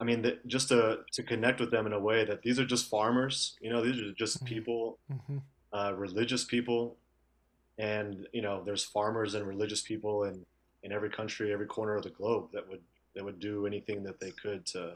I 0.00 0.04
mean, 0.04 0.22
the, 0.22 0.38
just 0.46 0.68
to, 0.68 1.00
to 1.12 1.22
connect 1.22 1.60
with 1.60 1.70
them 1.70 1.86
in 1.86 1.92
a 1.92 2.00
way 2.00 2.24
that 2.24 2.42
these 2.42 2.58
are 2.58 2.64
just 2.64 2.90
farmers, 2.90 3.56
you 3.60 3.70
know, 3.70 3.82
these 3.82 4.00
are 4.00 4.12
just 4.12 4.38
mm-hmm. 4.38 4.54
people 4.54 4.98
mm-hmm 5.10 5.38
uh, 5.74 5.92
religious 5.96 6.44
people, 6.44 6.96
and 7.78 8.26
you 8.32 8.40
know 8.40 8.62
there's 8.64 8.84
farmers 8.84 9.34
and 9.34 9.46
religious 9.46 9.82
people 9.82 10.24
in 10.24 10.46
in 10.84 10.92
every 10.92 11.10
country, 11.10 11.52
every 11.52 11.66
corner 11.66 11.96
of 11.96 12.04
the 12.04 12.10
globe 12.10 12.50
that 12.52 12.66
would 12.68 12.80
that 13.14 13.24
would 13.24 13.40
do 13.40 13.66
anything 13.66 14.02
that 14.04 14.20
they 14.20 14.30
could 14.30 14.64
to 14.66 14.92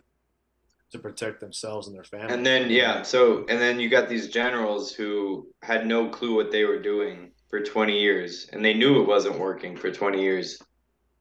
to 0.93 0.99
protect 0.99 1.41
themselves 1.41 1.89
and 1.89 1.97
their 1.97 2.05
families. 2.05 2.33
And 2.33 2.47
then 2.47 2.71
yeah, 2.71 3.03
so 3.03 3.45
and 3.49 3.61
then 3.61 3.81
you 3.81 3.89
got 3.89 4.09
these 4.09 4.29
generals 4.29 4.93
who 4.93 5.49
had 5.63 5.87
no 5.87 6.09
clue 6.09 6.37
what 6.37 6.53
they 6.53 6.65
were 6.65 6.81
doing 6.81 7.33
for 7.51 7.61
20 7.61 7.99
years, 7.99 8.49
and 8.53 8.65
they 8.65 8.75
knew 8.75 9.01
it 9.03 9.09
wasn't 9.09 9.39
working 9.39 9.77
for 9.77 9.91
20 9.91 10.23
years. 10.23 10.63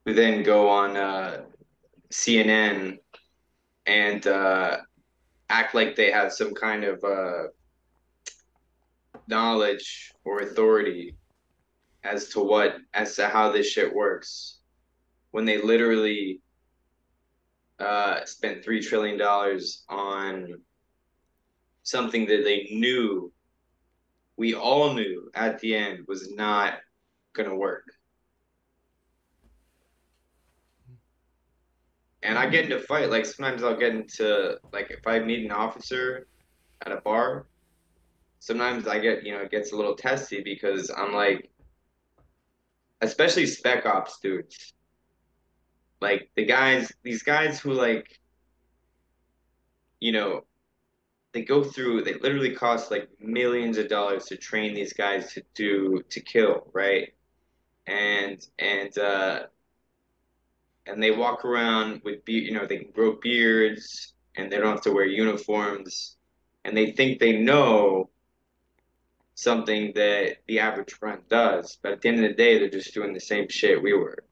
Who 0.05 0.13
then 0.13 0.43
go 0.43 0.69
on 0.69 0.95
uh, 0.95 1.41
CNN 2.13 2.99
and 3.87 4.27
uh, 4.27 4.77
act 5.49 5.73
like 5.73 5.95
they 5.95 6.11
have 6.11 6.31
some 6.33 6.53
kind 6.53 6.83
of 6.83 7.03
uh, 7.03 7.43
knowledge 9.27 10.11
or 10.25 10.41
authority 10.41 11.15
as 12.03 12.29
to 12.29 12.39
what 12.39 12.75
as 12.93 13.15
to 13.15 13.27
how 13.27 13.51
this 13.51 13.67
shit 13.67 13.93
works 13.93 14.59
when 15.31 15.45
they 15.45 15.61
literally 15.61 16.41
uh, 17.79 18.23
spent 18.25 18.63
three 18.63 18.81
trillion 18.81 19.17
dollars 19.17 19.83
on 19.89 20.59
something 21.83 22.25
that 22.25 22.43
they 22.43 22.67
knew 22.71 23.31
we 24.35 24.53
all 24.53 24.93
knew 24.93 25.29
at 25.33 25.59
the 25.59 25.75
end 25.75 26.05
was 26.07 26.31
not 26.31 26.75
gonna 27.33 27.55
work. 27.55 27.85
And 32.23 32.37
I 32.37 32.49
get 32.49 32.65
into 32.65 32.79
fight 32.79 33.09
like 33.09 33.25
sometimes 33.25 33.63
I'll 33.63 33.77
get 33.77 33.93
into 33.95 34.57
like 34.73 34.91
if 34.91 35.05
I 35.05 35.19
meet 35.19 35.45
an 35.45 35.51
officer 35.51 36.27
at 36.85 36.91
a 36.91 37.01
bar 37.01 37.45
sometimes 38.39 38.87
I 38.87 38.99
get, 38.99 39.25
you 39.25 39.33
know, 39.33 39.41
it 39.41 39.51
gets 39.51 39.71
a 39.71 39.75
little 39.75 39.95
testy 39.95 40.41
because 40.41 40.91
I'm 40.95 41.13
like, 41.13 41.49
especially 43.01 43.45
spec 43.45 43.85
ops 43.85 44.19
dudes, 44.19 44.73
like 46.01 46.29
the 46.35 46.45
guys, 46.45 46.91
these 47.03 47.23
guys 47.23 47.59
who 47.59 47.73
like, 47.73 48.19
you 49.99 50.11
know, 50.11 50.45
they 51.33 51.43
go 51.43 51.63
through, 51.63 52.03
they 52.03 52.13
literally 52.15 52.55
cost 52.55 52.91
like 52.91 53.09
millions 53.19 53.77
of 53.77 53.89
dollars 53.89 54.25
to 54.25 54.37
train 54.37 54.73
these 54.73 54.93
guys 54.93 55.33
to 55.33 55.43
do, 55.53 56.01
to 56.09 56.21
kill, 56.21 56.69
right? 56.73 57.13
And, 57.85 58.45
and, 58.59 58.97
uh, 58.97 59.43
and 60.87 61.01
they 61.01 61.11
walk 61.11 61.45
around 61.45 62.01
with, 62.03 62.23
be- 62.25 62.33
you 62.33 62.53
know, 62.53 62.65
they 62.65 62.77
can 62.77 62.91
grow 62.91 63.17
beards 63.21 64.13
and 64.35 64.51
they 64.51 64.57
don't 64.57 64.67
have 64.67 64.81
to 64.81 64.91
wear 64.91 65.05
uniforms 65.05 66.17
and 66.63 66.75
they 66.75 66.91
think 66.91 67.19
they 67.19 67.37
know 67.37 68.09
something 69.35 69.93
that 69.95 70.37
the 70.47 70.59
average 70.59 70.93
friend 70.93 71.21
does. 71.29 71.77
But 71.81 71.93
at 71.93 72.01
the 72.01 72.09
end 72.09 72.23
of 72.23 72.29
the 72.29 72.35
day, 72.35 72.57
they're 72.57 72.69
just 72.69 72.93
doing 72.93 73.13
the 73.13 73.19
same 73.19 73.47
shit 73.49 73.81
we 73.81 73.93
were, 73.93 74.23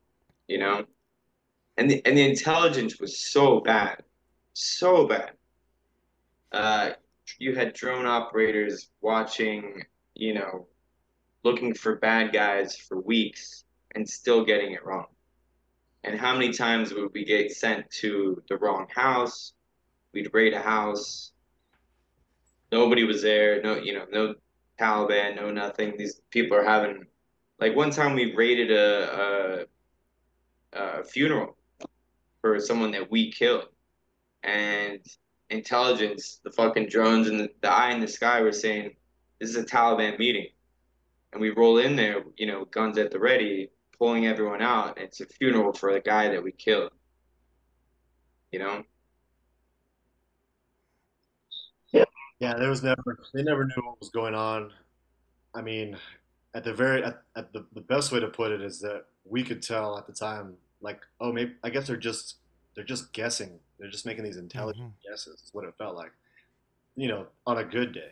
you 0.48 0.58
know? 0.58 0.86
And 1.78 1.90
the, 1.90 2.06
and 2.06 2.18
the 2.18 2.28
intelligence 2.28 3.00
was 3.00 3.20
so 3.20 3.60
bad, 3.60 4.04
so 4.54 5.08
bad. 5.08 5.32
Uh, 6.52 6.92
you 7.38 7.56
had 7.56 7.74
drone 7.74 8.06
operators 8.06 8.90
watching, 9.02 9.84
you 10.16 10.34
know, 10.34 10.68
looking 11.44 11.74
for 11.74 11.98
bad 11.98 12.34
guys 12.34 12.76
for 12.76 13.00
weeks 13.00 13.64
and 13.94 14.08
still 14.10 14.44
getting 14.44 14.74
it 14.74 14.86
wrong. 14.86 15.06
And 16.06 16.20
how 16.20 16.34
many 16.34 16.54
times 16.54 16.94
would 16.94 17.12
we 17.14 17.26
get 17.26 17.52
sent 17.52 17.90
to 18.02 18.42
the 18.48 18.58
wrong 18.58 18.86
house? 18.94 19.54
We'd 20.14 20.32
raid 20.34 20.54
a 20.54 20.62
house. 20.62 21.32
Nobody 22.72 23.04
was 23.04 23.24
there. 23.24 23.60
No, 23.64 23.76
you 23.78 23.94
know, 23.94 24.06
no 24.12 24.36
Taliban, 24.80 25.36
no 25.36 25.50
nothing. 25.50 25.96
These 25.98 26.22
people 26.30 26.58
are 26.58 26.64
having 26.64 27.08
like 27.60 27.76
one 27.76 27.90
time 27.90 28.14
we 28.14 28.36
raided 28.36 28.72
a 28.72 29.66
a 30.74 31.04
funeral 31.06 31.58
for 32.42 32.60
someone 32.60 32.92
that 32.92 33.10
we 33.10 33.32
killed, 33.32 33.70
and 34.44 35.00
intelligence, 35.50 36.40
the 36.44 36.52
fucking 36.52 36.88
drones 36.88 37.28
and 37.30 37.40
the, 37.40 37.50
the 37.62 37.72
eye 37.72 37.92
in 37.92 38.00
the 38.00 38.08
sky 38.08 38.42
were 38.42 38.52
saying, 38.52 38.96
"This 39.40 39.50
is 39.50 39.56
a 39.56 39.64
Taliban 39.64 40.20
meeting," 40.20 40.50
and 41.32 41.42
we 41.42 41.50
roll 41.50 41.80
in 41.80 41.96
there, 41.96 42.24
you 42.38 42.46
know, 42.46 42.66
guns 42.66 43.00
at 43.00 43.10
the 43.10 43.20
ready, 43.20 43.72
pulling 43.98 44.28
everyone 44.28 44.62
out. 44.62 44.98
It's 44.98 45.22
a 45.22 45.26
funeral 45.26 45.74
for 45.74 45.94
the 45.94 46.00
guy 46.00 46.30
that 46.30 46.44
we 46.44 46.52
killed. 46.52 46.92
You 48.52 48.60
know. 48.60 48.84
Yeah, 51.92 52.06
yeah. 52.40 52.56
there 52.56 52.70
was 52.70 52.84
never 52.84 53.20
they 53.34 53.44
never 53.44 53.66
knew 53.66 53.82
what 53.84 54.00
was 54.00 54.10
going 54.10 54.36
on. 54.36 54.72
I 55.54 55.62
mean, 55.62 55.98
at 56.54 56.64
the 56.64 56.74
very 56.74 57.04
at, 57.04 57.22
at 57.36 57.54
the, 57.54 57.66
the 57.74 57.82
best 57.82 58.12
way 58.12 58.20
to 58.20 58.28
put 58.28 58.52
it 58.52 58.62
is 58.62 58.80
that 58.80 59.06
we 59.26 59.44
could 59.44 59.62
tell 59.62 59.98
at 59.98 60.08
the 60.08 60.14
time, 60.14 60.54
like, 60.82 61.02
oh, 61.20 61.32
maybe 61.32 61.54
I 61.64 61.70
guess 61.70 61.88
they're 61.88 61.98
just 61.98 62.36
they're 62.76 62.84
just 62.84 63.14
guessing. 63.14 63.60
They're 63.80 63.90
just 63.90 64.06
making 64.06 64.24
these 64.24 64.38
intelligent 64.38 64.88
mm-hmm. 64.88 65.12
guesses. 65.12 65.42
Is 65.42 65.50
what 65.54 65.66
it 65.66 65.74
felt 65.78 65.96
like, 65.96 66.12
you 66.96 67.08
know, 67.08 67.28
on 67.46 67.58
a 67.58 67.64
good 67.64 67.94
day. 67.94 68.12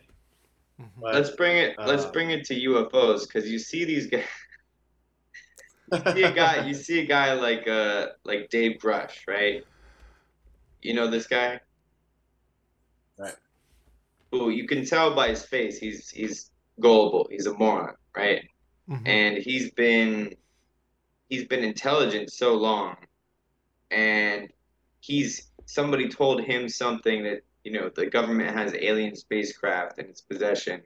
Mm-hmm. 0.82 1.02
But, 1.02 1.16
let's 1.16 1.32
bring 1.32 1.58
it. 1.58 1.78
Uh, 1.78 1.86
let's 1.88 2.06
bring 2.06 2.32
it 2.32 2.46
to 2.46 2.56
UFOs 2.56 3.28
because 3.28 3.50
you 3.50 3.60
see 3.60 3.86
these 3.86 4.08
guys. 4.08 4.24
You 5.92 6.14
see 6.14 6.24
a 6.24 6.32
guy. 6.32 6.66
You 6.66 6.74
see 6.74 7.00
a 7.02 7.06
guy 7.06 7.34
like 7.34 7.68
uh 7.68 8.08
like 8.24 8.50
Dave 8.50 8.80
Grusch, 8.80 9.28
right? 9.28 9.64
You 10.82 10.94
know 10.94 11.10
this 11.10 11.28
guy. 11.28 11.60
Right 13.18 13.36
who 14.34 14.50
you 14.50 14.66
can 14.68 14.84
tell 14.84 15.14
by 15.14 15.30
his 15.30 15.46
face 15.46 15.78
he's 15.78 16.10
he's 16.10 16.50
gullible. 16.80 17.28
He's 17.30 17.46
a 17.46 17.54
moron, 17.54 17.94
right? 18.18 18.50
Mm-hmm. 18.90 19.08
And 19.08 19.38
he's 19.38 19.70
been 19.72 20.36
he's 21.30 21.46
been 21.46 21.64
intelligent 21.64 22.34
so 22.34 22.56
long, 22.56 22.96
and 23.92 24.52
he's 25.02 25.52
somebody 25.68 26.10
told 26.10 26.42
him 26.42 26.68
something 26.68 27.24
that 27.24 27.44
you 27.64 27.74
know 27.74 27.92
the 27.96 28.08
government 28.08 28.58
has 28.58 28.74
alien 28.74 29.16
spacecraft 29.16 30.00
in 30.00 30.08
its 30.08 30.22
possession, 30.22 30.82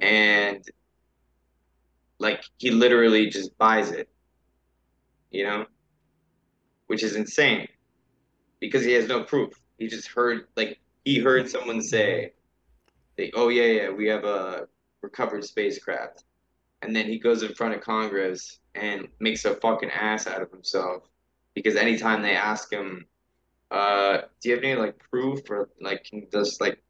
and 0.00 0.64
like 2.18 2.42
he 2.58 2.70
literally 2.70 3.28
just 3.28 3.56
buys 3.58 3.90
it, 3.90 4.08
you 5.30 5.44
know, 5.44 5.66
which 6.86 7.02
is 7.02 7.16
insane. 7.16 7.68
Because 8.60 8.84
he 8.84 8.92
has 8.92 9.06
no 9.06 9.22
proof. 9.22 9.52
He 9.78 9.86
just 9.86 10.08
heard 10.08 10.46
like 10.56 10.80
he 11.04 11.20
heard 11.20 11.48
someone 11.48 11.80
say 11.80 12.32
they, 13.16 13.30
oh 13.34 13.48
yeah, 13.48 13.82
yeah, 13.82 13.90
we 13.90 14.08
have 14.08 14.24
a 14.24 14.68
recovered 15.00 15.44
spacecraft, 15.44 16.24
and 16.82 16.94
then 16.94 17.06
he 17.06 17.18
goes 17.18 17.42
in 17.42 17.54
front 17.54 17.74
of 17.74 17.80
Congress 17.80 18.58
and 18.74 19.08
makes 19.20 19.44
a 19.44 19.54
fucking 19.56 19.90
ass 19.90 20.26
out 20.26 20.42
of 20.42 20.50
himself. 20.50 21.04
Because 21.54 21.76
anytime 21.76 22.22
they 22.22 22.34
ask 22.36 22.72
him, 22.72 23.06
uh, 23.70 24.18
do 24.40 24.48
you 24.48 24.54
have 24.54 24.64
any 24.64 24.74
like 24.74 24.98
proof 25.10 25.40
or 25.50 25.68
like 25.80 26.04
can 26.04 26.26
just 26.32 26.60
like 26.60 26.80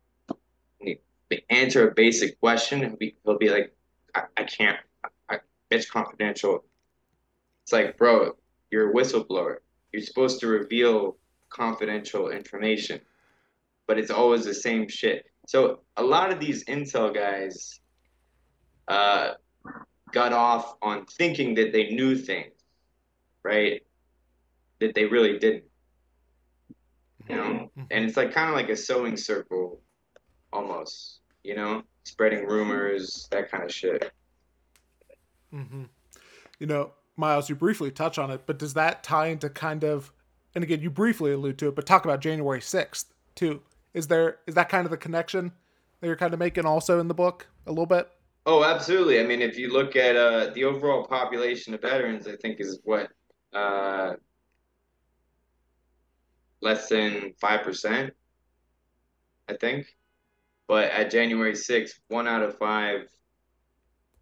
answer 1.51 1.89
a 1.89 1.95
basic 1.95 2.39
question, 2.41 2.81
he'll 2.81 2.97
be, 2.97 3.17
he'll 3.25 3.39
be 3.39 3.51
like, 3.51 3.75
I, 4.15 4.23
I 4.37 4.45
can't, 4.45 4.79
it's 5.71 5.89
confidential. 5.91 6.65
It's 7.63 7.73
like, 7.73 7.97
bro, 7.97 8.33
you're 8.71 8.91
a 8.91 8.95
whistleblower. 8.95 9.57
You're 9.93 10.03
supposed 10.03 10.41
to 10.41 10.47
reveal 10.47 11.17
confidential 11.51 12.31
information, 12.31 13.01
but 13.87 13.99
it's 13.99 14.11
always 14.11 14.45
the 14.45 14.55
same 14.55 14.89
shit. 14.89 15.27
So 15.47 15.81
a 15.97 16.03
lot 16.03 16.33
of 16.33 16.41
these 16.41 16.65
intel 16.65 17.15
guys 17.15 17.81
uh, 18.87 19.33
got 20.13 20.33
off 20.33 20.77
on 20.83 21.07
thinking 21.07 21.55
that 21.55 21.73
they 21.73 21.91
knew 21.91 22.17
things, 22.17 22.53
right? 23.43 23.83
That 24.81 24.95
they 24.95 25.07
really 25.07 25.39
didn't. 25.39 25.65
You 27.29 27.37
know, 27.37 27.43
mm-hmm. 27.43 27.83
and 27.91 28.05
it's 28.07 28.17
like 28.17 28.33
kind 28.33 28.49
of 28.49 28.57
like 28.57 28.71
a 28.71 28.77
sewing 28.77 29.17
circle, 29.17 29.81
almost. 30.53 31.21
You 31.45 31.57
know, 31.57 31.83
spreading 32.05 32.47
rumors, 32.47 33.29
that 33.31 33.51
kind 33.51 33.65
of 33.65 33.73
shit. 33.73 34.13
Mm-hmm. 35.55 35.85
You 36.59 36.67
know, 36.67 36.93
Miles, 37.17 37.49
you 37.49 37.55
briefly 37.55 37.91
touch 37.91 38.19
on 38.19 38.31
it, 38.31 38.43
but 38.47 38.59
does 38.59 38.75
that 38.75 39.03
tie 39.03 39.27
into 39.27 39.49
kind 39.49 39.85
of, 39.85 40.13
and 40.55 40.63
again, 40.63 40.81
you 40.81 40.91
briefly 40.91 41.33
allude 41.33 41.59
to 41.59 41.69
it, 41.69 41.75
but 41.75 41.87
talk 41.87 42.05
about 42.05 42.21
January 42.21 42.61
sixth 42.61 43.13
too. 43.35 43.63
Is 43.95 44.07
there 44.07 44.39
is 44.47 44.55
that 44.55 44.69
kind 44.69 44.85
of 44.85 44.91
the 44.91 44.97
connection 44.97 45.53
that 46.01 46.07
you're 46.07 46.17
kind 46.17 46.33
of 46.33 46.39
making 46.39 46.67
also 46.67 47.01
in 47.01 47.09
the 47.09 47.15
book 47.15 47.47
a 47.67 47.71
little 47.71 47.87
bit? 47.87 48.09
Oh, 48.47 48.65
absolutely. 48.65 49.21
I 49.21 49.25
mean, 49.25 49.43
if 49.43 49.59
you 49.59 49.73
look 49.73 49.97
at 49.97 50.17
uh, 50.17 50.51
the 50.55 50.65
overall 50.65 51.05
population 51.05 51.75
of 51.75 51.83
veterans, 51.83 52.27
I 52.27 52.37
think 52.37 52.61
is 52.61 52.79
what 52.85 53.11
uh, 53.53 54.15
less 56.61 56.89
than 56.89 57.35
five 57.41 57.63
percent. 57.63 58.15
I 59.49 59.55
think, 59.55 59.97
but 60.67 60.91
at 60.91 61.11
January 61.11 61.57
sixth, 61.57 61.99
one 62.09 62.29
out 62.29 62.43
of 62.43 62.59
five 62.59 63.09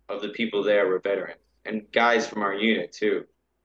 of 0.09 0.23
the 0.23 0.29
people 0.31 0.63
there 0.63 0.87
were 0.87 1.01
veterans 1.01 1.41
and 1.67 1.91
guys 1.93 2.27
from 2.27 2.43
our 2.43 2.55
unit 2.55 2.93
too. 2.93 3.25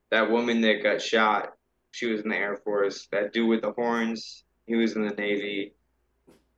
That 0.09 0.29
woman 0.29 0.61
that 0.61 0.83
got 0.83 1.01
shot, 1.01 1.53
she 1.91 2.07
was 2.07 2.21
in 2.21 2.29
the 2.29 2.35
Air 2.35 2.57
Force. 2.57 3.07
That 3.11 3.31
dude 3.31 3.47
with 3.47 3.61
the 3.61 3.71
horns, 3.71 4.43
he 4.65 4.75
was 4.75 4.95
in 4.95 5.07
the 5.07 5.13
Navy. 5.13 5.73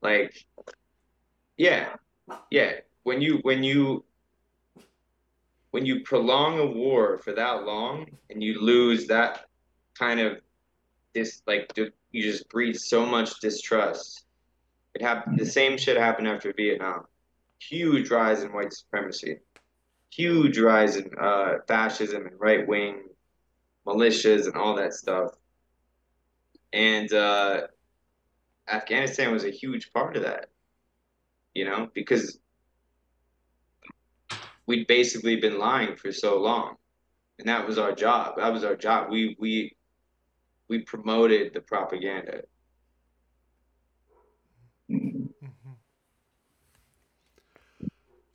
Like, 0.01 0.45
yeah, 1.57 1.89
yeah. 2.49 2.73
When 3.03 3.21
you 3.21 3.39
when 3.43 3.63
you 3.63 4.03
when 5.71 5.86
you 5.86 6.01
prolong 6.03 6.59
a 6.59 6.65
war 6.65 7.17
for 7.17 7.34
that 7.34 7.65
long 7.65 8.05
and 8.29 8.41
you 8.41 8.59
lose 8.59 9.07
that 9.07 9.45
kind 9.97 10.19
of 10.19 10.39
this 11.13 11.41
like 11.45 11.71
you 11.77 12.23
just 12.23 12.49
breed 12.49 12.79
so 12.79 13.05
much 13.05 13.39
distrust. 13.39 14.25
It 14.95 15.01
happened. 15.01 15.39
The 15.39 15.45
same 15.45 15.77
shit 15.77 15.97
happened 15.97 16.27
after 16.27 16.53
Vietnam. 16.53 17.05
Huge 17.59 18.09
rise 18.09 18.43
in 18.43 18.53
white 18.53 18.73
supremacy. 18.73 19.39
Huge 20.16 20.59
rise 20.59 20.97
in 20.97 21.09
uh, 21.20 21.55
fascism 21.68 22.26
and 22.28 22.39
right 22.39 22.68
wing 22.68 23.03
militias 23.86 24.45
and 24.45 24.55
all 24.55 24.76
that 24.76 24.93
stuff. 24.93 25.32
And 26.72 27.11
uh, 27.11 27.61
Afghanistan 28.68 29.32
was 29.32 29.43
a 29.43 29.51
huge 29.51 29.91
part 29.91 30.16
of 30.16 30.24
that, 30.24 30.49
you 31.53 31.66
know, 31.66 31.89
because 31.93 32.39
we'd 34.66 34.88
basically 34.88 35.36
been 35.38 35.59
lying 35.59 35.95
for 35.95 36.11
so 36.11 36.39
long, 36.39 36.76
and 37.39 37.47
that 37.47 37.68
was 37.68 37.78
our 37.78 37.93
job. 37.93 38.38
That 38.38 38.53
was 38.53 38.64
our 38.64 38.76
job. 38.76 39.11
We 39.11 39.36
we 39.39 39.76
we 40.68 40.80
promoted 40.80 41.53
the 41.53 41.61
propaganda. 41.61 42.41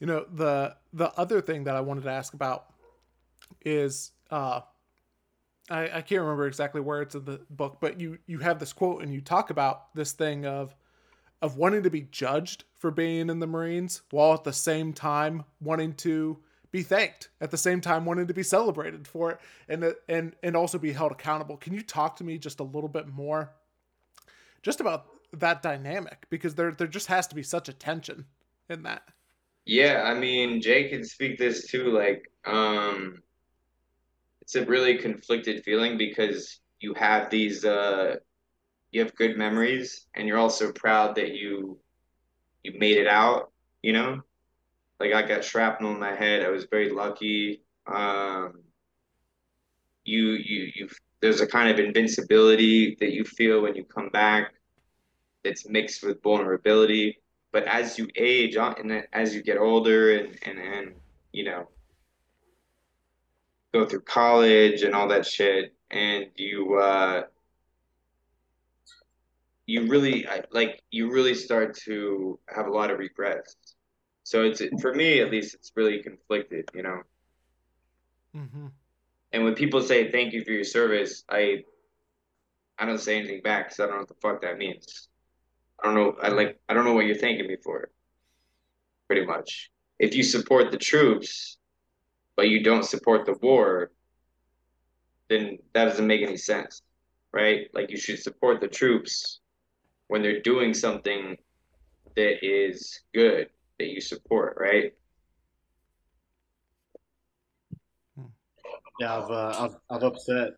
You 0.01 0.07
know 0.07 0.27
the 0.33 0.77
the 0.93 1.13
other 1.19 1.41
thing 1.41 1.65
that 1.65 1.77
I 1.77 1.81
wanted 1.81 2.05
to 2.05 2.11
ask 2.11 2.35
about 2.35 2.67
is 3.65 4.13
uh, 4.31 4.61
I, 5.71 5.83
I 5.85 6.01
can't 6.03 6.23
remember 6.23 6.47
exactly 6.47 6.81
where 6.81 7.03
it's 7.03 7.15
in 7.15 7.25
the 7.25 7.41
book, 7.51 7.79
but 7.81 8.01
you 8.01 8.19
you 8.27 8.39
have 8.39 8.59
this 8.59 8.73
quote 8.73 9.03
and 9.03 9.13
you 9.13 9.21
talk 9.21 9.51
about 9.51 9.95
this 9.95 10.13
thing 10.13 10.47
of 10.47 10.75
of 11.41 11.57
wanting 11.57 11.83
to 11.85 11.91
be 11.91 12.03
judged 12.03 12.65
for 12.75 12.91
being 12.91 13.31
in 13.31 13.39
the 13.39 13.47
Marines 13.47 14.03
while 14.11 14.35
at 14.35 14.45
the 14.45 14.53
same 14.53 14.93
time 14.93 15.45
wanting 15.61 15.95
to 15.95 16.39
be 16.71 16.83
thanked 16.83 17.31
at 17.41 17.51
the 17.51 17.57
same 17.57 17.81
time 17.81 18.05
wanting 18.05 18.27
to 18.27 18.35
be 18.35 18.43
celebrated 18.43 19.07
for 19.07 19.31
it 19.33 19.41
and 19.69 19.95
and 20.09 20.37
and 20.43 20.57
also 20.57 20.79
be 20.79 20.93
held 20.93 21.13
accountable. 21.13 21.57
Can 21.57 21.75
you 21.75 21.83
talk 21.83 22.17
to 22.17 22.25
me 22.25 22.39
just 22.39 22.61
a 22.61 22.65
little 22.65 22.89
bit 22.89 23.09
more 23.09 23.53
just 24.63 24.81
about 24.81 25.07
that 25.33 25.63
dynamic 25.63 26.27
because 26.31 26.55
there 26.55 26.73
there 26.73 26.87
just 26.87 27.07
has 27.09 27.27
to 27.27 27.35
be 27.35 27.43
such 27.43 27.69
a 27.69 27.73
tension 27.73 28.27
in 28.69 28.83
that. 28.83 29.03
Yeah, 29.69 30.03
I 30.03 30.15
mean, 30.19 30.63
Jay 30.63 30.89
can 30.89 31.05
speak 31.05 31.39
this 31.39 31.67
too 31.71 31.93
like 31.93 32.33
um 32.47 33.23
it's 34.43 34.55
a 34.55 34.65
really 34.65 34.97
conflicted 34.99 35.63
feeling 35.65 35.99
because 35.99 36.61
you 36.81 36.95
have 36.95 37.31
these 37.31 37.65
uh, 37.65 38.17
you 38.93 39.01
have 39.03 39.15
good 39.17 39.39
memories 39.39 40.07
and 40.15 40.29
you're 40.29 40.39
also 40.39 40.73
proud 40.73 41.17
that 41.17 41.35
you 41.35 41.79
you 42.65 42.75
made 42.79 42.99
it 42.99 43.07
out 43.09 43.53
you 43.83 43.93
know? 43.93 44.21
Like 45.01 45.15
i 45.15 45.23
got 45.27 45.45
shrapnel 45.45 45.93
in 45.93 46.01
my 46.01 46.15
head. 46.15 46.43
I 46.45 46.51
was 46.51 46.67
very 46.67 46.91
lucky. 46.91 47.63
Um, 47.87 48.63
you 50.05 50.31
you 50.33 50.73
you 50.75 50.89
there's 51.21 51.41
a 51.41 51.47
kind 51.47 51.71
of 51.71 51.85
invincibility 51.85 52.97
that 53.01 53.13
you 53.13 53.25
feel 53.25 53.61
when 53.63 53.75
you 53.75 53.85
come 53.85 54.09
back 54.11 54.55
that's 55.45 55.69
mixed 55.69 56.05
with 56.05 56.23
vulnerability 56.23 57.19
but 57.53 57.65
as 57.65 57.99
you 57.99 58.09
age 58.17 58.57
uh, 58.57 58.75
and 58.79 59.05
as 59.13 59.35
you 59.35 59.43
get 59.43 59.59
older 59.59 60.17
and 60.17 60.39
and, 60.45 60.59
and 60.59 60.95
you 61.33 61.45
know 61.45 61.69
go 63.73 63.87
through 63.87 64.01
college 64.01 64.83
and 64.83 64.95
all 64.95 65.09
that 65.09 65.27
shit, 65.27 65.75
and 65.91 66.27
you 66.37 66.77
uh, 66.77 67.23
you 69.67 69.87
really 69.87 70.27
like 70.51 70.83
you 70.91 71.11
really 71.11 71.35
start 71.35 71.77
to 71.77 72.39
have 72.55 72.67
a 72.67 72.71
lot 72.71 72.91
of 72.91 72.99
regrets. 72.99 73.57
So 74.25 74.43
it's 74.43 74.63
for 74.81 74.95
me 74.95 75.21
at 75.21 75.31
least, 75.31 75.55
it's 75.55 75.73
really 75.75 76.03
conflicted, 76.03 76.69
you 76.75 76.83
know. 76.83 77.03
Mm-hmm. 78.37 78.67
and 79.33 79.45
when 79.45 79.55
people 79.55 79.81
say 79.81 80.13
thank 80.13 80.35
you 80.35 80.45
for 80.45 80.51
your 80.51 80.63
service, 80.65 81.25
I 81.31 81.65
I 82.79 82.85
don't 82.85 82.99
say 82.99 83.19
anything 83.19 83.41
back 83.43 83.67
because 83.69 83.81
I 83.81 83.85
don't 83.85 83.95
know 83.95 83.99
what 84.01 84.09
the 84.09 84.15
fuck 84.21 84.43
that 84.43 84.59
means. 84.59 85.08
I 85.83 85.87
don't 85.87 85.95
know. 85.95 86.17
I 86.23 86.29
like. 86.29 86.59
I 86.69 86.75
don't 86.75 86.85
know 86.85 86.95
what 86.95 87.07
you're 87.07 87.17
thanking 87.17 87.47
me 87.47 87.57
for. 87.63 87.91
Pretty 89.07 89.27
much. 89.27 89.71
If 89.99 90.15
you 90.15 90.23
support 90.23 90.71
the 90.71 90.79
troops, 90.79 91.59
but 92.37 92.49
you 92.49 92.63
don't 92.63 92.85
support 92.85 93.27
the 93.27 93.35
war, 93.41 93.91
then 95.29 95.59
that 95.75 95.87
doesn't 95.87 96.07
make 96.07 96.23
any 96.23 96.37
sense, 96.37 96.83
right? 97.33 97.69
Like 97.75 97.91
you 97.91 97.97
should 97.97 98.19
support 98.19 98.61
the 98.61 98.69
troops 98.69 99.41
when 100.09 100.23
they're 100.23 100.41
doing 100.41 100.75
something 100.75 101.37
that 102.17 102.45
is 102.45 103.01
good 103.15 103.49
that 103.79 103.89
you 103.89 104.01
support, 104.01 104.57
right? 104.59 104.93
Yeah, 109.01 109.19
I've 109.19 109.31
uh, 109.31 109.55
I've, 109.59 109.77
I've 109.91 110.03
upset 110.03 110.51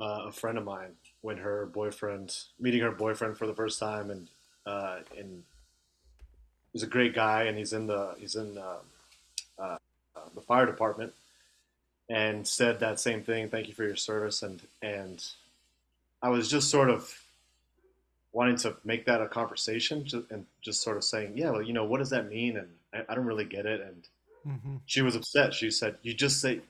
uh, 0.00 0.26
a 0.26 0.32
friend 0.32 0.58
of 0.58 0.64
mine 0.64 0.94
when 1.20 1.36
her 1.38 1.66
boyfriend 1.66 2.36
meeting 2.58 2.80
her 2.80 2.90
boyfriend 2.90 3.38
for 3.38 3.46
the 3.46 3.54
first 3.54 3.78
time, 3.78 4.10
and 4.10 4.28
uh, 4.68 4.98
and 5.16 5.42
he's 6.72 6.82
a 6.82 6.86
great 6.86 7.14
guy, 7.14 7.44
and 7.44 7.56
he's 7.56 7.72
in 7.72 7.86
the 7.86 8.14
he's 8.18 8.34
in 8.34 8.58
uh, 8.58 8.78
uh, 9.58 9.78
the 10.34 10.40
fire 10.40 10.66
department, 10.66 11.12
and 12.08 12.46
said 12.46 12.80
that 12.80 13.00
same 13.00 13.22
thing. 13.22 13.48
Thank 13.48 13.68
you 13.68 13.74
for 13.74 13.84
your 13.84 13.96
service, 13.96 14.42
and 14.42 14.60
and 14.82 15.24
I 16.22 16.28
was 16.28 16.50
just 16.50 16.70
sort 16.70 16.90
of 16.90 17.22
wanting 18.32 18.56
to 18.56 18.76
make 18.84 19.06
that 19.06 19.22
a 19.22 19.28
conversation, 19.28 20.06
and 20.30 20.44
just 20.60 20.82
sort 20.82 20.96
of 20.96 21.04
saying, 21.04 21.32
yeah, 21.36 21.50
well, 21.50 21.62
you 21.62 21.72
know, 21.72 21.84
what 21.84 21.98
does 21.98 22.10
that 22.10 22.28
mean? 22.28 22.58
And 22.58 22.68
I, 22.92 23.12
I 23.12 23.14
don't 23.14 23.26
really 23.26 23.44
get 23.44 23.66
it, 23.66 23.80
and 23.80 24.08
mm-hmm. 24.46 24.76
she 24.86 25.02
was 25.02 25.16
upset. 25.16 25.54
She 25.54 25.70
said, 25.70 25.96
you 26.02 26.14
just 26.14 26.40
say 26.40 26.60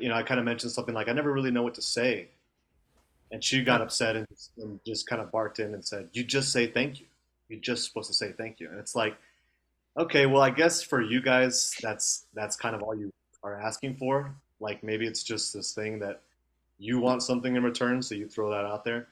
you 0.00 0.08
know, 0.08 0.14
I 0.14 0.22
kind 0.22 0.40
of 0.40 0.46
mentioned 0.46 0.72
something 0.72 0.94
like, 0.94 1.08
I 1.08 1.12
never 1.12 1.32
really 1.32 1.50
know 1.50 1.62
what 1.62 1.74
to 1.74 1.82
say. 1.82 2.28
And 3.30 3.42
she 3.42 3.62
got 3.62 3.80
upset 3.80 4.16
and, 4.16 4.26
and 4.58 4.80
just 4.86 5.06
kind 5.06 5.20
of 5.20 5.30
barked 5.30 5.58
in 5.58 5.74
and 5.74 5.84
said, 5.84 6.08
You 6.12 6.24
just 6.24 6.52
say 6.52 6.66
thank 6.66 7.00
you. 7.00 7.06
You're 7.48 7.60
just 7.60 7.84
supposed 7.84 8.08
to 8.08 8.14
say 8.14 8.32
thank 8.32 8.60
you. 8.60 8.68
And 8.70 8.78
it's 8.78 8.96
like, 8.96 9.16
okay, 9.96 10.26
well, 10.26 10.42
I 10.42 10.50
guess 10.50 10.82
for 10.82 11.00
you 11.00 11.20
guys, 11.20 11.74
that's 11.82 12.26
that's 12.34 12.56
kind 12.56 12.74
of 12.74 12.82
all 12.82 12.96
you 12.96 13.12
are 13.42 13.60
asking 13.60 13.96
for. 13.96 14.34
Like 14.60 14.82
maybe 14.82 15.06
it's 15.06 15.22
just 15.22 15.52
this 15.52 15.72
thing 15.72 15.98
that 16.00 16.22
you 16.78 16.98
want 16.98 17.22
something 17.22 17.54
in 17.54 17.62
return, 17.62 18.02
so 18.02 18.14
you 18.14 18.28
throw 18.28 18.50
that 18.50 18.64
out 18.64 18.84
there. 18.84 19.08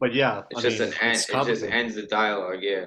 But 0.00 0.14
yeah, 0.14 0.42
it's 0.50 0.58
I 0.64 0.68
just 0.68 0.80
mean, 0.80 0.88
an 0.88 0.94
end. 1.00 1.26
It 1.28 1.46
just 1.46 1.64
ends 1.64 1.94
the 1.94 2.02
dialogue. 2.02 2.58
Yeah. 2.60 2.86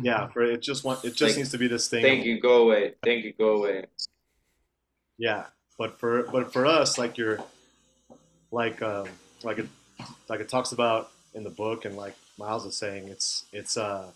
Yeah, 0.00 0.26
for 0.28 0.42
it 0.42 0.60
just 0.60 0.82
want 0.82 1.04
it 1.04 1.14
just 1.14 1.22
like, 1.22 1.36
needs 1.36 1.50
to 1.50 1.58
be 1.58 1.68
this 1.68 1.88
thing. 1.88 2.02
Thank 2.02 2.24
you, 2.24 2.40
go 2.40 2.62
away. 2.62 2.94
Thank 3.04 3.24
you, 3.24 3.32
go 3.32 3.56
away. 3.58 3.84
Yeah, 5.18 5.44
but 5.78 6.00
for 6.00 6.24
but 6.24 6.52
for 6.52 6.66
us, 6.66 6.98
like 6.98 7.16
you're, 7.16 7.38
like 8.50 8.82
um, 8.82 9.06
like 9.44 9.58
it 9.58 9.68
like 10.28 10.40
it 10.40 10.48
talks 10.48 10.72
about 10.72 11.12
in 11.34 11.44
the 11.44 11.50
book, 11.50 11.84
and 11.84 11.96
like 11.96 12.16
Miles 12.38 12.66
is 12.66 12.76
saying, 12.76 13.08
it's 13.08 13.44
it's 13.52 13.76
uh 13.76 14.10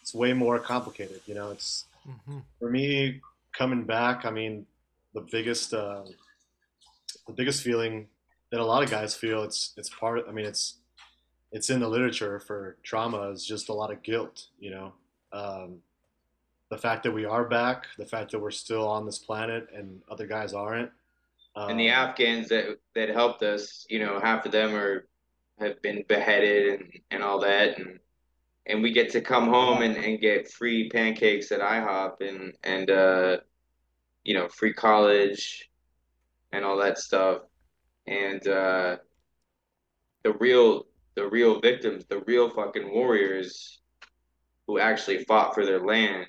it's 0.00 0.14
way 0.14 0.32
more 0.32 0.58
complicated. 0.58 1.20
You 1.26 1.34
know, 1.34 1.50
it's 1.50 1.84
mm-hmm. 2.08 2.38
for 2.58 2.70
me 2.70 3.20
coming 3.52 3.84
back. 3.84 4.24
I 4.24 4.30
mean, 4.30 4.66
the 5.14 5.20
biggest 5.20 5.74
uh, 5.74 6.02
the 7.26 7.32
biggest 7.32 7.62
feeling 7.62 8.08
that 8.50 8.60
a 8.60 8.64
lot 8.64 8.82
of 8.82 8.90
guys 8.90 9.14
feel 9.14 9.42
it's 9.42 9.72
it's 9.76 9.88
part. 9.88 10.24
I 10.28 10.32
mean, 10.32 10.46
it's 10.46 10.76
it's 11.52 11.70
in 11.70 11.80
the 11.80 11.88
literature 11.88 12.40
for 12.40 12.76
trauma 12.82 13.30
is 13.30 13.44
just 13.44 13.68
a 13.68 13.74
lot 13.74 13.90
of 13.90 14.02
guilt. 14.02 14.46
You 14.58 14.70
know. 14.70 14.92
Um, 15.32 15.78
the 16.70 16.78
fact 16.78 17.02
that 17.02 17.12
we 17.12 17.24
are 17.24 17.44
back, 17.44 17.86
the 17.98 18.06
fact 18.06 18.30
that 18.30 18.38
we're 18.38 18.52
still 18.52 18.86
on 18.86 19.04
this 19.04 19.18
planet 19.18 19.68
and 19.74 20.00
other 20.08 20.26
guys 20.26 20.52
aren't. 20.52 20.90
Um, 21.56 21.70
and 21.70 21.80
the 21.80 21.90
um, 21.90 22.08
Afghans 22.08 22.48
that 22.48 22.78
that 22.94 23.08
helped 23.08 23.42
us, 23.42 23.84
you 23.88 23.98
know, 23.98 24.20
half 24.20 24.46
of 24.46 24.52
them 24.52 24.74
are 24.74 25.06
have 25.60 25.80
been 25.82 26.04
beheaded 26.08 26.80
and, 26.80 27.00
and 27.10 27.22
all 27.22 27.40
that. 27.40 27.78
And 27.78 27.98
and 28.66 28.82
we 28.82 28.92
get 28.92 29.10
to 29.12 29.20
come 29.20 29.48
home 29.48 29.82
and, 29.82 29.96
and 29.96 30.20
get 30.20 30.50
free 30.50 30.88
pancakes 30.90 31.50
at 31.50 31.60
IHOP 31.60 32.20
and 32.20 32.52
and 32.62 32.90
uh, 32.90 33.36
you 34.24 34.34
know 34.34 34.48
free 34.48 34.72
college 34.72 35.70
and 36.52 36.64
all 36.64 36.78
that 36.78 36.98
stuff. 36.98 37.42
And 38.06 38.46
uh, 38.46 38.96
the 40.22 40.32
real 40.34 40.86
the 41.14 41.28
real 41.28 41.60
victims 41.60 42.04
the 42.08 42.20
real 42.20 42.50
fucking 42.50 42.90
warriors 42.92 43.80
who 44.66 44.78
actually 44.78 45.24
fought 45.24 45.54
for 45.54 45.66
their 45.66 45.84
land 45.84 46.26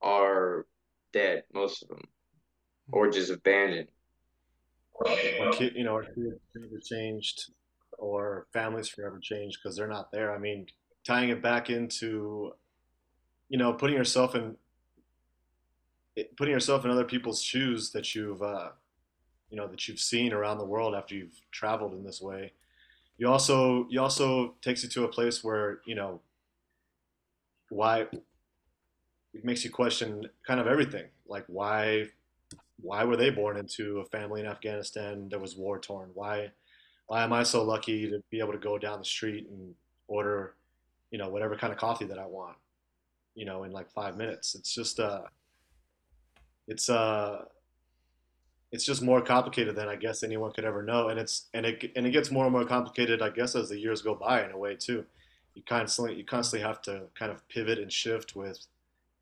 are 0.00 0.66
dead, 1.12 1.42
most 1.52 1.82
of 1.82 1.88
them, 1.88 2.02
or 2.92 3.10
just 3.10 3.32
abandoned. 3.32 3.88
Or 4.92 5.06
kid, 5.52 5.74
you 5.74 5.84
know, 5.84 5.94
our 5.94 6.04
kids 6.04 6.88
changed, 6.88 7.50
or 7.98 8.46
families 8.52 8.88
forever 8.88 9.18
changed 9.18 9.58
because 9.62 9.76
they're 9.76 9.88
not 9.88 10.10
there. 10.10 10.34
I 10.34 10.38
mean, 10.38 10.66
tying 11.04 11.28
it 11.28 11.42
back 11.42 11.68
into, 11.68 12.52
you 13.48 13.58
know, 13.58 13.72
putting 13.72 13.96
yourself 13.96 14.34
in, 14.34 14.56
putting 16.36 16.54
yourself 16.54 16.84
in 16.84 16.90
other 16.90 17.04
people's 17.04 17.42
shoes 17.42 17.90
that 17.92 18.14
you've, 18.14 18.42
uh, 18.42 18.70
you 19.50 19.56
know, 19.56 19.66
that 19.66 19.88
you've 19.88 20.00
seen 20.00 20.32
around 20.32 20.58
the 20.58 20.64
world 20.64 20.94
after 20.94 21.14
you've 21.14 21.40
traveled 21.50 21.92
in 21.94 22.04
this 22.04 22.20
way. 22.20 22.52
You 23.18 23.28
also, 23.28 23.86
you 23.90 24.00
also 24.00 24.54
takes 24.62 24.82
you 24.84 24.88
to 24.90 25.04
a 25.04 25.08
place 25.08 25.42
where 25.42 25.80
you 25.86 25.94
know, 25.94 26.20
why 27.68 28.06
it 29.34 29.44
makes 29.44 29.64
you 29.64 29.70
question 29.70 30.28
kind 30.46 30.60
of 30.60 30.66
everything. 30.66 31.06
Like 31.26 31.44
why 31.46 32.08
why 32.80 33.04
were 33.04 33.16
they 33.16 33.30
born 33.30 33.56
into 33.56 33.98
a 33.98 34.04
family 34.04 34.40
in 34.40 34.46
Afghanistan 34.46 35.28
that 35.30 35.40
was 35.40 35.56
war 35.56 35.78
torn? 35.78 36.10
Why 36.14 36.52
why 37.08 37.24
am 37.24 37.32
I 37.32 37.42
so 37.42 37.64
lucky 37.64 38.08
to 38.10 38.22
be 38.30 38.38
able 38.38 38.52
to 38.52 38.58
go 38.58 38.78
down 38.78 38.98
the 38.98 39.04
street 39.04 39.48
and 39.50 39.74
order, 40.06 40.54
you 41.10 41.18
know, 41.18 41.28
whatever 41.28 41.56
kind 41.56 41.72
of 41.72 41.78
coffee 41.78 42.04
that 42.04 42.18
I 42.18 42.26
want, 42.26 42.56
you 43.34 43.46
know, 43.46 43.64
in 43.64 43.72
like 43.72 43.90
five 43.90 44.16
minutes? 44.16 44.54
It's 44.54 44.72
just 44.72 45.00
uh 45.00 45.22
it's 46.68 46.88
uh 46.88 47.44
it's 48.70 48.84
just 48.84 49.00
more 49.00 49.22
complicated 49.22 49.74
than 49.74 49.88
I 49.88 49.96
guess 49.96 50.22
anyone 50.22 50.52
could 50.52 50.66
ever 50.66 50.82
know, 50.82 51.08
and 51.08 51.18
it's 51.18 51.46
and 51.54 51.64
it 51.64 51.90
and 51.96 52.06
it 52.06 52.10
gets 52.10 52.30
more 52.30 52.44
and 52.44 52.52
more 52.52 52.66
complicated, 52.66 53.22
I 53.22 53.30
guess, 53.30 53.56
as 53.56 53.70
the 53.70 53.78
years 53.78 54.02
go 54.02 54.14
by 54.14 54.44
in 54.44 54.50
a 54.50 54.58
way 54.58 54.76
too. 54.76 55.04
You 55.54 55.62
constantly 55.66 56.14
you 56.14 56.24
constantly 56.24 56.66
have 56.66 56.82
to 56.82 57.04
kind 57.18 57.32
of 57.32 57.46
pivot 57.48 57.78
and 57.78 57.90
shift 57.90 58.36
with 58.36 58.58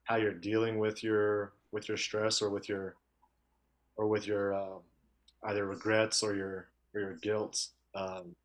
how 0.05 0.17
you're 0.17 0.33
dealing 0.33 0.79
with 0.81 1.05
your 1.05 1.53
with 1.71 1.87
your 1.87 1.97
stress 1.97 2.43
or 2.43 2.51
with 2.51 2.69
your 2.69 2.97
or 3.97 4.09
with 4.09 4.27
your 4.27 4.55
uh, 4.55 4.79
either 5.45 5.67
regrets 5.67 6.25
or 6.25 6.35
your 6.35 6.67
or 6.93 7.01
your 7.01 7.15
guilt. 7.15 7.69
Um, 7.97 8.37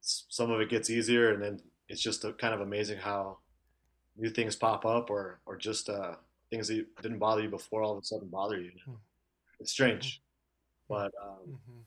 some 0.00 0.50
of 0.50 0.60
it 0.60 0.68
gets 0.68 0.90
easier, 0.90 1.32
and 1.32 1.42
then 1.42 1.60
it's 1.88 2.02
just 2.02 2.24
a, 2.24 2.32
kind 2.32 2.54
of 2.54 2.60
amazing 2.60 2.98
how 2.98 3.38
new 4.16 4.30
things 4.30 4.56
pop 4.56 4.84
up, 4.84 5.10
or 5.10 5.40
or 5.46 5.56
just 5.56 5.88
uh, 5.88 6.14
things 6.50 6.68
that 6.68 6.86
didn't 7.02 7.18
bother 7.18 7.42
you 7.42 7.48
before 7.48 7.82
all 7.82 7.92
of 7.92 8.02
a 8.02 8.04
sudden 8.04 8.28
bother 8.28 8.60
you. 8.60 8.72
Hmm. 8.84 8.94
It's 9.60 9.72
strange, 9.72 10.20
hmm. 10.88 10.94
but 10.94 11.12
um, 11.22 11.38
mm-hmm. 11.48 11.80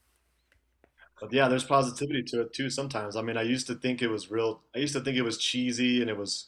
but 1.20 1.34
yeah, 1.34 1.48
there's 1.48 1.64
positivity 1.64 2.24
to 2.24 2.42
it 2.42 2.54
too. 2.54 2.70
Sometimes, 2.70 3.16
I 3.16 3.22
mean, 3.22 3.38
I 3.38 3.44
used 3.44 3.68
to 3.68 3.76
think 3.76 4.02
it 4.02 4.10
was 4.10 4.32
real. 4.32 4.62
I 4.76 4.80
used 4.80 4.94
to 4.94 5.02
think 5.02 5.18
it 5.18 5.24
was 5.24 5.38
cheesy 5.38 6.02
and 6.02 6.10
it 6.10 6.18
was 6.18 6.48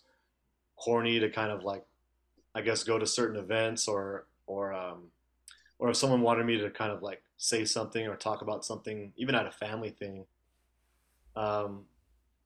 corny 0.76 1.19
to 1.19 1.30
kind 1.30 1.51
of 1.51 1.63
like 1.63 1.84
I 2.55 2.61
guess 2.61 2.84
go 2.84 2.99
to 2.99 3.05
certain 3.05 3.38
events 3.38 3.88
or 3.88 4.28
or 4.47 4.74
um, 4.74 5.03
or 5.80 5.89
if 5.89 5.97
someone 5.97 6.21
wanted 6.21 6.45
me 6.45 6.57
to 6.57 6.69
kind 6.69 6.91
of 6.91 7.01
like 7.01 7.21
say 7.44 7.66
something 7.66 8.08
or 8.08 8.16
talk 8.16 8.41
about 8.41 8.64
something, 8.64 9.12
even 9.18 9.36
at 9.36 9.46
a 9.46 9.52
family 9.52 9.89
thing, 9.89 10.26
um, 11.36 11.84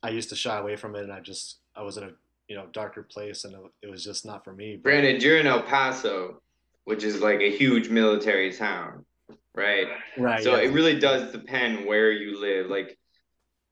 I 0.02 0.10
used 0.10 0.30
to 0.30 0.36
shy 0.36 0.58
away 0.58 0.76
from 0.76 0.96
it, 0.96 1.04
and 1.04 1.14
I 1.14 1.20
just 1.20 1.60
I 1.76 1.84
was 1.84 1.98
in 1.98 2.04
a 2.04 2.10
you 2.48 2.56
know 2.56 2.66
darker 2.74 3.04
place, 3.04 3.44
and 3.44 3.56
it 3.84 3.92
was 3.92 4.04
just 4.04 4.26
not 4.26 4.44
for 4.44 4.54
me. 4.54 4.76
Brandon, 4.76 5.22
you're 5.22 5.38
in 5.38 5.46
El 5.46 5.62
Paso, 5.62 6.42
which 6.86 7.04
is 7.04 7.22
like 7.22 7.42
a 7.42 7.56
huge 7.56 7.90
military 7.90 8.52
town, 8.52 9.06
right? 9.54 9.88
Right. 10.18 10.44
So 10.44 10.56
yeah. 10.56 10.64
it 10.64 10.74
really 10.74 11.00
does 11.00 11.32
depend 11.32 11.86
where 11.86 12.12
you 12.12 12.42
live. 12.42 12.68
Like 12.68 12.98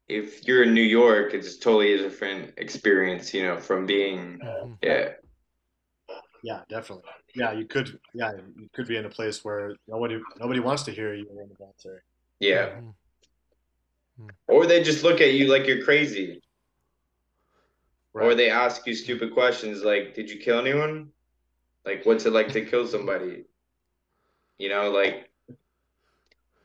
if 0.08 0.46
you're 0.48 0.62
in 0.62 0.76
New 0.76 0.84
York, 0.84 1.34
it's 1.34 1.58
totally 1.58 1.94
a 1.94 1.98
different 1.98 2.54
experience, 2.58 3.34
you 3.34 3.42
know, 3.44 3.58
from 3.58 3.88
being 3.88 4.40
mm-hmm. 4.44 4.74
yeah 4.84 5.14
yeah, 6.46 6.62
definitely. 6.70 7.10
Yeah, 7.34 7.54
you 7.54 7.66
could. 7.66 8.00
Yeah, 8.14 8.34
you 8.56 8.70
could 8.72 8.88
be 8.88 8.98
in 8.98 9.06
a 9.06 9.10
place 9.10 9.44
where 9.44 9.74
nobody 9.88 10.22
nobody 10.40 10.60
wants 10.60 10.84
to 10.84 10.92
hear 10.92 11.16
you 11.16 11.28
in 11.28 11.36
the 11.36 11.56
military. 11.60 12.02
Yeah. 12.40 12.68
Mm-hmm. 14.20 14.30
Or 14.48 14.68
they 14.68 14.84
just 14.84 15.04
look 15.04 15.22
at 15.22 15.34
you 15.34 15.48
like 15.48 15.66
you're 15.66 15.84
crazy. 15.84 16.44
Right. 18.14 18.26
Or 18.28 18.36
they 18.36 18.52
ask 18.52 18.86
you 18.86 18.94
stupid 18.94 19.34
questions 19.34 19.84
like, 19.84 20.14
"Did 20.14 20.30
you 20.30 20.38
kill 20.38 20.60
anyone? 20.60 21.10
Like, 21.84 22.06
what's 22.06 22.28
it 22.28 22.34
like 22.34 22.52
to 22.52 22.64
kill 22.64 22.86
somebody?" 22.86 23.46
You 24.60 24.70
know, 24.70 24.92
like 24.92 25.32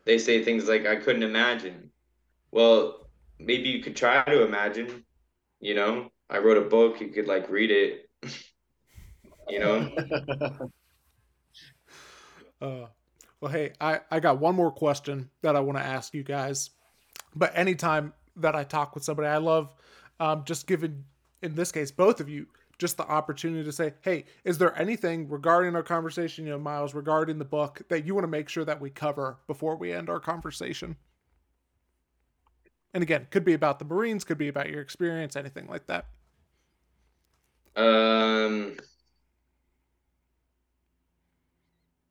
they 0.04 0.18
say 0.18 0.44
things 0.44 0.68
like, 0.68 0.84
"I 0.84 0.96
couldn't 0.96 1.22
imagine." 1.22 1.90
Well, 2.50 3.08
maybe 3.38 3.70
you 3.70 3.82
could 3.82 3.96
try 3.96 4.24
to 4.24 4.44
imagine. 4.44 5.06
You 5.58 5.74
know, 5.74 6.12
I 6.28 6.36
wrote 6.38 6.58
a 6.58 6.68
book. 6.68 7.00
You 7.00 7.08
could 7.08 7.26
like 7.26 7.48
read 7.48 7.70
it. 7.70 8.10
you 9.50 9.58
know. 9.58 10.70
uh, 12.62 12.86
Well, 13.40 13.50
hey, 13.50 13.72
I, 13.80 14.00
I 14.10 14.20
got 14.20 14.38
one 14.38 14.54
more 14.54 14.70
question 14.70 15.30
that 15.42 15.56
I 15.56 15.60
want 15.60 15.78
to 15.78 15.84
ask 15.84 16.14
you 16.14 16.22
guys. 16.22 16.70
But 17.34 17.52
anytime 17.56 18.12
that 18.36 18.54
I 18.54 18.64
talk 18.64 18.94
with 18.94 19.04
somebody, 19.04 19.28
I 19.28 19.38
love 19.38 19.74
um, 20.18 20.44
just 20.44 20.66
giving, 20.66 21.04
in 21.42 21.54
this 21.54 21.72
case, 21.72 21.90
both 21.90 22.20
of 22.20 22.28
you 22.28 22.46
just 22.78 22.96
the 22.96 23.06
opportunity 23.06 23.62
to 23.62 23.72
say, 23.72 23.92
hey, 24.00 24.24
is 24.42 24.58
there 24.58 24.76
anything 24.80 25.28
regarding 25.28 25.76
our 25.76 25.82
conversation, 25.82 26.46
you 26.46 26.52
know, 26.52 26.58
Miles, 26.58 26.94
regarding 26.94 27.38
the 27.38 27.44
book 27.44 27.82
that 27.88 28.06
you 28.06 28.14
want 28.14 28.24
to 28.24 28.28
make 28.28 28.48
sure 28.48 28.64
that 28.64 28.80
we 28.80 28.88
cover 28.90 29.38
before 29.46 29.76
we 29.76 29.92
end 29.92 30.08
our 30.08 30.18
conversation? 30.18 30.96
And 32.92 33.02
again, 33.02 33.28
could 33.30 33.44
be 33.44 33.52
about 33.52 33.78
the 33.78 33.84
Marines, 33.84 34.24
could 34.24 34.38
be 34.38 34.48
about 34.48 34.70
your 34.70 34.80
experience, 34.80 35.36
anything 35.36 35.68
like 35.68 35.86
that. 35.86 36.06
Um, 37.76 38.76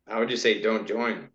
I 0.10 0.20
would 0.20 0.30
just 0.30 0.43
say 0.43 0.62
don't 0.62 0.88
join. 0.88 1.30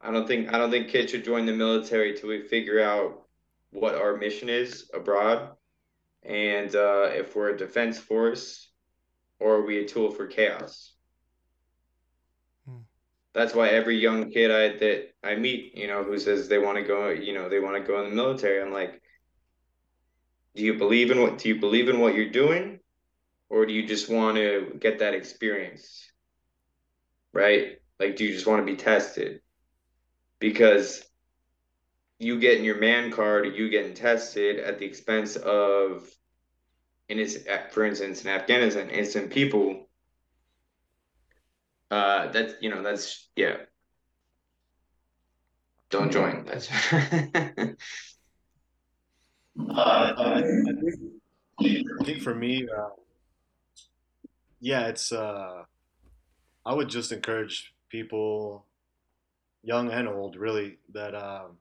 I 0.00 0.10
don't 0.10 0.26
think 0.26 0.52
I 0.52 0.58
don't 0.58 0.70
think 0.70 0.88
kids 0.88 1.12
should 1.12 1.24
join 1.24 1.46
the 1.46 1.52
military 1.52 2.14
till 2.14 2.28
we 2.28 2.42
figure 2.42 2.82
out 2.82 3.22
what 3.70 3.94
our 3.94 4.16
mission 4.16 4.48
is 4.48 4.90
abroad, 4.94 5.50
and 6.22 6.74
uh, 6.74 7.08
if 7.12 7.34
we're 7.34 7.50
a 7.50 7.58
defense 7.58 7.98
force 7.98 8.68
or 9.40 9.56
are 9.56 9.66
we 9.66 9.78
a 9.78 9.88
tool 9.88 10.10
for 10.10 10.26
chaos. 10.26 10.92
Hmm. 12.66 12.82
That's 13.32 13.54
why 13.54 13.68
every 13.68 13.98
young 13.98 14.30
kid 14.30 14.50
I 14.50 14.78
that 14.78 15.14
I 15.22 15.34
meet, 15.34 15.76
you 15.76 15.86
know, 15.86 16.04
who 16.04 16.18
says 16.18 16.48
they 16.48 16.58
want 16.58 16.78
to 16.78 16.84
go, 16.84 17.10
you 17.10 17.34
know, 17.34 17.48
they 17.48 17.60
want 17.60 17.76
to 17.76 17.86
go 17.86 18.02
in 18.02 18.10
the 18.10 18.16
military, 18.16 18.62
I'm 18.62 18.72
like, 18.72 19.00
do 20.54 20.62
you 20.62 20.74
believe 20.74 21.10
in 21.10 21.20
what 21.20 21.38
do 21.38 21.48
you 21.48 21.58
believe 21.58 21.88
in 21.88 21.98
what 21.98 22.14
you're 22.14 22.30
doing, 22.30 22.78
or 23.50 23.66
do 23.66 23.72
you 23.72 23.86
just 23.86 24.08
want 24.08 24.36
to 24.36 24.76
get 24.80 25.00
that 25.00 25.14
experience? 25.14 26.10
Right? 27.34 27.78
Like, 27.98 28.16
do 28.16 28.24
you 28.24 28.32
just 28.32 28.46
want 28.46 28.64
to 28.64 28.72
be 28.72 28.76
tested? 28.76 29.40
Because 30.38 31.04
you 32.18 32.38
getting 32.38 32.64
your 32.64 32.78
man 32.78 33.10
card 33.10 33.54
you 33.56 33.68
getting 33.68 33.94
tested 33.94 34.58
at 34.60 34.78
the 34.78 34.86
expense 34.86 35.36
of, 35.36 36.08
in 37.08 37.18
his, 37.18 37.46
for 37.72 37.84
instance, 37.84 38.24
in 38.24 38.30
Afghanistan, 38.30 38.88
innocent 38.88 39.30
people. 39.30 39.88
Uh, 41.90 42.28
that's 42.32 42.54
you 42.60 42.70
know 42.70 42.82
that's 42.82 43.28
yeah. 43.36 43.56
Don't 45.90 46.10
join. 46.10 46.44
That's. 46.44 46.68
uh, 46.92 47.74
I, 49.76 50.42
think, 51.60 51.86
I 52.00 52.04
think 52.04 52.22
for 52.22 52.34
me, 52.34 52.66
uh, 52.66 52.88
yeah, 54.60 54.88
it's. 54.88 55.12
Uh, 55.12 55.64
I 56.66 56.74
would 56.74 56.88
just 56.88 57.12
encourage 57.12 57.74
people, 57.90 58.64
young 59.62 59.90
and 59.90 60.08
old, 60.08 60.36
really, 60.36 60.78
that 60.92 61.14
um, 61.14 61.58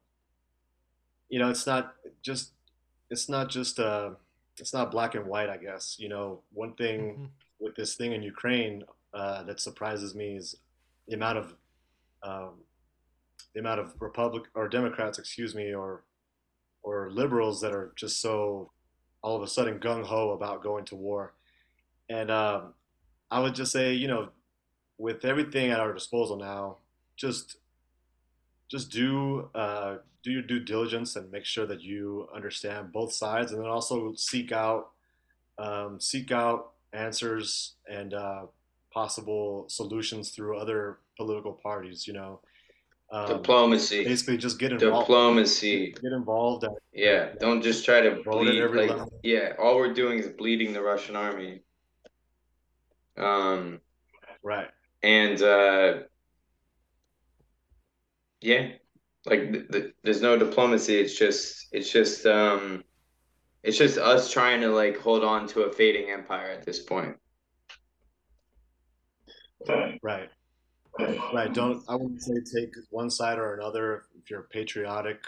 you 1.29 1.39
know, 1.39 1.49
it's 1.49 1.67
not 1.67 1.95
just 2.21 2.51
it's 3.09 3.27
not 3.29 3.49
just 3.49 3.79
uh, 3.79 4.11
it's 4.59 4.73
not 4.73 4.91
black 4.91 5.15
and 5.15 5.25
white. 5.25 5.49
I 5.49 5.57
guess 5.57 5.97
you 5.99 6.09
know, 6.09 6.41
one 6.53 6.73
thing 6.73 6.99
mm-hmm. 6.99 7.25
with 7.59 7.75
this 7.75 7.95
thing 7.95 8.13
in 8.13 8.23
Ukraine 8.23 8.83
uh, 9.13 9.43
that 9.43 9.59
surprises 9.59 10.15
me 10.15 10.35
is 10.37 10.55
the 11.07 11.15
amount 11.15 11.37
of 11.37 11.55
um, 12.23 12.51
the 13.53 13.59
amount 13.59 13.79
of 13.79 13.93
Republic 13.99 14.43
or 14.55 14.67
Democrats, 14.67 15.19
excuse 15.19 15.53
me, 15.53 15.73
or 15.73 16.03
or 16.83 17.09
liberals 17.11 17.61
that 17.61 17.73
are 17.73 17.93
just 17.95 18.21
so 18.21 18.71
all 19.21 19.35
of 19.35 19.41
a 19.41 19.47
sudden 19.47 19.79
gung 19.79 20.03
ho 20.03 20.31
about 20.31 20.61
going 20.63 20.85
to 20.85 20.95
war. 20.95 21.33
And 22.09 22.29
um, 22.29 22.73
I 23.31 23.39
would 23.39 23.55
just 23.55 23.71
say, 23.71 23.93
you 23.93 24.07
know, 24.07 24.29
with 24.97 25.25
everything 25.25 25.71
at 25.71 25.79
our 25.79 25.93
disposal 25.93 26.37
now, 26.37 26.77
just 27.15 27.57
just 28.69 28.91
do 28.91 29.49
uh, 29.53 29.97
do 30.23 30.31
your 30.31 30.41
due 30.41 30.59
diligence 30.59 31.15
and 31.15 31.31
make 31.31 31.45
sure 31.45 31.65
that 31.65 31.81
you 31.81 32.27
understand 32.33 32.91
both 32.91 33.13
sides, 33.13 33.51
and 33.51 33.61
then 33.61 33.69
also 33.69 34.13
seek 34.15 34.51
out 34.51 34.91
um, 35.57 35.99
seek 35.99 36.31
out 36.31 36.71
answers 36.93 37.73
and 37.89 38.13
uh, 38.13 38.43
possible 38.91 39.65
solutions 39.67 40.29
through 40.29 40.57
other 40.57 40.97
political 41.17 41.53
parties. 41.53 42.07
You 42.07 42.13
know, 42.13 42.39
um, 43.11 43.27
diplomacy. 43.27 44.03
Basically, 44.03 44.37
just 44.37 44.59
get 44.59 44.71
involved. 44.71 45.07
Diplomacy. 45.07 45.91
Get 46.01 46.13
involved. 46.13 46.63
At, 46.63 46.71
yeah, 46.93 47.33
don't 47.39 47.61
just 47.61 47.85
try 47.85 48.01
to 48.01 48.21
bleed. 48.23 48.63
Like, 48.63 49.07
yeah, 49.23 49.53
all 49.59 49.75
we're 49.75 49.93
doing 49.93 50.19
is 50.19 50.27
bleeding 50.29 50.73
the 50.73 50.81
Russian 50.81 51.15
army. 51.15 51.61
Um, 53.17 53.79
right. 54.41 54.69
And 55.03 55.41
uh, 55.41 55.93
yeah, 58.41 58.69
like 59.25 59.51
the, 59.51 59.65
the, 59.69 59.93
there's 60.03 60.21
no 60.21 60.37
diplomacy. 60.37 60.95
It's 60.95 61.17
just 61.17 61.67
it's 61.71 61.91
just 61.91 62.25
um, 62.25 62.83
it's 63.63 63.77
just 63.77 63.97
us 63.97 64.31
trying 64.31 64.61
to 64.61 64.69
like 64.69 64.97
hold 64.97 65.23
on 65.23 65.47
to 65.49 65.63
a 65.63 65.71
fading 65.71 66.09
empire 66.09 66.49
at 66.49 66.65
this 66.65 66.79
point. 66.79 67.15
Right. 70.01 70.29
Right. 70.99 71.53
Don't 71.53 71.83
I 71.89 71.95
wouldn't 71.95 72.21
say 72.21 72.35
take 72.55 72.73
one 72.89 73.09
side 73.09 73.39
or 73.39 73.55
another. 73.55 74.03
If 74.21 74.29
you're 74.29 74.43
patriotic, 74.43 75.23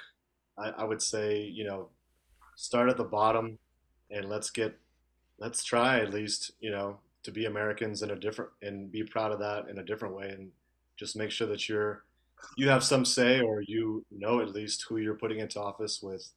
I, 0.57 0.69
I 0.69 0.83
would 0.83 1.01
say 1.01 1.41
you 1.41 1.63
know 1.63 1.89
start 2.55 2.89
at 2.89 2.97
the 2.97 3.03
bottom 3.03 3.57
and 4.11 4.29
let's 4.29 4.49
get 4.49 4.77
let's 5.39 5.63
try 5.63 5.99
at 5.99 6.13
least 6.13 6.51
you 6.59 6.71
know 6.71 6.99
to 7.25 7.31
be 7.31 7.45
Americans 7.45 8.03
in 8.03 8.11
a 8.11 8.15
different 8.15 8.51
and 8.61 8.91
be 8.91 9.03
proud 9.03 9.31
of 9.31 9.39
that 9.39 9.67
in 9.67 9.79
a 9.79 9.83
different 9.83 10.15
way 10.15 10.29
and 10.29 10.51
just 10.95 11.15
make 11.15 11.31
sure 11.31 11.47
that 11.47 11.67
you're 11.67 12.03
you 12.55 12.69
have 12.69 12.83
some 12.83 13.03
say 13.03 13.41
or 13.41 13.61
you 13.61 14.05
know 14.11 14.39
at 14.39 14.49
least 14.49 14.85
who 14.87 14.97
you're 14.97 15.15
putting 15.15 15.39
into 15.39 15.59
office 15.59 16.01
with 16.03 16.29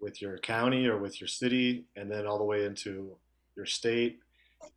with 0.00 0.22
your 0.22 0.38
county 0.38 0.86
or 0.86 0.98
with 0.98 1.20
your 1.20 1.28
city 1.28 1.84
and 1.96 2.10
then 2.10 2.26
all 2.26 2.38
the 2.38 2.44
way 2.44 2.64
into 2.64 3.16
your 3.56 3.66
state. 3.66 4.18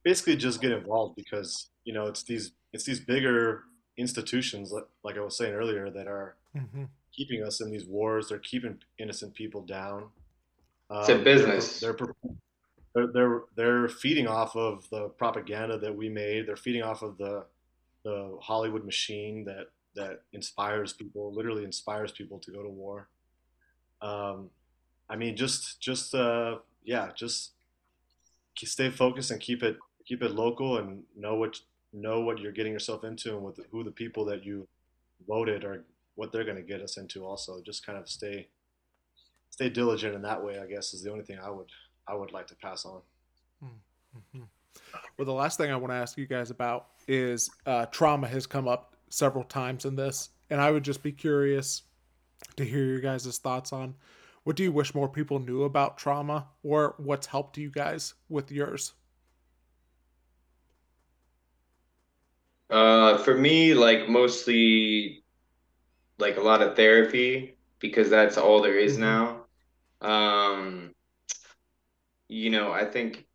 Basically 0.04 0.36
just 0.36 0.62
get 0.62 0.72
involved 0.72 1.16
because 1.16 1.68
you 1.84 1.94
know 1.94 2.08
it's 2.08 2.24
these 2.24 2.52
it's 2.74 2.84
these 2.84 3.00
bigger 3.00 3.64
institutions 3.98 4.74
like 5.04 5.18
i 5.18 5.22
was 5.22 5.38
saying 5.38 5.54
earlier 5.54 5.90
that 5.90 6.06
are 6.06 6.36
mm-hmm. 6.54 6.84
keeping 7.16 7.44
us 7.44 7.62
in 7.62 7.70
these 7.70 7.86
wars. 7.86 8.30
They're 8.30 8.40
keeping 8.40 8.80
innocent 8.98 9.36
people 9.36 9.62
down. 9.62 10.10
It's 10.92 11.10
um, 11.10 11.22
a 11.22 11.24
business. 11.24 11.80
they're, 11.80 11.94
they're, 11.94 12.35
they're 12.96 13.42
they're 13.56 13.90
feeding 13.90 14.28
off 14.28 14.56
of 14.56 14.90
the 14.90 15.10
propaganda 15.10 15.78
that 15.78 15.96
we 15.96 16.10
made. 16.10 16.48
They're 16.48 16.56
feeding 16.56 16.84
off 16.84 17.02
of 17.02 17.18
the 17.18 17.46
the 18.04 18.38
hollywood 18.42 18.86
machine 18.86 19.44
that 19.46 19.68
that 19.96 20.22
inspires 20.34 20.94
people 20.94 21.34
literally 21.34 21.64
inspires 21.64 22.12
people 22.12 22.40
to 22.40 22.52
go 22.52 22.64
to 22.64 22.70
war. 22.70 23.08
Um, 24.02 24.50
i 25.10 25.16
mean 25.16 25.36
just 25.36 25.80
just 25.80 26.14
uh, 26.16 26.58
yeah 26.84 27.10
just 27.16 27.52
stay 28.58 28.90
focused 28.90 29.32
and 29.32 29.40
keep 29.40 29.62
it 29.64 29.78
keep 30.06 30.24
it 30.24 30.32
local 30.32 30.78
and 30.78 31.04
know 31.16 31.36
what 31.36 31.60
know 31.94 32.22
what 32.22 32.40
you're 32.40 32.52
getting 32.52 32.74
yourself 32.74 33.04
into 33.04 33.36
and 33.36 33.44
with 33.44 33.60
who 33.72 33.84
the 33.84 33.92
people 33.92 34.26
that 34.26 34.46
you 34.46 34.68
voted 35.28 35.64
or 35.64 35.84
what 36.16 36.32
they're 36.32 36.44
going 36.44 36.56
to 36.56 36.62
get 36.62 36.82
us 36.82 36.98
into 36.98 37.26
also. 37.26 37.62
Just 37.62 37.86
kind 37.86 37.98
of 37.98 38.10
stay 38.10 38.48
stay 39.50 39.70
diligent 39.70 40.14
in 40.14 40.22
that 40.22 40.44
way 40.44 40.60
i 40.60 40.66
guess 40.66 40.94
is 40.94 41.02
the 41.02 41.10
only 41.10 41.24
thing 41.24 41.40
i 41.42 41.50
would 41.50 41.70
i 42.08 42.14
would 42.14 42.32
like 42.32 42.48
to 42.48 42.56
pass 42.56 42.86
on 42.86 43.02
mm-hmm. 43.64 44.44
well 45.18 45.26
the 45.26 45.32
last 45.32 45.58
thing 45.58 45.72
i 45.72 45.76
want 45.76 45.92
to 45.92 45.96
ask 45.96 46.18
you 46.18 46.26
guys 46.26 46.52
about 46.52 46.88
is 47.08 47.50
uh, 47.66 47.86
trauma 47.88 48.28
has 48.28 48.46
come 48.46 48.68
up 48.68 48.96
several 49.10 49.44
times 49.44 49.86
in 49.86 49.96
this 49.96 50.30
and 50.50 50.60
i 50.60 50.72
would 50.72 50.84
just 50.84 51.04
be 51.04 51.12
curious 51.12 51.84
to 52.56 52.66
hear 52.66 52.84
your 52.84 53.00
guys' 53.00 53.38
thoughts 53.38 53.72
on 53.72 53.94
what 54.44 54.56
do 54.56 54.64
you 54.64 54.72
wish 54.72 54.94
more 54.94 55.10
people 55.10 55.40
knew 55.40 55.64
about 55.64 55.98
trauma 55.98 56.48
or 56.64 56.96
what's 56.98 57.28
helped 57.28 57.58
you 57.58 57.70
guys 57.70 58.14
with 58.30 58.52
yours 58.52 58.94
Uh, 62.70 63.18
for 63.20 63.38
me, 63.38 63.74
like 63.74 64.10
mostly 64.10 65.24
like 66.18 66.38
a 66.38 66.42
lot 66.42 66.62
of 66.62 66.76
therapy 66.76 67.58
because 67.80 68.10
that's 68.10 68.38
all 68.38 68.62
there 68.62 68.78
is 68.78 68.98
mm-hmm. 68.98 69.02
now. 69.02 69.42
Um, 70.02 70.95
you 72.28 72.50
know, 72.50 72.72
I 72.72 72.86
think 72.86 73.26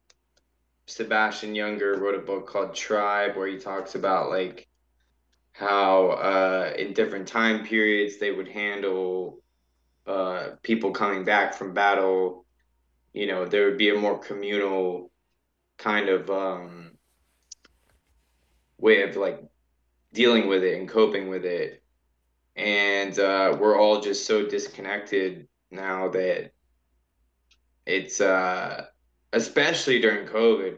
Sebastian 0.87 1.55
Junger 1.55 1.99
wrote 1.99 2.15
a 2.15 2.25
book 2.25 2.47
called 2.47 2.75
Tribe 2.75 3.37
where 3.37 3.47
he 3.47 3.59
talks 3.59 3.95
about 3.95 4.31
like 4.31 4.69
how 5.53 6.09
uh, 6.11 6.73
in 6.79 6.93
different 6.93 7.29
time 7.29 7.65
periods 7.65 8.19
they 8.19 8.31
would 8.31 8.49
handle 8.49 9.41
uh, 10.07 10.51
people 10.63 10.91
coming 10.91 11.25
back 11.25 11.55
from 11.55 11.75
battle. 11.75 12.45
You 13.13 13.27
know, 13.27 13.45
there 13.45 13.67
would 13.67 13.79
be 13.79 13.91
a 13.91 13.99
more 13.99 14.19
communal 14.19 15.11
kind 15.79 16.09
of 16.09 16.31
um, 16.31 16.93
way 18.79 19.03
of 19.03 19.17
like 19.17 19.43
dealing 20.13 20.49
with 20.49 20.65
it 20.65 20.79
and 20.79 20.89
coping 20.89 21.29
with 21.29 21.45
it 21.45 21.81
and 22.57 23.19
uh, 23.19 23.57
we're 23.59 23.79
all 23.79 24.01
just 24.01 24.27
so 24.27 24.47
disconnected 24.47 25.49
now 25.71 26.09
that 26.09 26.53
it's 27.91 28.21
uh, 28.21 28.87
especially 29.33 30.01
during 30.01 30.27
covid. 30.27 30.77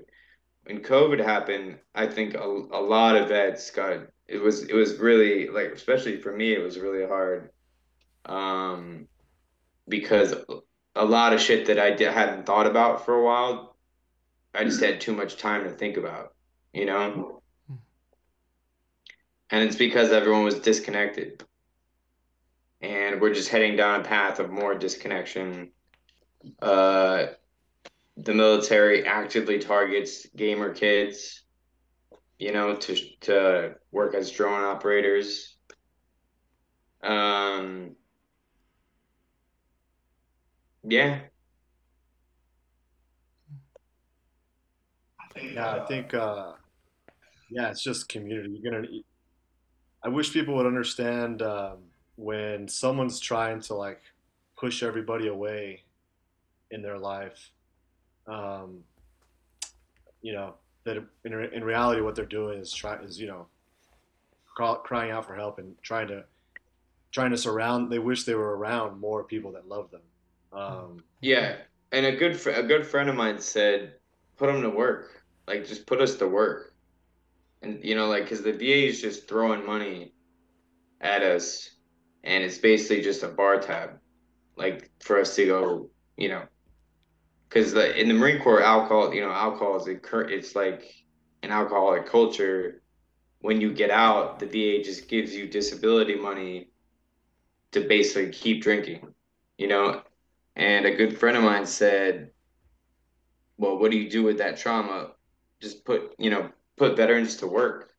When 0.64 0.80
covid 0.80 1.18
happened 1.18 1.78
i 1.92 2.06
think 2.06 2.34
a, 2.34 2.44
a 2.44 2.80
lot 2.80 3.16
of 3.16 3.28
vets 3.28 3.70
got 3.70 4.06
it 4.28 4.38
was 4.38 4.62
it 4.62 4.74
was 4.74 4.96
really 4.98 5.48
like 5.48 5.72
especially 5.72 6.20
for 6.20 6.34
me 6.34 6.54
it 6.54 6.62
was 6.62 6.78
really 6.78 7.06
hard. 7.06 7.50
Um 8.24 9.08
because 9.88 10.32
a 10.94 11.04
lot 11.04 11.32
of 11.32 11.40
shit 11.40 11.66
that 11.66 11.78
I 11.78 11.90
did, 11.90 12.12
hadn't 12.12 12.46
thought 12.46 12.66
about 12.66 13.04
for 13.04 13.14
a 13.14 13.24
while 13.24 13.76
I 14.54 14.62
just 14.64 14.80
had 14.80 15.00
too 15.00 15.12
much 15.12 15.36
time 15.36 15.64
to 15.64 15.70
think 15.70 15.96
about 15.96 16.34
you 16.72 16.86
know? 16.86 17.42
And 19.50 19.62
it's 19.64 19.76
because 19.76 20.12
everyone 20.12 20.44
was 20.44 20.60
disconnected. 20.60 21.44
And 22.80 23.20
we're 23.20 23.34
just 23.34 23.50
heading 23.50 23.76
down 23.76 24.00
a 24.00 24.04
path 24.04 24.38
of 24.38 24.50
more 24.50 24.74
disconnection 24.74 25.72
uh 26.60 27.26
the 28.16 28.34
military 28.34 29.06
actively 29.06 29.58
targets 29.58 30.26
gamer 30.36 30.74
kids 30.74 31.42
you 32.42 32.52
know, 32.52 32.74
to 32.74 32.96
to 33.20 33.74
work 33.92 34.16
as 34.16 34.32
drone 34.32 34.64
operators. 34.64 35.56
Um, 37.00 37.94
yeah. 40.82 41.20
Yeah, 45.40 45.76
I 45.76 45.86
think. 45.86 46.14
Uh, 46.14 46.54
yeah, 47.48 47.70
it's 47.70 47.82
just 47.82 48.08
community. 48.08 48.58
You're 48.60 48.72
gonna. 48.72 48.88
I 50.02 50.08
wish 50.08 50.32
people 50.32 50.56
would 50.56 50.66
understand 50.66 51.42
um, 51.42 51.78
when 52.16 52.66
someone's 52.66 53.20
trying 53.20 53.60
to 53.62 53.74
like 53.74 54.02
push 54.56 54.82
everybody 54.82 55.28
away 55.28 55.84
in 56.72 56.82
their 56.82 56.98
life. 56.98 57.50
Um, 58.26 58.80
you 60.22 60.32
know, 60.32 60.54
that 60.84 60.96
in, 61.24 61.32
in 61.32 61.64
reality 61.64 62.00
what 62.00 62.14
they're 62.14 62.24
doing 62.24 62.58
is 62.58 62.72
try 62.72 62.96
is 63.02 63.20
you 63.20 63.26
know 63.26 63.46
call, 64.56 64.76
crying 64.76 65.10
out 65.10 65.26
for 65.26 65.34
help 65.34 65.58
and 65.58 65.74
trying 65.82 66.08
to 66.08 66.24
trying 67.10 67.30
to 67.30 67.36
surround 67.36 67.90
they 67.90 67.98
wish 67.98 68.24
they 68.24 68.34
were 68.34 68.56
around 68.56 68.98
more 69.00 69.24
people 69.24 69.52
that 69.52 69.68
love 69.68 69.90
them. 69.90 70.00
Um, 70.52 71.02
yeah. 71.20 71.56
And 71.92 72.06
a 72.06 72.12
good 72.12 72.38
fr- 72.38 72.50
a 72.50 72.62
good 72.62 72.86
friend 72.86 73.08
of 73.08 73.16
mine 73.16 73.38
said 73.38 73.94
put 74.36 74.46
them 74.46 74.62
to 74.62 74.70
work. 74.70 75.22
Like 75.46 75.66
just 75.66 75.86
put 75.86 76.00
us 76.00 76.16
to 76.16 76.26
work. 76.26 76.74
And 77.62 77.84
you 77.84 77.94
know 77.94 78.08
like 78.08 78.24
because 78.24 78.42
the 78.42 78.52
va 78.52 78.88
is 78.88 79.00
just 79.00 79.28
throwing 79.28 79.64
money 79.64 80.12
at 81.00 81.22
us 81.22 81.70
and 82.24 82.42
it's 82.42 82.58
basically 82.58 83.02
just 83.02 83.22
a 83.22 83.28
bar 83.28 83.58
tab 83.58 83.98
like 84.56 84.88
for 85.00 85.20
us 85.20 85.34
to 85.34 85.46
go 85.46 85.90
you 86.16 86.28
know 86.28 86.42
because 87.52 87.72
the, 87.72 88.00
in 88.00 88.08
the 88.08 88.14
Marine 88.14 88.40
Corps, 88.40 88.62
alcohol, 88.62 89.12
you 89.12 89.20
know, 89.20 89.30
alcohol 89.30 89.76
is 89.76 89.86
a, 89.86 89.98
it's 90.28 90.54
like 90.56 91.04
an 91.42 91.50
alcoholic 91.50 92.06
culture. 92.06 92.82
When 93.40 93.60
you 93.60 93.72
get 93.72 93.90
out, 93.90 94.38
the 94.38 94.46
VA 94.46 94.82
just 94.82 95.08
gives 95.08 95.34
you 95.34 95.46
disability 95.46 96.14
money 96.14 96.68
to 97.72 97.80
basically 97.80 98.30
keep 98.30 98.62
drinking, 98.62 99.06
you 99.58 99.68
know. 99.68 100.02
And 100.56 100.86
a 100.86 100.94
good 100.94 101.18
friend 101.18 101.36
of 101.36 101.42
mine 101.42 101.66
said, 101.66 102.30
"Well, 103.58 103.78
what 103.78 103.90
do 103.90 103.98
you 103.98 104.08
do 104.08 104.22
with 104.22 104.38
that 104.38 104.56
trauma? 104.56 105.12
Just 105.60 105.84
put, 105.84 106.14
you 106.18 106.30
know, 106.30 106.50
put 106.76 106.96
veterans 106.96 107.36
to 107.36 107.46
work." 107.46 107.90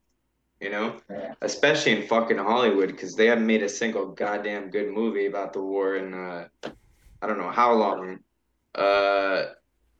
You 0.61 0.69
know, 0.69 0.95
especially 1.41 1.91
in 1.91 2.07
fucking 2.07 2.37
Hollywood, 2.37 2.87
because 2.87 3.15
they 3.15 3.27
haven't 3.27 3.45
made 3.45 3.63
a 3.63 3.69
single 3.69 4.07
goddamn 4.07 4.69
good 4.69 4.89
movie 4.93 5.25
about 5.25 5.51
the 5.51 5.61
war 5.61 5.97
in 5.97 6.13
uh, 6.13 6.47
I 7.21 7.27
don't 7.27 7.37
know 7.37 7.51
how 7.51 7.73
long 7.73 8.19
uh, 8.75 9.45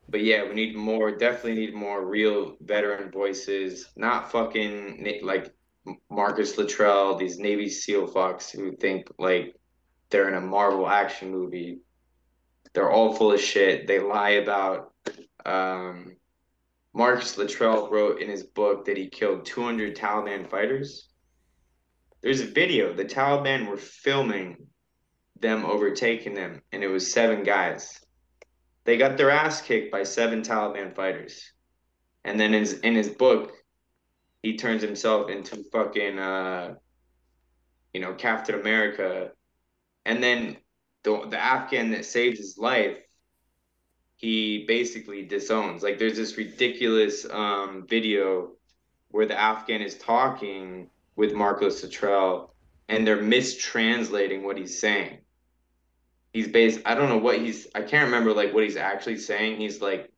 but 0.09 0.24
yeah, 0.24 0.47
we 0.47 0.53
need 0.53 0.76
more. 0.76 1.15
Definitely 1.15 1.55
need 1.55 1.74
more 1.74 2.05
real 2.05 2.57
veteran 2.61 3.11
voices. 3.11 3.89
Not 3.95 4.32
fucking 4.32 5.21
like 5.24 5.53
Marcus 6.09 6.57
Luttrell, 6.57 7.17
these 7.17 7.39
Navy 7.39 7.69
SEAL 7.69 8.07
fucks 8.07 8.51
who 8.51 8.76
think 8.76 9.07
like 9.17 9.55
they're 10.09 10.28
in 10.28 10.36
a 10.36 10.41
Marvel 10.41 10.88
action 10.88 11.32
movie. 11.32 11.80
They're 12.74 12.91
all 12.91 13.13
full 13.13 13.32
of 13.32 13.41
shit. 13.41 13.88
They 13.88 13.99
lie 13.99 14.32
about. 14.32 14.93
Um, 15.45 16.15
Marcus 16.93 17.38
Luttrell 17.38 17.89
wrote 17.89 18.21
in 18.21 18.30
his 18.30 18.43
book 18.43 18.86
that 18.86 18.97
he 18.97 19.09
killed 19.09 19.45
200 19.45 19.95
Taliban 19.95 20.47
fighters. 20.47 21.09
There's 22.21 22.41
a 22.41 22.45
video. 22.45 22.93
The 22.93 23.05
Taliban 23.05 23.67
were 23.67 23.78
filming 23.78 24.67
them 25.39 25.65
overtaking 25.65 26.36
them, 26.36 26.61
and 26.71 26.84
it 26.84 26.88
was 26.88 27.11
seven 27.11 27.43
guys. 27.43 27.99
They 28.86 28.98
got 28.98 29.18
their 29.18 29.32
ass 29.32 29.62
kicked 29.62 29.92
by 29.92 30.04
seven 30.04 30.42
Taliban 30.42 30.96
fighters. 30.96 31.52
And 32.26 32.40
then 32.40 32.54
in 32.54 32.62
his, 32.62 32.74
in 32.80 32.96
his 32.96 33.10
book, 33.10 33.54
he 34.42 34.58
turns 34.58 34.82
himself 34.82 35.30
into 35.30 35.64
fucking, 35.72 36.20
uh, 36.20 36.76
you 37.94 38.02
know, 38.02 38.14
Captain 38.14 38.60
America. 38.60 39.32
And 40.06 40.22
then 40.22 40.58
the, 41.04 41.28
the 41.30 41.40
Afghan 41.40 41.92
that 41.92 42.06
saved 42.06 42.38
his 42.38 42.58
life, 42.58 42.98
he 44.18 44.66
basically 44.68 45.24
disowns. 45.24 45.84
Like 45.84 45.98
there's 45.98 46.18
this 46.18 46.38
ridiculous 46.38 47.26
um, 47.30 47.86
video 47.88 48.52
where 49.10 49.26
the 49.26 49.40
Afghan 49.40 49.82
is 49.82 49.98
talking 49.98 50.90
with 51.16 51.34
Marcus 51.34 51.84
Luttrell 51.84 52.54
and 52.90 53.08
they're 53.08 53.22
mistranslating 53.22 54.44
what 54.44 54.58
he's 54.58 54.80
saying 54.80 55.20
he's 56.34 56.48
based 56.48 56.82
i 56.86 56.94
don't 56.94 57.10
know 57.10 57.18
what 57.18 57.40
he's 57.40 57.68
i 57.76 57.82
can't 57.82 58.06
remember 58.06 58.34
like 58.34 58.54
what 58.54 58.64
he's 58.64 58.78
actually 58.78 59.18
saying. 59.18 59.58
He's 59.58 59.82
like 59.82 60.12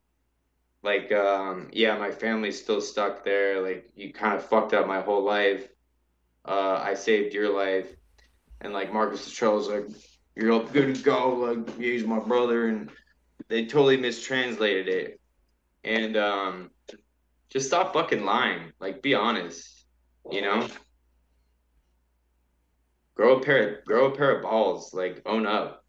like 0.81 1.11
um 1.11 1.69
yeah 1.73 1.97
my 1.97 2.11
family's 2.11 2.61
still 2.61 2.81
stuck 2.81 3.23
there. 3.23 3.61
Like 3.61 3.89
you 3.95 4.13
kind 4.13 4.35
of 4.35 4.45
fucked 4.45 4.73
up 4.73 4.87
my 4.87 5.01
whole 5.01 5.23
life. 5.23 5.67
Uh 6.45 6.79
i 6.83 6.93
saved 6.93 7.33
your 7.33 7.53
life. 7.53 7.87
And 8.61 8.73
like 8.73 8.91
marcus 8.91 9.27
Luttrell's 9.27 9.69
like 9.69 9.87
you're 10.35 10.51
all 10.51 10.63
good 10.63 10.95
to 10.95 11.03
go. 11.03 11.35
Like 11.35 11.77
he's 11.77 12.05
my 12.05 12.19
brother. 12.19 12.67
And 12.67 12.89
they 13.47 13.65
totally 13.65 13.97
mistranslated 13.97 14.87
it. 14.87 15.19
And 15.83 16.17
um 16.17 16.71
just 17.49 17.67
stop 17.67 17.93
fucking 17.93 18.25
lying. 18.25 18.71
Like 18.79 19.01
be 19.01 19.13
honest 19.13 19.75
you 20.31 20.41
know? 20.41 20.67
Grow 23.15 23.37
a 23.37 23.39
pair 23.41 23.81
grow 23.85 24.11
a 24.11 24.15
pair 24.15 24.37
of 24.37 24.43
balls. 24.43 24.93
Like 24.93 25.21
own 25.25 25.45
up 25.45 25.84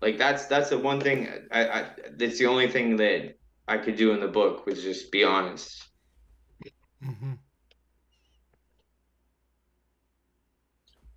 like 0.00 0.18
that's 0.18 0.46
that's 0.46 0.70
the 0.70 0.78
one 0.78 1.00
thing 1.00 1.28
I, 1.50 1.68
I 1.68 1.86
that's 2.16 2.38
the 2.38 2.46
only 2.46 2.68
thing 2.68 2.96
that 2.96 3.36
I 3.68 3.78
could 3.78 3.96
do 3.96 4.12
in 4.12 4.20
the 4.20 4.28
book 4.28 4.66
was 4.66 4.82
just 4.82 5.12
be 5.12 5.24
honest. 5.24 5.88
Mm-hmm. 7.04 7.32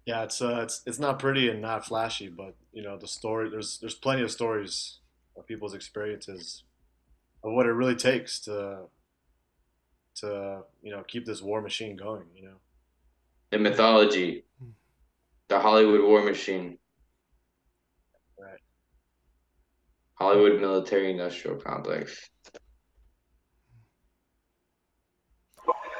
Yeah, 0.05 0.23
it's 0.23 0.41
uh, 0.41 0.61
it's 0.63 0.81
it's 0.85 0.99
not 0.99 1.19
pretty 1.19 1.49
and 1.49 1.61
not 1.61 1.85
flashy, 1.85 2.27
but 2.27 2.55
you 2.73 2.83
know 2.83 2.97
the 2.97 3.07
story. 3.07 3.49
There's 3.49 3.77
there's 3.79 3.95
plenty 3.95 4.21
of 4.21 4.31
stories 4.31 4.99
of 5.37 5.47
people's 5.47 5.73
experiences 5.73 6.63
of 7.43 7.53
what 7.53 7.65
it 7.65 7.71
really 7.71 7.95
takes 7.95 8.39
to 8.41 8.81
to 10.15 10.63
you 10.81 10.91
know 10.91 11.03
keep 11.07 11.25
this 11.25 11.41
war 11.41 11.61
machine 11.61 11.95
going. 11.95 12.25
You 12.35 12.45
know, 12.45 12.57
the 13.51 13.59
mythology, 13.59 14.43
hmm. 14.61 14.71
the 15.47 15.59
Hollywood 15.59 16.01
war 16.01 16.21
machine. 16.21 16.77
Hollywood 20.23 20.61
Military 20.61 21.11
Industrial 21.11 21.57
Complex. 21.57 22.29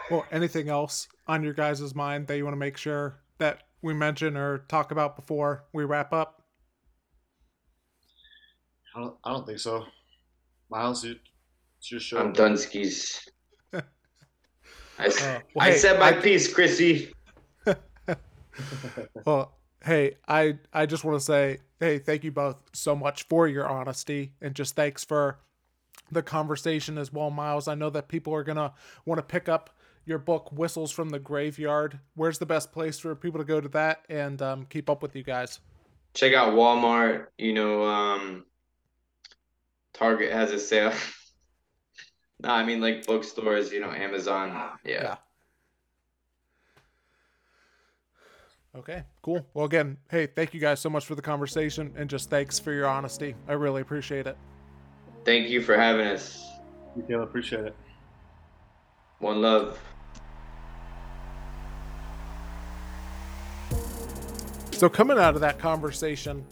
Well, 0.10 0.26
anything 0.32 0.70
else 0.70 1.10
on 1.28 1.44
your 1.44 1.52
guys' 1.52 1.94
mind 1.94 2.28
that 2.28 2.38
you 2.38 2.46
want 2.46 2.54
to 2.54 2.60
make 2.60 2.78
sure 2.78 3.20
that 3.40 3.64
we 3.82 3.94
mention 3.94 4.38
or 4.38 4.60
talk 4.70 4.92
about 4.92 5.18
before 5.18 5.66
we 5.74 5.84
wrap 5.84 6.14
up? 6.14 6.42
I 8.96 9.02
don't, 9.02 9.18
I 9.26 9.32
don't 9.34 9.46
think 9.46 9.60
so. 9.60 9.84
Miles, 10.70 11.04
you, 11.04 11.16
it's 11.80 11.92
your 11.92 12.00
show. 12.00 12.20
I'm 12.20 12.32
Dunskies. 12.32 13.28
I, 13.74 13.80
uh, 13.80 15.12
well, 15.20 15.42
I 15.58 15.72
hey, 15.72 15.78
said 15.78 16.00
my 16.00 16.18
I, 16.18 16.22
piece, 16.22 16.54
Chrissy. 16.54 17.12
well, 19.26 19.58
hey, 19.84 20.16
I 20.28 20.58
I 20.72 20.86
just 20.86 21.04
want 21.04 21.20
to 21.20 21.26
say, 21.26 21.60
hey, 21.80 22.00
thank 22.00 22.24
you 22.24 22.32
both 22.32 22.58
so 22.74 22.96
much 22.96 23.24
for 23.24 23.48
your 23.48 23.68
honesty 23.68 24.32
and 24.42 24.56
just 24.56 24.76
thanks 24.76 25.04
for 25.04 25.40
the 26.12 26.24
conversation 26.24 26.98
as 26.98 27.12
well, 27.12 27.30
Miles. 27.30 27.68
I 27.68 27.76
know 27.76 27.90
that 27.92 28.08
people 28.08 28.34
are 28.34 28.44
gonna 28.44 28.74
want 29.06 29.20
to 29.20 29.24
pick 29.24 29.50
up 29.50 29.70
your 30.06 30.18
book, 30.18 30.52
Whistles 30.52 30.92
from 30.92 31.10
the 31.10 31.20
Graveyard. 31.20 32.00
Where's 32.16 32.38
the 32.38 32.46
best 32.46 32.72
place 32.72 33.00
for 33.00 33.16
people 33.16 33.40
to 33.40 33.46
go 33.46 33.62
to 33.62 33.70
that 33.70 34.04
and 34.10 34.42
um, 34.42 34.66
keep 34.70 34.90
up 34.90 35.02
with 35.02 35.16
you 35.16 35.24
guys? 35.24 35.60
Check 36.14 36.34
out 36.34 36.54
Walmart. 36.54 37.28
You 37.38 37.54
know, 37.54 37.86
um, 37.86 38.46
Target 39.94 40.32
has 40.32 40.52
a 40.52 40.60
sale. 40.60 40.94
no, 42.44 42.50
I 42.50 42.64
mean 42.64 42.82
like 42.82 43.06
bookstores. 43.06 43.72
You 43.72 43.82
know, 43.82 43.92
Amazon. 43.92 44.50
yeah. 44.86 45.02
yeah. 45.04 45.16
Okay, 48.76 49.04
cool. 49.22 49.46
Well, 49.54 49.66
again, 49.66 49.98
hey, 50.10 50.26
thank 50.26 50.54
you 50.54 50.60
guys 50.60 50.80
so 50.80 50.90
much 50.90 51.06
for 51.06 51.14
the 51.14 51.22
conversation 51.22 51.94
and 51.96 52.10
just 52.10 52.32
thanks 52.32 52.58
for 52.58 52.74
your 52.74 52.88
honesty. 52.88 53.36
I 53.48 53.54
really 53.54 53.82
appreciate 53.82 54.26
it. 54.26 54.36
Thank 55.26 55.50
you 55.50 55.62
for 55.62 55.78
having 55.78 56.08
us. 56.08 56.44
You, 56.96 57.04
Caleb. 57.04 57.30
Appreciate 57.30 57.66
it. 57.66 57.76
One 59.20 59.42
love. 59.42 59.80
So 64.72 64.90
coming 64.90 65.20
out 65.20 65.36
of 65.36 65.42
that 65.42 65.60
conversation, 65.60 66.46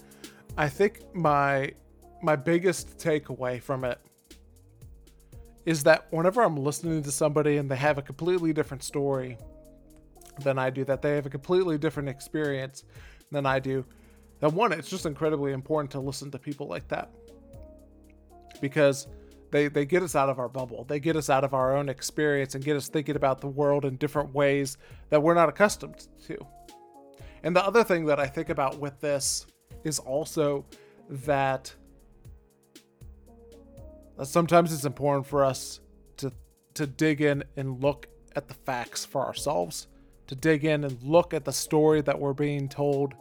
I 0.58 0.70
think 0.70 1.02
my 1.16 1.74
my 2.22 2.36
biggest 2.36 3.00
takeaway 3.00 3.60
from 3.60 3.84
it 3.84 4.00
is 5.66 5.84
that 5.84 6.06
whenever 6.12 6.44
I'm 6.44 6.56
listening 6.56 7.02
to 7.02 7.12
somebody 7.12 7.58
and 7.58 7.70
they 7.70 7.76
have 7.76 7.98
a 7.98 8.02
completely 8.02 8.54
different 8.54 8.84
story 8.84 9.38
than 10.40 10.58
I 10.58 10.70
do, 10.70 10.84
that 10.86 11.02
they 11.02 11.16
have 11.16 11.26
a 11.26 11.30
completely 11.30 11.78
different 11.78 12.10
experience 12.10 12.84
than 13.32 13.46
I 13.46 13.60
do, 13.60 13.86
that 14.40 14.54
one, 14.54 14.72
it's 14.72 14.90
just 14.90 15.06
incredibly 15.06 15.52
important 15.52 15.92
to 15.92 16.00
listen 16.00 16.32
to 16.32 16.40
people 16.40 16.68
like 16.68 16.88
that. 16.88 17.12
Because 18.60 19.08
they, 19.52 19.68
they 19.68 19.86
get 19.86 20.02
us 20.02 20.16
out 20.16 20.30
of 20.30 20.40
our 20.40 20.50
bubble. 20.50 20.86
They 20.86 21.00
get 21.00 21.16
us 21.16 21.30
out 21.30 21.44
of 21.44 21.54
our 21.54 21.76
own 21.76 21.90
experience 21.90 22.56
and 22.56 22.64
get 22.64 22.76
us 22.76 22.88
thinking 22.88 23.16
about 23.16 23.42
the 23.42 23.48
world 23.48 23.86
in 23.86 23.98
different 23.98 24.34
ways 24.34 24.78
that 25.10 25.22
we're 25.22 25.34
not 25.34 25.50
accustomed 25.50 26.08
to. 26.28 26.38
And 27.44 27.56
the 27.56 27.64
other 27.64 27.84
thing 27.84 28.06
that 28.06 28.20
I 28.20 28.28
think 28.28 28.50
about 28.50 28.80
with 28.80 29.00
this 29.02 29.46
is 29.84 30.00
also 30.00 30.66
that 31.10 31.74
sometimes 34.24 34.72
it's 34.72 34.86
important 34.86 35.26
for 35.26 35.44
us 35.44 35.82
to 36.18 36.32
to 36.74 36.88
dig 36.88 37.22
in 37.22 37.44
and 37.58 37.82
look 37.82 38.08
at 38.36 38.48
the 38.48 38.54
facts 38.54 39.04
for 39.04 39.26
ourselves, 39.26 39.88
to 40.32 40.36
dig 40.38 40.64
in 40.64 40.86
and 40.86 41.04
look 41.04 41.34
at 41.34 41.44
the 41.44 41.52
story 41.52 42.00
that 42.00 42.18
we're 42.18 42.32
being 42.32 42.70
told 42.70 43.14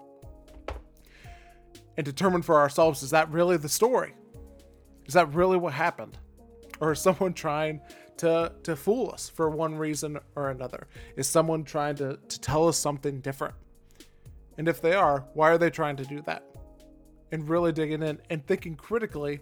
and 1.97 2.05
determine 2.05 2.41
for 2.41 2.61
ourselves 2.61 3.03
is 3.03 3.11
that 3.11 3.29
really 3.33 3.57
the 3.57 3.69
story? 3.69 4.15
Is 5.07 5.15
that 5.15 5.35
really 5.35 5.57
what 5.57 5.73
happened? 5.73 6.17
Or 6.79 6.93
is 6.93 7.01
someone 7.01 7.33
trying 7.35 7.81
to 8.19 8.53
to 8.63 8.77
fool 8.77 9.11
us 9.13 9.29
for 9.29 9.51
one 9.51 9.75
reason 9.75 10.21
or 10.37 10.51
another? 10.51 10.87
Is 11.17 11.27
someone 11.27 11.65
trying 11.65 11.97
to, 11.97 12.17
to 12.17 12.41
tell 12.41 12.69
us 12.69 12.79
something 12.79 13.19
different? 13.19 13.57
And 14.57 14.69
if 14.69 14.81
they 14.81 14.95
are, 14.95 15.27
why 15.35 15.51
are 15.51 15.59
they 15.59 15.71
trying 15.71 15.97
to 15.97 16.05
do 16.05 16.23
that? 16.27 16.45
And 17.33 17.49
really 17.49 17.73
digging 17.73 18.05
in 18.05 18.21
and 18.31 18.47
thinking 18.47 18.77
critically 18.77 19.41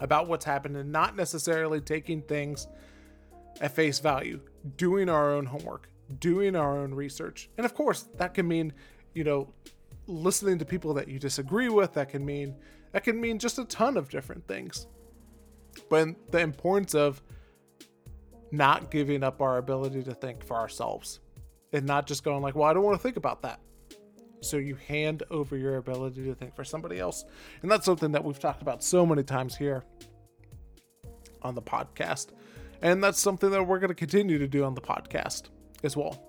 about 0.00 0.28
what's 0.28 0.46
happened 0.46 0.78
and 0.78 0.90
not 0.90 1.14
necessarily 1.14 1.82
taking 1.82 2.22
things 2.22 2.68
at 3.60 3.74
face 3.74 3.98
value, 3.98 4.40
doing 4.78 5.10
our 5.10 5.30
own 5.34 5.44
homework, 5.44 5.90
doing 6.18 6.56
our 6.56 6.78
own 6.78 6.94
research. 6.94 7.50
And 7.56 7.64
of 7.64 7.74
course, 7.74 8.08
that 8.16 8.34
can 8.34 8.48
mean, 8.48 8.72
you 9.14 9.24
know, 9.24 9.52
listening 10.06 10.58
to 10.58 10.64
people 10.64 10.94
that 10.94 11.08
you 11.08 11.18
disagree 11.18 11.68
with, 11.68 11.94
that 11.94 12.08
can 12.08 12.24
mean 12.24 12.56
that 12.92 13.04
can 13.04 13.20
mean 13.20 13.38
just 13.38 13.58
a 13.58 13.64
ton 13.66 13.96
of 13.96 14.08
different 14.08 14.46
things. 14.46 14.86
But 15.90 16.08
the 16.32 16.40
importance 16.40 16.94
of 16.94 17.22
not 18.50 18.90
giving 18.90 19.22
up 19.22 19.42
our 19.42 19.58
ability 19.58 20.02
to 20.04 20.14
think 20.14 20.42
for 20.42 20.56
ourselves 20.56 21.20
and 21.72 21.84
not 21.84 22.06
just 22.06 22.24
going 22.24 22.42
like, 22.42 22.54
well, 22.54 22.68
I 22.68 22.72
don't 22.72 22.82
want 22.82 22.96
to 22.96 23.02
think 23.02 23.16
about 23.16 23.42
that. 23.42 23.60
So 24.40 24.56
you 24.56 24.76
hand 24.76 25.22
over 25.30 25.56
your 25.56 25.76
ability 25.76 26.24
to 26.24 26.34
think 26.34 26.56
for 26.56 26.64
somebody 26.64 26.98
else. 26.98 27.24
And 27.60 27.70
that's 27.70 27.84
something 27.84 28.12
that 28.12 28.24
we've 28.24 28.38
talked 28.38 28.62
about 28.62 28.82
so 28.82 29.04
many 29.04 29.22
times 29.22 29.54
here 29.54 29.84
on 31.42 31.54
the 31.54 31.62
podcast. 31.62 32.28
And 32.80 33.04
that's 33.04 33.20
something 33.20 33.50
that 33.50 33.64
we're 33.64 33.80
going 33.80 33.88
to 33.88 33.94
continue 33.94 34.38
to 34.38 34.48
do 34.48 34.64
on 34.64 34.74
the 34.74 34.80
podcast 34.80 35.50
as 35.84 35.96
well. 35.96 36.22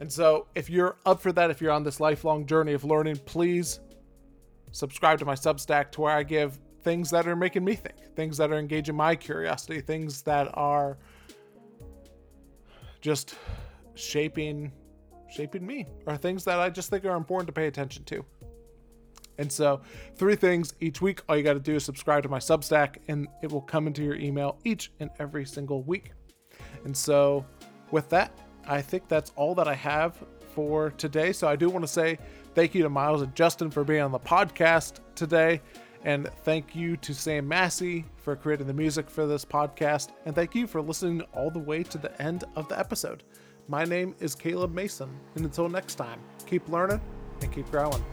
And 0.00 0.12
so 0.12 0.48
if 0.54 0.68
you're 0.68 0.96
up 1.06 1.20
for 1.20 1.32
that, 1.32 1.50
if 1.50 1.60
you're 1.60 1.72
on 1.72 1.84
this 1.84 2.00
lifelong 2.00 2.46
journey 2.46 2.72
of 2.72 2.84
learning, 2.84 3.16
please 3.24 3.80
subscribe 4.72 5.18
to 5.20 5.24
my 5.24 5.34
Substack 5.34 5.92
to 5.92 6.00
where 6.00 6.16
I 6.16 6.22
give 6.22 6.58
things 6.82 7.10
that 7.10 7.26
are 7.26 7.36
making 7.36 7.64
me 7.64 7.74
think, 7.74 7.96
things 8.16 8.36
that 8.36 8.50
are 8.50 8.58
engaging 8.58 8.96
my 8.96 9.14
curiosity, 9.14 9.80
things 9.80 10.22
that 10.22 10.48
are 10.54 10.98
just 13.00 13.36
shaping 13.94 14.72
shaping 15.30 15.66
me 15.66 15.86
are 16.06 16.16
things 16.16 16.44
that 16.44 16.60
I 16.60 16.70
just 16.70 16.90
think 16.90 17.04
are 17.04 17.16
important 17.16 17.48
to 17.48 17.52
pay 17.52 17.66
attention 17.66 18.04
to. 18.04 18.24
And 19.38 19.50
so, 19.50 19.80
three 20.14 20.36
things 20.36 20.74
each 20.80 21.00
week. 21.00 21.20
All 21.28 21.36
you 21.36 21.42
got 21.42 21.54
to 21.54 21.60
do 21.60 21.74
is 21.74 21.84
subscribe 21.84 22.22
to 22.22 22.28
my 22.28 22.38
Substack, 22.38 22.98
and 23.08 23.26
it 23.42 23.50
will 23.50 23.62
come 23.62 23.88
into 23.88 24.02
your 24.02 24.14
email 24.14 24.58
each 24.64 24.92
and 25.00 25.10
every 25.18 25.44
single 25.44 25.82
week. 25.82 26.12
And 26.84 26.96
so, 26.96 27.44
with 27.90 28.08
that, 28.10 28.38
I 28.66 28.82
think 28.82 29.08
that's 29.08 29.32
all 29.36 29.54
that 29.56 29.68
I 29.68 29.74
have 29.74 30.16
for 30.54 30.90
today. 30.90 31.32
So, 31.32 31.48
I 31.48 31.56
do 31.56 31.68
want 31.68 31.84
to 31.84 31.88
say 31.88 32.18
thank 32.54 32.74
you 32.74 32.82
to 32.82 32.88
Miles 32.88 33.22
and 33.22 33.34
Justin 33.34 33.70
for 33.70 33.84
being 33.84 34.02
on 34.02 34.12
the 34.12 34.18
podcast 34.18 35.00
today. 35.14 35.60
And 36.04 36.28
thank 36.44 36.76
you 36.76 36.96
to 36.98 37.14
Sam 37.14 37.48
Massey 37.48 38.04
for 38.16 38.36
creating 38.36 38.66
the 38.66 38.74
music 38.74 39.08
for 39.08 39.26
this 39.26 39.44
podcast. 39.44 40.10
And 40.26 40.34
thank 40.34 40.54
you 40.54 40.66
for 40.66 40.82
listening 40.82 41.22
all 41.32 41.50
the 41.50 41.58
way 41.58 41.82
to 41.84 41.98
the 41.98 42.20
end 42.20 42.44
of 42.56 42.68
the 42.68 42.78
episode. 42.78 43.24
My 43.68 43.84
name 43.84 44.14
is 44.20 44.34
Caleb 44.34 44.74
Mason, 44.74 45.08
and 45.34 45.46
until 45.46 45.70
next 45.70 45.94
time, 45.94 46.20
keep 46.46 46.68
learning 46.68 47.00
and 47.40 47.50
keep 47.50 47.70
growing. 47.70 48.04